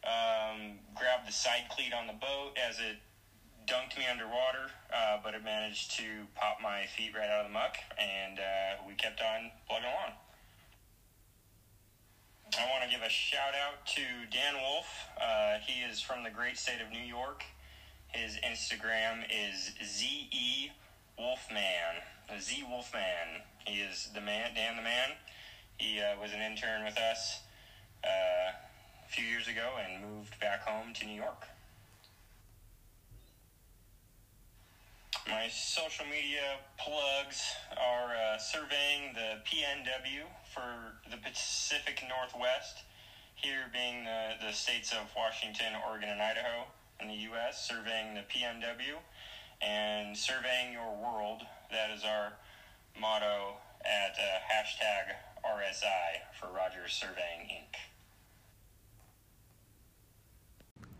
um, 0.00 0.80
grabbed 0.96 1.28
the 1.28 1.36
side 1.36 1.68
cleat 1.68 1.92
on 1.92 2.08
the 2.08 2.16
boat 2.16 2.56
as 2.56 2.80
it 2.80 2.96
dunked 3.68 4.00
me 4.00 4.08
underwater, 4.08 4.72
uh, 4.88 5.20
but 5.22 5.36
it 5.36 5.44
managed 5.44 5.92
to 6.00 6.24
pop 6.34 6.56
my 6.64 6.88
feet 6.96 7.12
right 7.12 7.28
out 7.28 7.44
of 7.44 7.52
the 7.52 7.52
muck, 7.52 7.76
and 8.00 8.40
uh, 8.40 8.80
we 8.88 8.94
kept 8.94 9.20
on 9.20 9.52
plugging 9.68 9.92
along. 9.92 10.16
I 12.58 12.66
want 12.68 12.82
to 12.82 12.90
give 12.90 13.06
a 13.06 13.08
shout 13.08 13.54
out 13.54 13.86
to 13.94 14.02
Dan 14.32 14.54
Wolf. 14.60 14.86
Uh, 15.20 15.58
he 15.64 15.82
is 15.82 16.00
from 16.00 16.24
the 16.24 16.30
great 16.30 16.58
state 16.58 16.80
of 16.84 16.90
New 16.90 16.98
York. 17.02 17.44
His 18.08 18.38
Instagram 18.38 19.22
is 19.30 19.70
ZE 19.84 20.72
Wolfman. 21.16 22.02
Z 22.40 22.64
Wolfman. 22.68 23.46
He 23.66 23.80
is 23.80 24.08
the 24.14 24.20
man, 24.20 24.50
Dan 24.56 24.76
the 24.76 24.82
man. 24.82 25.10
He 25.78 26.00
uh, 26.00 26.20
was 26.20 26.32
an 26.32 26.40
intern 26.40 26.84
with 26.84 26.98
us. 26.98 27.40
Uh, 28.02 28.52
a 29.06 29.08
few 29.08 29.24
years 29.24 29.46
ago 29.46 29.74
and 29.78 30.02
moved 30.02 30.38
back 30.40 30.62
home 30.66 30.92
to 30.94 31.06
New 31.06 31.14
York. 31.14 31.46
My 35.28 35.46
social 35.52 36.06
media 36.06 36.58
plugs 36.78 37.42
are 37.76 38.10
uh, 38.10 38.38
surveying 38.38 39.14
the 39.14 39.38
PNW 39.46 40.26
for 40.52 41.10
the 41.10 41.16
Pacific 41.16 42.02
Northwest, 42.08 42.82
here 43.34 43.70
being 43.72 44.04
the, 44.04 44.46
the 44.46 44.52
states 44.52 44.92
of 44.92 45.08
Washington, 45.16 45.72
Oregon, 45.88 46.08
and 46.08 46.20
Idaho 46.20 46.66
in 47.00 47.08
the 47.08 47.14
U.S., 47.30 47.66
surveying 47.66 48.14
the 48.14 48.20
PNW, 48.20 48.98
and 49.62 50.16
surveying 50.16 50.72
your 50.72 50.90
world. 50.96 51.42
That 51.70 51.90
is 51.90 52.04
our 52.04 52.32
motto 53.00 53.54
at 53.84 54.16
uh, 54.18 54.38
hashtag 54.52 55.14
RSI 55.44 56.38
for 56.38 56.48
Rogers 56.54 56.92
Surveying 56.92 57.48
Inc. 57.48 57.76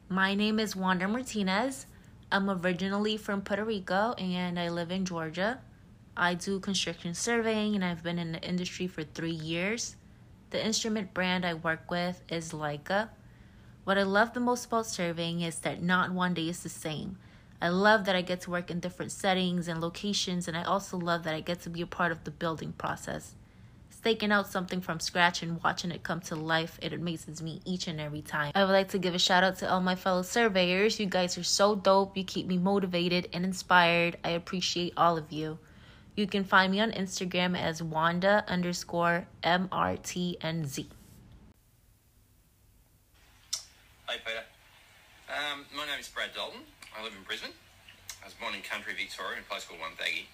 My 0.09 0.35
name 0.35 0.59
is 0.59 0.75
Wanda 0.75 1.07
Martinez. 1.07 1.87
I'm 2.33 2.49
originally 2.49 3.17
from 3.17 3.43
Puerto 3.43 3.65
Rico 3.65 4.15
and 4.17 4.59
I 4.59 4.69
live 4.69 4.91
in 4.91 5.05
Georgia. 5.05 5.61
I 6.21 6.35
do 6.35 6.61
construction 6.61 7.15
surveying 7.15 7.75
and 7.75 7.83
I've 7.83 8.03
been 8.03 8.19
in 8.19 8.33
the 8.33 8.43
industry 8.43 8.87
for 8.87 9.03
three 9.03 9.31
years. 9.31 9.97
The 10.51 10.63
instrument 10.63 11.15
brand 11.15 11.47
I 11.47 11.55
work 11.55 11.91
with 11.91 12.21
is 12.29 12.53
Leica. 12.53 13.09
What 13.85 13.97
I 13.97 14.03
love 14.03 14.35
the 14.35 14.41
most 14.41 14.67
about 14.67 14.85
surveying 14.85 15.41
is 15.41 15.61
that 15.61 15.83
not 15.83 16.13
one 16.13 16.35
day 16.35 16.51
is 16.51 16.63
the 16.63 16.69
same. 16.69 17.17
I 17.63 17.71
love 17.71 18.05
that 18.05 18.17
I 18.17 18.21
get 18.21 18.43
to 18.43 18.51
work 18.51 18.71
in 18.71 18.81
different 18.81 19.13
settings 19.13 19.67
and 19.67 19.81
locations, 19.81 20.47
and 20.47 20.59
I 20.59 20.63
also 20.63 20.99
love 20.99 21.23
that 21.23 21.35
I 21.35 21.41
get 21.41 21.63
to 21.63 21.71
be 21.71 21.81
a 21.81 21.87
part 21.87 22.13
of 22.13 22.25
the 22.25 22.31
building 22.31 22.73
process. 22.73 23.35
Staking 23.89 24.31
out 24.31 24.51
something 24.51 24.83
from 24.83 25.01
scratch 25.01 25.43
and 25.43 25.63
watching 25.63 25.91
it 25.91 26.03
come 26.03 26.21
to 26.21 26.37
life, 26.37 26.79
it 26.83 26.93
amazes 26.93 27.41
me 27.41 27.63
each 27.65 27.89
and 27.89 27.99
every 27.99 28.23
time. 28.23 28.53
I 28.55 28.65
would 28.65 28.73
like 28.73 28.89
to 28.89 28.99
give 28.99 29.15
a 29.15 29.19
shout 29.19 29.43
out 29.43 29.57
to 29.59 29.71
all 29.71 29.81
my 29.81 29.95
fellow 29.95 30.23
surveyors. 30.23 31.01
You 31.01 31.07
guys 31.07 31.39
are 31.39 31.45
so 31.45 31.77
dope. 31.77 32.15
You 32.15 32.25
keep 32.25 32.47
me 32.47 32.59
motivated 32.59 33.31
and 33.33 33.43
inspired. 33.43 34.19
I 34.23 34.31
appreciate 34.31 34.93
all 34.99 35.17
of 35.17 35.33
you. 35.33 35.59
You 36.17 36.27
can 36.27 36.45
find 36.45 36.73
me 36.73 36.81
on 36.81 36.91
Instagram 36.93 37.57
as 37.57 37.83
Wanda 37.83 38.45
underscore 38.49 39.27
MRTNZ. 39.45 40.87
Hey 44.09 44.19
Peter. 44.27 44.43
Um, 45.31 45.65
my 45.77 45.87
name 45.87 46.01
is 46.01 46.09
Brad 46.09 46.31
Dalton. 46.35 46.67
I 46.99 47.05
live 47.05 47.15
in 47.17 47.23
Brisbane. 47.23 47.55
I 48.23 48.27
was 48.27 48.35
born 48.35 48.55
in 48.55 48.63
country 48.63 48.93
Victoria 48.93 49.39
in 49.39 49.47
a 49.47 49.49
place 49.49 49.65
called 49.65 49.79
Wonthaggi. 49.79 50.27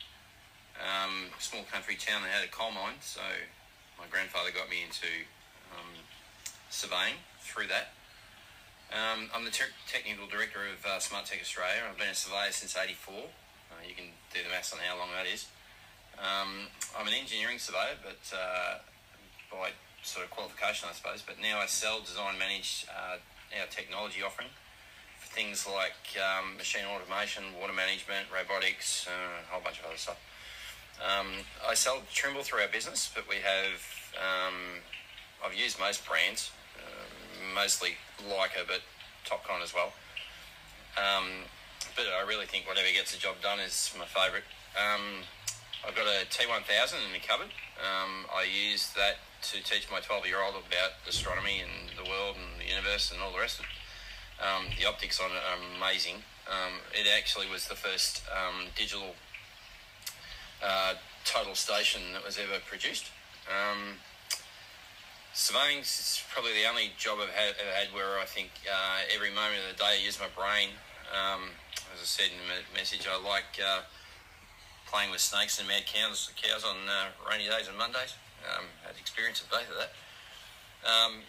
Um, 0.81 1.29
small 1.39 1.63
country 1.71 1.97
town 1.97 2.23
that 2.25 2.33
had 2.33 2.45
a 2.45 2.51
coal 2.51 2.73
mine, 2.73 2.97
so 3.01 3.21
my 4.01 4.09
grandfather 4.11 4.51
got 4.51 4.69
me 4.69 4.81
into 4.81 5.09
um, 5.77 5.93
surveying 6.71 7.21
through 7.41 7.69
that. 7.69 7.93
Um, 8.93 9.29
I'm 9.35 9.45
the 9.45 9.53
te- 9.53 9.77
technical 9.89 10.27
director 10.27 10.65
of 10.65 10.81
uh, 10.85 10.99
Smart 11.01 11.27
Tech 11.27 11.41
Australia. 11.41 11.85
I've 11.85 11.99
been 12.01 12.09
a 12.09 12.17
surveyor 12.17 12.53
since 12.53 12.77
'84. 12.77 13.13
Uh, 13.13 13.85
you 13.85 13.95
can 13.95 14.17
do 14.33 14.41
the 14.41 14.49
maths 14.49 14.73
on 14.73 14.81
how 14.81 14.97
long 14.97 15.13
that 15.13 15.29
is. 15.29 15.49
Um, 16.19 16.69
I'm 16.99 17.07
an 17.07 17.15
engineering 17.15 17.59
surveyor, 17.59 18.01
but 18.03 18.23
uh, 18.33 18.79
by 19.53 19.71
sort 20.03 20.25
of 20.25 20.31
qualification, 20.31 20.89
I 20.91 20.95
suppose. 20.95 21.23
But 21.23 21.37
now 21.41 21.59
I 21.59 21.67
sell, 21.67 22.01
design, 22.01 22.39
manage 22.39 22.87
uh, 22.89 23.19
our 23.61 23.67
technology 23.69 24.23
offering 24.23 24.49
for 25.19 25.29
things 25.35 25.67
like 25.67 26.17
um, 26.17 26.57
machine 26.57 26.87
automation, 26.89 27.45
water 27.61 27.73
management, 27.73 28.27
robotics, 28.33 29.07
uh, 29.07 29.45
a 29.45 29.53
whole 29.53 29.63
bunch 29.63 29.81
of 29.81 29.87
other 29.87 29.99
stuff. 29.99 30.21
Um, 31.03 31.45
I 31.67 31.75
sell 31.75 32.01
Trimble 32.13 32.43
through 32.43 32.61
our 32.61 32.73
business, 32.73 33.11
but 33.15 33.29
we 33.29 33.37
have, 33.37 33.77
um, 34.17 34.81
I've 35.45 35.55
used 35.55 35.79
most 35.79 36.07
brands, 36.07 36.51
uh, 36.79 37.55
mostly 37.55 38.01
Leica, 38.25 38.65
but 38.67 38.81
Topcon 39.29 39.63
as 39.63 39.75
well. 39.75 39.93
Um, 40.97 41.45
but 41.95 42.07
I 42.09 42.27
really 42.27 42.47
think 42.47 42.67
whatever 42.67 42.89
gets 42.95 43.13
the 43.13 43.19
job 43.19 43.37
done 43.43 43.61
is 43.61 43.93
my 43.99 44.07
favourite. 44.07 44.45
I've 45.87 45.95
got 45.95 46.07
a 46.07 46.27
T1000 46.27 47.07
in 47.07 47.13
the 47.13 47.23
cupboard. 47.23 47.55
Um, 47.79 48.27
I 48.35 48.43
use 48.43 48.91
that 48.99 49.23
to 49.55 49.63
teach 49.63 49.87
my 49.89 50.01
12 50.01 50.27
year 50.27 50.43
old 50.43 50.59
about 50.59 50.99
astronomy 51.09 51.63
and 51.63 51.95
the 51.95 52.11
world 52.11 52.35
and 52.35 52.59
the 52.59 52.67
universe 52.67 53.13
and 53.13 53.23
all 53.23 53.31
the 53.31 53.39
rest 53.39 53.61
of 53.61 53.67
it. 53.71 53.77
Um, 54.43 54.75
the 54.77 54.85
optics 54.85 55.21
on 55.21 55.31
it 55.31 55.39
are 55.47 55.63
amazing. 55.79 56.27
Um, 56.51 56.83
it 56.91 57.07
actually 57.07 57.47
was 57.47 57.69
the 57.69 57.77
first 57.77 58.23
um, 58.35 58.67
digital 58.75 59.15
uh, 60.59 60.95
total 61.25 61.55
station 61.55 62.03
that 62.15 62.25
was 62.25 62.37
ever 62.37 62.59
produced. 62.67 63.07
Um, 63.47 64.03
surveying 65.35 65.87
is 65.87 66.21
probably 66.35 66.53
the 66.53 66.69
only 66.69 66.91
job 66.99 67.19
I've 67.23 67.31
had, 67.31 67.55
ever 67.63 67.71
had 67.71 67.95
where 67.95 68.19
I 68.19 68.27
think 68.27 68.51
uh, 68.67 69.07
every 69.15 69.31
moment 69.31 69.63
of 69.71 69.77
the 69.77 69.79
day 69.79 70.03
I 70.03 70.05
use 70.05 70.19
my 70.19 70.31
brain. 70.35 70.75
Um, 71.15 71.55
as 71.95 72.03
I 72.03 72.09
said 72.11 72.35
in 72.35 72.43
the 72.51 72.59
message, 72.75 73.07
I 73.07 73.15
like 73.23 73.63
uh, 73.63 73.87
playing 74.87 75.11
with 75.11 75.21
snakes 75.21 75.59
and 75.59 75.69
mad 75.69 75.85
cows, 75.87 76.31
cows 76.41 76.65
on 76.65 76.77
uh, 76.89 77.11
rainy 77.29 77.51
days 77.51 77.69
and 77.69 77.77
Mondays. 77.77 78.15
Um, 78.47 78.65
had 78.87 78.95
experience 78.99 79.43
of 79.43 79.51
both 79.51 79.67
of 79.67 79.77
that. 79.77 79.91
Um, 80.87 81.27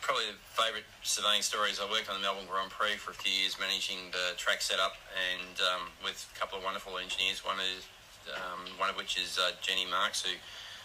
probably 0.00 0.30
the 0.30 0.38
favourite 0.54 0.86
surveying 1.02 1.42
stories. 1.42 1.82
I 1.82 1.90
worked 1.90 2.08
on 2.08 2.14
the 2.14 2.22
Melbourne 2.22 2.46
Grand 2.46 2.70
Prix 2.70 2.94
for 2.94 3.10
a 3.10 3.18
few 3.18 3.32
years, 3.32 3.58
managing 3.58 4.14
the 4.14 4.38
track 4.38 4.62
setup, 4.62 4.94
and 5.18 5.58
um, 5.66 5.90
with 6.04 6.22
a 6.30 6.38
couple 6.38 6.58
of 6.58 6.62
wonderful 6.62 6.94
engineers. 6.98 7.42
One 7.42 7.58
is 7.58 7.90
um, 8.30 8.70
one 8.78 8.88
of 8.88 8.96
which 8.96 9.18
is 9.18 9.36
uh, 9.36 9.58
Jenny 9.60 9.84
Marks, 9.90 10.22
who 10.22 10.36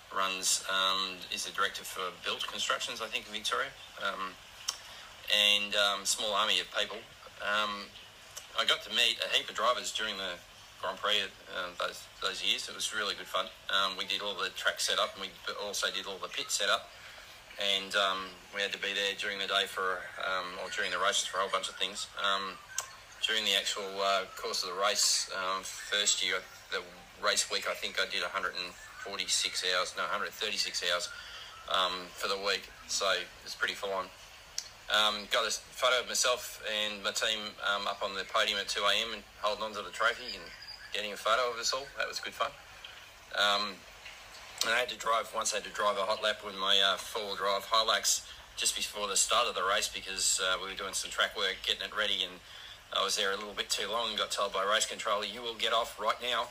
runs 0.09 0.65
um, 0.67 1.21
is 1.29 1.45
the 1.45 1.53
director 1.53 1.85
for 1.85 2.09
Built 2.25 2.41
Constructions, 2.49 2.99
I 2.99 3.07
think, 3.07 3.29
in 3.29 3.33
Victoria, 3.33 3.69
um, 4.01 4.33
and 5.29 5.75
small 6.07 6.33
army 6.33 6.59
of 6.59 6.67
people. 6.73 6.97
I 8.59 8.65
got 8.65 8.83
to 8.83 8.89
meet 8.89 9.15
a 9.23 9.29
heap 9.31 9.47
of 9.47 9.55
drivers 9.55 9.93
during 9.93 10.17
the 10.17 10.35
Grand 10.81 10.97
Prix 10.97 11.27
uh, 11.51 11.69
those 11.79 12.03
those 12.21 12.43
years. 12.43 12.67
It 12.69 12.75
was 12.75 12.95
really 12.95 13.15
good 13.15 13.27
fun. 13.27 13.47
Um, 13.69 13.97
we 13.97 14.05
did 14.05 14.21
all 14.21 14.33
the 14.33 14.49
track 14.55 14.79
setup, 14.79 15.15
and 15.15 15.27
we 15.27 15.29
also 15.61 15.87
did 15.91 16.05
all 16.07 16.17
the 16.17 16.29
pit 16.29 16.49
setup. 16.49 16.89
And 17.59 17.93
um, 17.95 18.31
we 18.55 18.61
had 18.61 18.71
to 18.71 18.79
be 18.79 18.95
there 18.95 19.11
during 19.19 19.37
the 19.37 19.47
day 19.47 19.67
for, 19.67 19.99
um, 20.23 20.55
or 20.63 20.71
during 20.71 20.91
the 20.91 20.97
races 20.97 21.27
for 21.27 21.37
a 21.37 21.41
whole 21.41 21.51
bunch 21.51 21.67
of 21.67 21.75
things. 21.75 22.07
Um, 22.15 22.55
during 23.19 23.43
the 23.43 23.51
actual 23.59 23.91
uh, 23.99 24.23
course 24.39 24.63
of 24.63 24.71
the 24.71 24.79
race, 24.79 25.29
um, 25.35 25.63
first 25.63 26.23
year, 26.23 26.39
the 26.71 26.79
race 27.19 27.51
week, 27.51 27.67
I 27.67 27.75
think 27.75 27.99
I 27.99 28.07
did 28.07 28.23
146 28.23 28.71
hours, 29.75 29.93
no, 29.97 30.03
136 30.03 30.83
hours 30.87 31.09
for 32.15 32.29
the 32.29 32.39
week. 32.47 32.71
So 32.87 33.11
it's 33.43 33.55
pretty 33.55 33.75
full 33.75 33.91
on. 33.91 34.07
Um, 34.89 35.27
got 35.29 35.45
a 35.45 35.51
photo 35.51 36.01
of 36.01 36.07
myself 36.07 36.63
and 36.65 37.03
my 37.03 37.11
team 37.11 37.53
um, 37.61 37.85
up 37.85 38.01
on 38.01 38.15
the 38.15 38.23
podium 38.33 38.57
at 38.57 38.69
2 38.69 38.81
a.m. 38.81 39.13
and 39.13 39.23
holding 39.37 39.63
on 39.63 39.73
to 39.77 39.83
the 39.83 39.91
trophy 39.91 40.33
and 40.33 40.41
getting 40.93 41.13
a 41.13 41.17
photo 41.17 41.51
of 41.51 41.59
us 41.59 41.73
all. 41.73 41.85
That 41.97 42.07
was 42.07 42.19
good 42.19 42.33
fun. 42.33 42.51
Um, 43.37 43.75
and 44.65 44.73
I 44.73 44.79
had 44.79 44.89
to 44.89 44.97
drive, 44.97 45.31
once 45.33 45.53
I 45.53 45.57
had 45.57 45.65
to 45.65 45.71
drive 45.71 45.97
a 45.97 46.01
hot 46.01 46.23
lap 46.23 46.43
with 46.45 46.55
my 46.55 46.79
uh, 46.83 46.97
four-wheel 46.97 47.35
drive 47.35 47.63
Hilux 47.65 48.27
just 48.57 48.75
before 48.75 49.07
the 49.07 49.15
start 49.15 49.47
of 49.47 49.55
the 49.55 49.63
race 49.63 49.87
because 49.87 50.41
uh, 50.43 50.57
we 50.61 50.69
were 50.69 50.75
doing 50.75 50.93
some 50.93 51.09
track 51.09 51.37
work, 51.37 51.55
getting 51.65 51.83
it 51.83 51.95
ready, 51.95 52.23
and 52.23 52.33
I 52.91 53.03
was 53.03 53.15
there 53.15 53.31
a 53.31 53.37
little 53.37 53.53
bit 53.53 53.69
too 53.69 53.87
long 53.87 54.09
and 54.09 54.17
got 54.17 54.31
told 54.31 54.51
by 54.51 54.65
race 54.65 54.85
controller, 54.85 55.25
you 55.25 55.41
will 55.41 55.55
get 55.55 55.71
off 55.71 55.99
right 55.99 56.19
now. 56.21 56.47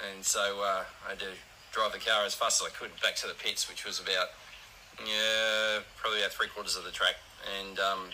And 0.00 0.24
so 0.24 0.40
uh, 0.64 0.84
I 1.04 1.10
had 1.10 1.18
to 1.18 1.36
drive 1.72 1.92
the 1.92 1.98
car 1.98 2.24
as 2.24 2.34
fast 2.34 2.62
as 2.62 2.68
I 2.68 2.70
could 2.72 2.90
back 3.02 3.16
to 3.16 3.26
the 3.26 3.34
pits, 3.34 3.68
which 3.68 3.84
was 3.84 4.00
about, 4.00 4.32
yeah, 5.04 5.84
probably 6.00 6.20
about 6.20 6.32
three 6.32 6.48
quarters 6.48 6.76
of 6.76 6.84
the 6.84 6.90
track. 6.90 7.16
And 7.60 7.78
um, 7.78 8.08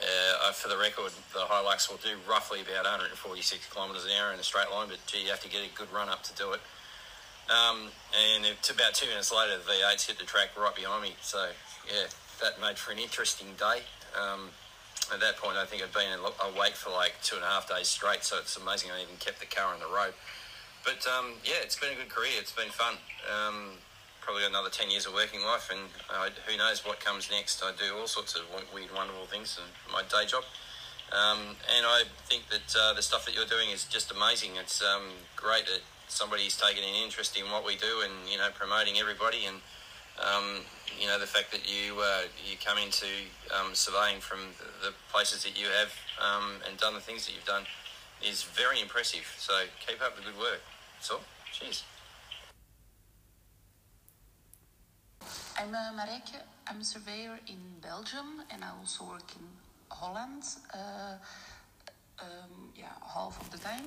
uh, 0.00 0.52
for 0.52 0.68
the 0.68 0.76
record, 0.76 1.12
the 1.32 1.40
Hilux 1.40 1.90
will 1.90 2.00
do 2.02 2.16
roughly 2.28 2.60
about 2.60 2.84
146 2.84 3.14
kilometres 3.72 4.04
an 4.04 4.10
hour 4.18 4.32
in 4.32 4.40
a 4.40 4.42
straight 4.42 4.70
line, 4.70 4.88
but 4.88 4.98
gee, 5.06 5.22
you 5.24 5.30
have 5.30 5.42
to 5.42 5.48
get 5.48 5.60
a 5.62 5.70
good 5.76 5.92
run 5.92 6.08
up 6.08 6.22
to 6.24 6.34
do 6.34 6.52
it. 6.52 6.60
Um, 7.50 7.90
and 8.14 8.46
about 8.70 8.94
two 8.94 9.06
minutes 9.08 9.32
later, 9.32 9.58
the 9.58 9.64
V8s 9.64 10.06
hit 10.06 10.18
the 10.18 10.24
track 10.24 10.56
right 10.56 10.74
behind 10.74 11.02
me. 11.02 11.14
So, 11.20 11.50
yeah, 11.86 12.06
that 12.40 12.60
made 12.60 12.78
for 12.78 12.92
an 12.92 12.98
interesting 12.98 13.48
day. 13.58 13.82
Um, 14.16 14.50
at 15.12 15.20
that 15.20 15.36
point, 15.36 15.56
I 15.56 15.66
think 15.66 15.82
I'd 15.82 15.92
been 15.92 16.16
awake 16.16 16.74
for 16.74 16.90
like 16.90 17.14
two 17.22 17.36
and 17.36 17.44
a 17.44 17.48
half 17.48 17.68
days 17.68 17.88
straight, 17.88 18.22
so 18.22 18.38
it's 18.38 18.56
amazing 18.56 18.90
I 18.90 19.02
even 19.02 19.16
kept 19.18 19.40
the 19.40 19.46
car 19.46 19.74
on 19.74 19.80
the 19.80 19.90
road. 19.90 20.14
But 20.84 21.06
um, 21.06 21.34
yeah, 21.44 21.62
it's 21.62 21.78
been 21.78 21.92
a 21.92 21.96
good 21.96 22.08
career. 22.08 22.38
It's 22.38 22.52
been 22.52 22.70
fun. 22.70 22.94
Um, 23.26 23.78
probably 24.22 24.44
another 24.46 24.70
10 24.70 24.90
years 24.90 25.06
of 25.06 25.14
working 25.14 25.42
life, 25.42 25.70
and 25.70 25.80
who 26.46 26.56
knows 26.56 26.86
what 26.86 27.00
comes 27.00 27.30
next. 27.30 27.62
I 27.62 27.72
do 27.76 27.98
all 27.98 28.06
sorts 28.06 28.34
of 28.34 28.42
weird, 28.72 28.94
wonderful 28.94 29.26
things 29.26 29.58
in 29.58 29.92
my 29.92 30.02
day 30.02 30.26
job. 30.26 30.44
Um, 31.12 31.56
and 31.76 31.84
I 31.84 32.04
think 32.24 32.48
that 32.48 32.74
uh, 32.78 32.94
the 32.94 33.02
stuff 33.02 33.26
that 33.26 33.34
you're 33.34 33.50
doing 33.50 33.68
is 33.70 33.84
just 33.84 34.10
amazing. 34.10 34.52
It's 34.56 34.82
um, 34.82 35.12
great 35.36 35.66
that 35.66 35.80
somebody's 36.08 36.56
taken 36.56 36.82
an 36.82 36.94
interest 37.04 37.36
in 37.36 37.50
what 37.50 37.66
we 37.66 37.76
do 37.76 38.00
and, 38.02 38.12
you 38.30 38.38
know, 38.38 38.48
promoting 38.54 38.96
everybody. 38.98 39.44
And, 39.44 39.60
um, 40.16 40.64
you 40.98 41.06
know, 41.08 41.18
the 41.18 41.26
fact 41.26 41.52
that 41.52 41.68
you 41.68 42.00
uh, 42.00 42.22
you 42.48 42.56
come 42.64 42.78
into 42.78 43.06
um, 43.52 43.74
surveying 43.74 44.20
from 44.20 44.40
the 44.82 44.92
places 45.12 45.44
that 45.44 45.58
you 45.58 45.66
have 45.66 45.92
um, 46.16 46.62
and 46.66 46.78
done 46.78 46.94
the 46.94 47.00
things 47.00 47.26
that 47.26 47.32
you've 47.32 47.44
done 47.44 47.64
is 48.24 48.44
very 48.44 48.80
impressive. 48.80 49.28
So 49.36 49.52
keep 49.86 50.00
up 50.00 50.16
the 50.16 50.22
good 50.22 50.38
work. 50.38 50.60
That's 50.96 51.10
all. 51.10 51.20
Cheers. 51.52 51.84
I'm 55.58 55.74
uh, 55.74 55.92
Mareke. 55.96 56.40
I'm 56.66 56.80
a 56.80 56.84
surveyor 56.84 57.38
in 57.46 57.58
Belgium 57.82 58.42
and 58.50 58.64
I 58.64 58.70
also 58.80 59.04
work 59.04 59.30
in 59.36 59.46
Holland. 59.90 60.44
Uh, 60.72 61.14
um, 62.20 62.72
yeah, 62.76 62.86
half 63.14 63.40
of 63.40 63.50
the 63.50 63.58
time. 63.58 63.84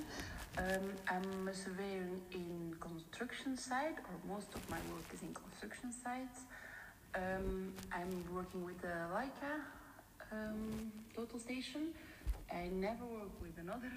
Um, 0.58 0.94
I'm 1.08 1.48
a 1.48 1.54
surveyor 1.54 2.08
in 2.32 2.76
construction 2.80 3.58
site, 3.58 3.98
or 3.98 4.36
most 4.36 4.54
of 4.54 4.70
my 4.70 4.78
work 4.94 5.08
is 5.14 5.22
in 5.22 5.34
construction 5.34 5.92
sites. 5.92 6.42
Um, 7.16 7.74
I'm 7.92 8.24
working 8.34 8.64
with 8.64 8.82
a 8.84 9.08
Leica 9.14 9.54
um, 10.32 10.92
total 11.16 11.40
station. 11.40 11.94
I 12.52 12.68
never 12.74 13.06
work 13.06 13.42
with 13.42 13.58
another 13.58 13.92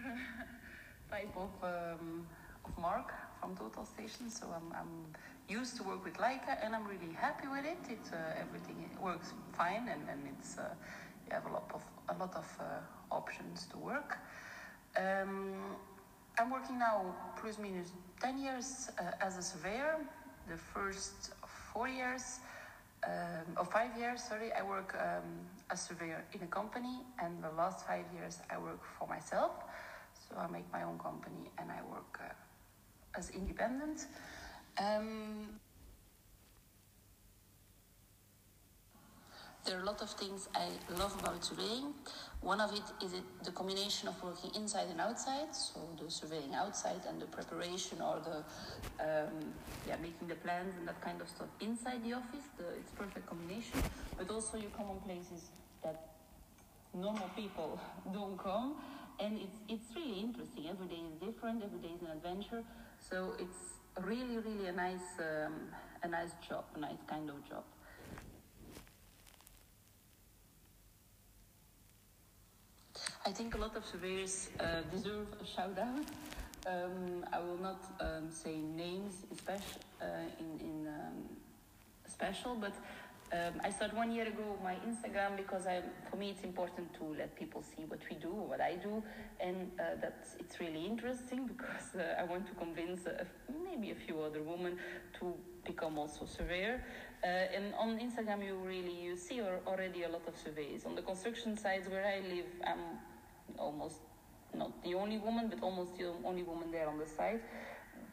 type 1.10 1.34
of, 1.36 1.50
um, 1.62 2.26
of 2.64 2.78
mark 2.78 3.12
from 3.40 3.56
total 3.56 3.84
station, 3.84 4.30
so 4.30 4.46
I'm, 4.54 4.72
I'm 4.72 5.06
used 5.49 5.76
to 5.76 5.82
work 5.82 6.05
with 6.05 6.14
Leica 6.18 6.62
and 6.62 6.74
I'm 6.74 6.86
really 6.86 7.12
happy 7.14 7.49
with 7.49 7.64
it. 7.64 7.78
It's 7.88 8.12
uh, 8.12 8.16
everything 8.40 8.90
works 9.01 9.32
fine 9.53 9.88
and, 9.88 10.03
and 10.09 10.20
it's 10.32 10.59
uh, 10.59 10.74
you 11.26 11.34
have 11.34 11.46
a 11.46 11.53
lot 11.53 11.70
of 11.74 11.82
a 12.09 12.14
lot 12.18 12.34
of 12.36 12.46
uh, 12.61 13.14
options 13.14 13.66
to 13.72 13.78
work. 13.78 14.18
Um, 14.96 15.55
I'm 16.38 16.51
working 16.51 16.78
now 16.78 17.14
plus 17.40 17.59
minus 17.59 17.92
10 18.20 18.38
years 18.38 18.90
uh, 18.99 19.24
as 19.24 19.36
a 19.38 19.42
surveyor. 19.42 19.96
The 20.49 20.57
first 20.57 21.32
four 21.72 21.88
years 21.88 22.40
um, 23.07 23.57
or 23.57 23.64
five 23.64 23.96
years, 23.99 24.22
sorry, 24.22 24.53
I 24.53 24.62
work 24.62 24.96
um, 25.01 25.46
as 25.70 25.82
surveyor 25.82 26.24
in 26.32 26.42
a 26.42 26.46
company, 26.46 27.01
and 27.22 27.42
the 27.42 27.51
last 27.51 27.86
five 27.86 28.05
years 28.14 28.38
I 28.51 28.59
work 28.59 28.80
for 28.99 29.07
myself. 29.07 29.53
So 30.14 30.36
I 30.36 30.46
make 30.49 30.70
my 30.72 30.82
own 30.82 30.99
company 30.99 31.51
and 31.59 31.70
I 31.70 31.80
work 31.90 32.20
uh, 32.22 32.32
as 33.18 33.30
independent. 33.30 34.07
Um, 34.80 35.58
there 39.64 39.76
are 39.76 39.82
a 39.82 39.84
lot 39.84 40.00
of 40.00 40.10
things 40.10 40.48
I 40.54 40.68
love 40.98 41.18
about 41.20 41.44
surveying. 41.44 41.92
One 42.40 42.60
of 42.60 42.72
it 42.72 42.84
is 43.04 43.12
it, 43.12 43.24
the 43.42 43.50
combination 43.50 44.08
of 44.08 44.22
working 44.22 44.50
inside 44.54 44.86
and 44.90 45.00
outside, 45.00 45.54
so 45.54 45.80
the 46.00 46.10
surveying 46.10 46.54
outside 46.54 47.00
and 47.08 47.20
the 47.20 47.26
preparation 47.26 48.00
or 48.00 48.20
the 48.24 48.38
um, 49.04 49.52
yeah 49.86 49.96
making 50.00 50.28
the 50.28 50.36
plans 50.36 50.72
and 50.78 50.86
that 50.86 51.00
kind 51.00 51.20
of 51.20 51.28
stuff 51.28 51.48
inside 51.60 52.04
the 52.04 52.12
office. 52.14 52.46
The, 52.56 52.68
it's 52.78 52.92
perfect 52.92 53.26
combination. 53.26 53.82
But 54.16 54.30
also 54.30 54.56
you 54.56 54.70
come 54.76 54.86
on 54.86 55.00
places 55.00 55.50
that 55.82 56.14
normal 56.94 57.28
people 57.36 57.80
don't 58.12 58.38
come, 58.38 58.76
and 59.18 59.38
it's 59.38 59.58
it's 59.68 59.96
really 59.96 60.20
interesting. 60.20 60.66
Every 60.70 60.86
day 60.86 61.02
is 61.10 61.18
different. 61.18 61.64
Every 61.64 61.80
day 61.80 61.94
is 61.96 62.02
an 62.02 62.12
adventure. 62.16 62.62
So 63.10 63.34
it's 63.38 63.77
really 64.05 64.38
really 64.38 64.66
a 64.66 64.72
nice 64.72 65.18
um, 65.18 65.55
a 66.03 66.09
nice 66.09 66.32
job, 66.49 66.64
a 66.76 66.80
nice 66.80 67.03
kind 67.07 67.28
of 67.28 67.49
job. 67.49 67.64
I 73.26 73.30
think 73.30 73.55
a 73.55 73.59
lot 73.59 73.76
of 73.76 73.84
surveyors 73.84 74.49
uh, 74.59 74.82
deserve 74.90 75.26
a 75.40 75.44
shout 75.44 75.78
out. 75.78 76.07
Um, 76.66 77.24
I 77.32 77.40
will 77.40 77.59
not 77.59 77.82
um, 78.01 78.30
say 78.30 78.57
names 78.57 79.24
special, 79.36 79.80
uh, 80.01 80.07
in, 80.40 80.61
in 80.61 80.88
um, 80.88 81.36
special, 82.07 82.55
but 82.55 82.72
um, 83.32 83.60
I 83.62 83.70
started 83.70 83.96
one 83.96 84.10
year 84.10 84.26
ago 84.26 84.56
my 84.62 84.76
Instagram 84.88 85.36
because 85.36 85.66
I, 85.66 85.82
for 86.10 86.16
me 86.16 86.30
it's 86.30 86.44
important 86.44 86.94
to 86.94 87.04
let 87.18 87.36
people 87.36 87.62
see 87.62 87.84
what 87.84 88.00
we 88.08 88.16
do, 88.16 88.32
what 88.32 88.60
I 88.60 88.76
do, 88.76 89.02
and 89.40 89.70
uh, 89.78 90.00
that's 90.00 90.36
it's 90.38 90.58
really 90.60 90.86
interesting 90.86 91.46
because 91.46 91.94
uh, 91.94 92.20
I 92.20 92.24
want 92.24 92.46
to 92.46 92.54
convince 92.54 93.06
uh, 93.06 93.24
maybe 93.64 93.90
a 93.90 93.94
few 93.94 94.20
other 94.20 94.42
women 94.42 94.78
to 95.20 95.34
become 95.64 95.98
also 95.98 96.24
surveyor. 96.24 96.82
Uh, 97.22 97.26
and 97.26 97.74
on 97.74 97.98
Instagram, 97.98 98.44
you 98.46 98.56
really 98.56 98.94
you 98.94 99.16
see 99.16 99.42
already 99.66 100.04
a 100.04 100.08
lot 100.08 100.26
of 100.26 100.34
surveys. 100.36 100.86
On 100.86 100.94
the 100.94 101.02
construction 101.02 101.56
sites 101.56 101.88
where 101.88 102.06
I 102.06 102.26
live, 102.34 102.46
I'm 102.66 102.98
almost 103.58 103.96
not 104.54 104.72
the 104.82 104.94
only 104.94 105.18
woman, 105.18 105.48
but 105.48 105.62
almost 105.62 105.98
the 105.98 106.12
only 106.24 106.44
woman 106.44 106.70
there 106.70 106.88
on 106.88 106.98
the 106.98 107.06
site. 107.06 107.42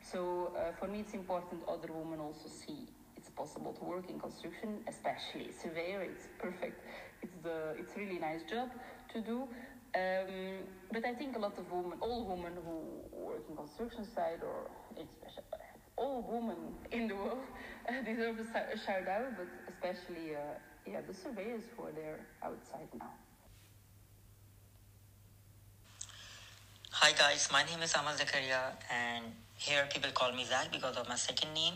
So 0.02 0.52
uh, 0.58 0.74
for 0.78 0.88
me, 0.88 1.00
it's 1.00 1.14
important 1.14 1.62
other 1.68 1.92
women 1.94 2.20
also 2.20 2.50
see 2.50 2.88
possible 3.36 3.74
to 3.74 3.84
work 3.84 4.10
in 4.10 4.20
construction, 4.20 4.80
especially 4.88 5.52
surveyor. 5.52 6.02
It's 6.02 6.28
perfect. 6.40 6.82
It's 7.22 7.36
the 7.44 7.76
it's 7.78 7.96
really 7.98 8.20
nice 8.20 8.42
job 8.50 8.70
to 9.14 9.22
do. 9.22 9.48
Um, 9.96 10.68
but 10.92 11.06
I 11.06 11.14
think 11.14 11.36
a 11.38 11.40
lot 11.40 11.58
of 11.58 11.72
women, 11.72 11.98
all 12.02 12.26
women 12.26 12.54
who 12.66 12.78
work 13.18 13.44
in 13.50 13.56
construction 13.56 14.04
site 14.04 14.44
or 14.44 14.70
especially 14.92 15.44
all 15.98 16.22
women 16.28 16.58
in 16.92 17.08
the 17.08 17.16
world 17.16 17.40
uh, 17.90 18.02
deserve 18.04 18.40
a, 18.40 18.78
shout 18.78 19.08
out, 19.08 19.38
but 19.38 19.48
especially 19.72 20.36
uh, 20.36 20.60
yeah 20.86 21.02
the 21.08 21.14
surveyors 21.14 21.64
who 21.76 21.86
are 21.86 21.92
there 21.92 22.20
outside 22.44 22.88
now. 23.00 23.12
Hi 26.92 27.12
guys, 27.12 27.50
my 27.52 27.64
name 27.64 27.82
is 27.84 27.94
Amal 27.94 28.14
Zakaria 28.14 28.74
and 28.92 29.26
here 29.58 29.88
people 29.94 30.12
call 30.12 30.32
me 30.32 30.46
Zach 30.46 30.72
because 30.72 30.96
of 30.98 31.08
my 31.08 31.16
second 31.16 31.54
name. 31.54 31.76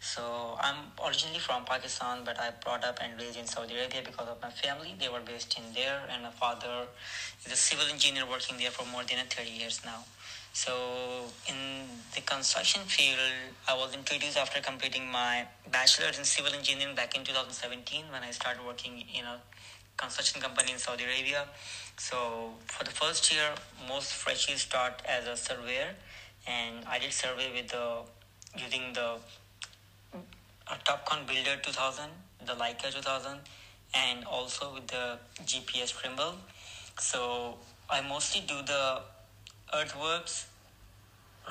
So 0.00 0.56
I'm 0.60 0.90
originally 1.06 1.38
from 1.38 1.64
Pakistan 1.64 2.24
but 2.24 2.40
I 2.40 2.50
brought 2.64 2.84
up 2.84 2.98
and 3.02 3.20
raised 3.20 3.36
in 3.36 3.46
Saudi 3.46 3.76
Arabia 3.76 4.00
because 4.04 4.28
of 4.28 4.40
my 4.40 4.50
family. 4.50 4.94
They 4.98 5.08
were 5.08 5.20
based 5.20 5.58
in 5.58 5.74
there 5.74 6.00
and 6.10 6.22
my 6.22 6.30
father 6.30 6.88
is 7.44 7.52
a 7.52 7.56
civil 7.56 7.84
engineer 7.92 8.24
working 8.26 8.56
there 8.56 8.70
for 8.70 8.86
more 8.90 9.04
than 9.04 9.18
30 9.28 9.50
years 9.50 9.82
now. 9.84 10.04
So 10.52 11.26
in 11.46 11.84
the 12.14 12.22
construction 12.22 12.82
field, 12.82 13.18
I 13.68 13.76
was 13.76 13.94
introduced 13.94 14.36
after 14.36 14.60
completing 14.60 15.06
my 15.06 15.46
bachelor's 15.70 16.18
in 16.18 16.24
civil 16.24 16.52
engineering 16.52 16.96
back 16.96 17.14
in 17.14 17.22
2017 17.22 18.06
when 18.10 18.22
I 18.22 18.30
started 18.32 18.64
working 18.66 19.04
in 19.14 19.24
a 19.26 19.38
construction 19.96 20.40
company 20.40 20.72
in 20.72 20.78
Saudi 20.78 21.04
Arabia. 21.04 21.44
So 21.98 22.54
for 22.66 22.84
the 22.84 22.90
first 22.90 23.32
year, 23.32 23.50
most 23.86 24.12
freshies 24.12 24.58
start 24.58 25.02
as 25.06 25.26
a 25.26 25.36
surveyor, 25.36 25.94
and 26.46 26.84
I 26.86 26.98
did 26.98 27.12
survey 27.12 27.52
with 27.54 27.68
the 27.68 28.02
using 28.56 28.92
the 28.92 29.18
Topcon 30.84 31.26
Builder 31.26 31.56
2000, 31.62 32.10
the 32.46 32.54
Leica 32.54 32.92
2000, 32.92 33.38
and 33.94 34.24
also 34.24 34.74
with 34.74 34.86
the 34.86 35.18
GPS 35.44 35.92
Trimble. 35.98 36.34
So 36.98 37.56
I 37.88 38.00
mostly 38.02 38.42
do 38.46 38.62
the 38.62 39.02
earthworks 39.74 40.46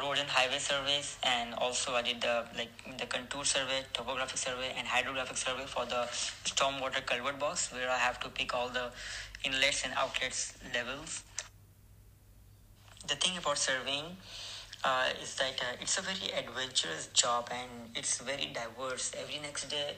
road 0.02 0.18
and 0.18 0.30
highway 0.30 0.60
surveys 0.60 1.18
and 1.24 1.54
also 1.56 1.94
i 1.94 2.02
did 2.02 2.22
the 2.22 2.46
like 2.58 2.72
the 2.98 3.06
contour 3.06 3.44
survey 3.44 3.84
topographic 3.94 4.38
survey 4.38 4.72
and 4.78 4.88
hydrographic 4.88 5.36
survey 5.36 5.66
for 5.66 5.86
the 5.86 6.08
stormwater 6.46 7.06
culvert 7.06 7.40
box 7.40 7.72
where 7.74 7.90
i 7.90 7.98
have 7.98 8.20
to 8.20 8.30
pick 8.30 8.54
all 8.54 8.70
the 8.70 8.86
inlets 9.44 9.84
and 9.84 9.94
outlets 9.96 10.54
levels 10.74 11.24
the 13.08 13.16
thing 13.16 13.38
about 13.38 13.58
surveying 13.58 14.16
uh, 14.84 15.10
is 15.22 15.36
that 15.36 15.60
uh, 15.62 15.82
it's 15.82 15.98
a 15.98 16.02
very 16.02 16.32
adventurous 16.32 17.08
job 17.08 17.50
and 17.52 17.70
it's 17.96 18.20
very 18.20 18.54
diverse. 18.54 19.12
Every 19.20 19.40
next 19.42 19.70
day 19.70 19.96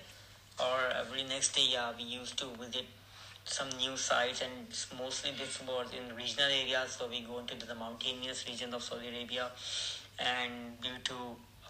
or 0.60 0.80
every 1.00 1.24
next 1.24 1.56
day 1.56 1.68
yeah, 1.72 1.92
we 1.98 2.04
used 2.04 2.38
to 2.40 2.46
visit 2.60 2.86
some 3.44 3.70
new 3.78 3.98
sites 3.98 4.42
and 4.42 4.68
mostly 4.98 5.32
this 5.38 5.62
was 5.68 5.88
in 5.94 6.16
regional 6.16 6.50
areas. 6.50 6.98
So 6.98 7.08
we 7.08 7.22
go 7.22 7.40
into 7.40 7.66
the 7.66 7.76
mountainous 7.76 8.46
region 8.48 8.74
of 8.74 8.84
saudi 8.84 9.08
arabia 9.08 9.52
and 10.20 10.80
due 10.82 11.00
to 11.06 11.14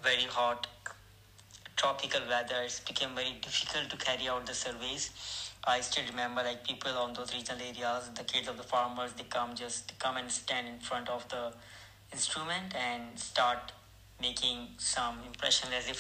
very 0.03 0.23
hot 0.23 0.67
tropical 1.75 2.21
weather 2.29 2.61
it 2.63 2.81
became 2.87 3.15
very 3.15 3.33
difficult 3.41 3.89
to 3.89 3.97
carry 3.97 4.27
out 4.27 4.45
the 4.45 4.53
surveys. 4.53 5.11
I 5.65 5.81
still 5.81 6.03
remember 6.09 6.43
like 6.43 6.65
people 6.65 6.91
on 6.91 7.13
those 7.13 7.33
regional 7.33 7.61
areas 7.61 8.09
the 8.15 8.23
kids 8.23 8.47
of 8.47 8.57
the 8.57 8.63
farmers 8.63 9.13
they 9.13 9.23
come 9.23 9.55
just 9.55 9.97
come 9.99 10.17
and 10.17 10.31
stand 10.31 10.67
in 10.67 10.79
front 10.79 11.09
of 11.09 11.27
the 11.29 11.53
instrument 12.11 12.75
and 12.75 13.17
start 13.17 13.71
making 14.21 14.67
some 14.77 15.17
impression 15.25 15.69
as 15.73 15.89
if 15.89 15.99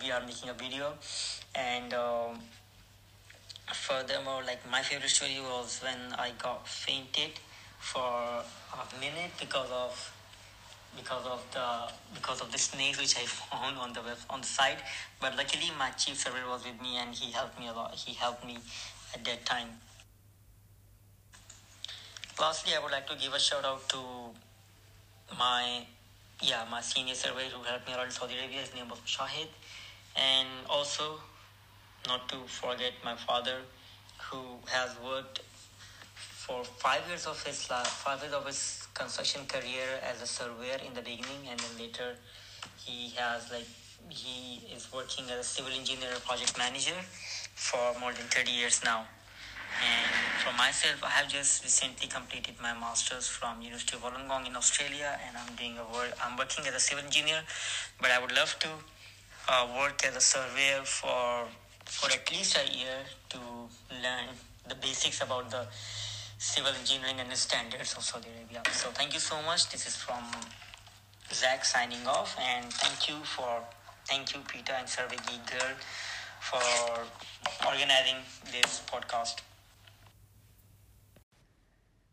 we 0.02 0.10
are 0.10 0.20
making 0.20 0.48
a 0.48 0.54
video. 0.54 0.94
And 1.54 1.94
um, 1.94 2.40
furthermore 3.74 4.42
like 4.46 4.58
my 4.70 4.82
favorite 4.82 5.08
story 5.08 5.38
was 5.40 5.80
when 5.82 6.12
i 6.18 6.30
got 6.38 6.66
fainted 6.66 7.30
for 7.78 8.00
a 8.00 9.00
minute 9.00 9.30
because 9.38 9.70
of 9.70 10.12
because 10.96 11.24
of 11.24 11.40
the 11.52 11.92
because 12.14 12.40
of 12.40 12.50
the 12.50 12.58
snakes 12.58 13.00
which 13.00 13.16
i 13.16 13.24
found 13.26 13.78
on 13.78 13.92
the 13.92 14.00
web, 14.02 14.18
on 14.28 14.40
the 14.40 14.46
site 14.46 14.78
but 15.20 15.36
luckily 15.36 15.70
my 15.78 15.90
chief 15.90 16.16
surveyor 16.16 16.48
was 16.48 16.64
with 16.64 16.80
me 16.82 16.96
and 16.96 17.14
he 17.14 17.30
helped 17.30 17.58
me 17.58 17.68
a 17.68 17.72
lot. 17.72 17.94
He 17.94 18.14
helped 18.14 18.44
me 18.44 18.58
at 19.14 19.24
that 19.24 19.44
time. 19.46 19.68
Lastly 22.40 22.72
i 22.76 22.82
would 22.82 22.92
like 22.92 23.06
to 23.06 23.16
give 23.16 23.34
a 23.34 23.38
shout 23.38 23.64
out 23.64 23.88
to 23.90 23.98
my 25.38 25.86
yeah 26.42 26.64
my 26.70 26.80
senior 26.80 27.14
surveyor 27.14 27.50
who 27.50 27.62
helped 27.62 27.86
me 27.86 27.94
around 27.94 28.10
saudi 28.10 28.34
arabia 28.38 28.60
his 28.60 28.74
name 28.74 28.88
was 28.88 28.98
shahid 29.06 29.48
and 30.16 30.48
also 30.68 31.20
not 32.06 32.28
to 32.28 32.36
forget 32.46 32.92
my 33.04 33.14
father 33.14 33.58
who 34.30 34.42
has 34.66 34.96
worked 35.04 35.40
for 36.14 36.64
five 36.64 37.06
years 37.06 37.26
of 37.26 37.40
his 37.44 37.70
life, 37.70 37.86
five 37.86 38.20
years 38.22 38.32
of 38.32 38.44
his 38.46 38.88
construction 38.94 39.42
career 39.46 40.00
as 40.02 40.20
a 40.22 40.26
surveyor 40.26 40.78
in 40.86 40.92
the 40.94 41.02
beginning 41.02 41.42
and 41.48 41.60
then 41.60 41.74
later 41.78 42.16
he 42.76 43.10
has 43.16 43.50
like 43.52 43.68
he 44.08 44.62
is 44.74 44.88
working 44.92 45.24
as 45.30 45.38
a 45.38 45.44
civil 45.44 45.72
engineer 45.72 46.14
project 46.26 46.56
manager 46.58 46.98
for 47.54 47.94
more 48.00 48.12
than 48.12 48.26
30 48.26 48.50
years 48.50 48.80
now 48.84 49.04
and 49.78 50.10
for 50.42 50.52
myself 50.56 51.02
i 51.04 51.10
have 51.10 51.28
just 51.28 51.62
recently 51.62 52.08
completed 52.08 52.54
my 52.60 52.74
masters 52.74 53.28
from 53.28 53.62
university 53.62 53.96
of 53.96 54.02
wollongong 54.02 54.46
in 54.46 54.56
australia 54.56 55.18
and 55.26 55.36
i'm 55.36 55.54
doing 55.56 55.76
a 55.78 55.86
work 55.94 56.12
i'm 56.22 56.36
working 56.36 56.66
as 56.66 56.74
a 56.74 56.80
civil 56.80 57.04
engineer 57.04 57.42
but 58.00 58.10
i 58.10 58.18
would 58.20 58.34
love 58.34 58.58
to 58.58 58.68
uh, 59.48 59.66
work 59.78 60.04
as 60.04 60.16
a 60.16 60.20
surveyor 60.20 60.82
for 60.84 61.46
for 61.84 62.08
at 62.10 62.30
least 62.30 62.56
a 62.56 62.66
year 62.76 63.02
to 63.28 63.38
learn 64.02 64.30
the 64.68 64.74
basics 64.76 65.20
about 65.20 65.50
the 65.50 65.66
civil 66.38 66.72
engineering 66.78 67.18
and 67.20 67.30
the 67.30 67.36
standards 67.36 67.94
of 67.96 68.02
Saudi 68.02 68.28
Arabia. 68.34 68.62
So 68.72 68.88
thank 68.90 69.12
you 69.12 69.20
so 69.20 69.42
much. 69.42 69.68
This 69.70 69.86
is 69.86 69.96
from 69.96 70.24
Zach 71.32 71.64
signing 71.64 72.06
off, 72.06 72.34
and 72.40 72.72
thank 72.72 73.08
you 73.08 73.16
for 73.24 73.62
thank 74.06 74.34
you 74.34 74.40
Peter 74.48 74.72
and 74.72 74.88
Survey 74.88 75.16
Geek 75.26 75.44
Girl 75.50 75.74
for 76.40 76.64
organizing 77.66 78.24
this 78.50 78.82
podcast. 78.90 79.42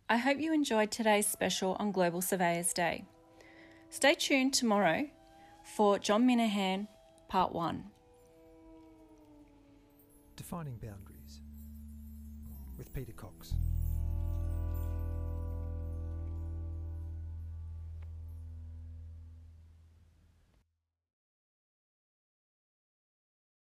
I 0.10 0.16
hope 0.16 0.40
you 0.40 0.54
enjoyed 0.54 0.90
today's 0.90 1.28
special 1.28 1.76
on 1.80 1.92
Global 1.92 2.22
Surveyors 2.22 2.72
Day. 2.72 3.04
Stay 3.90 4.14
tuned 4.14 4.54
tomorrow 4.54 5.10
for 5.76 6.00
John 6.00 6.26
Minahan, 6.26 6.88
Part 7.28 7.52
1. 7.54 7.84
Defining 10.38 10.78
Boundaries 10.78 11.42
with 12.78 12.94
Peter 12.94 13.12
Cox. 13.12 13.56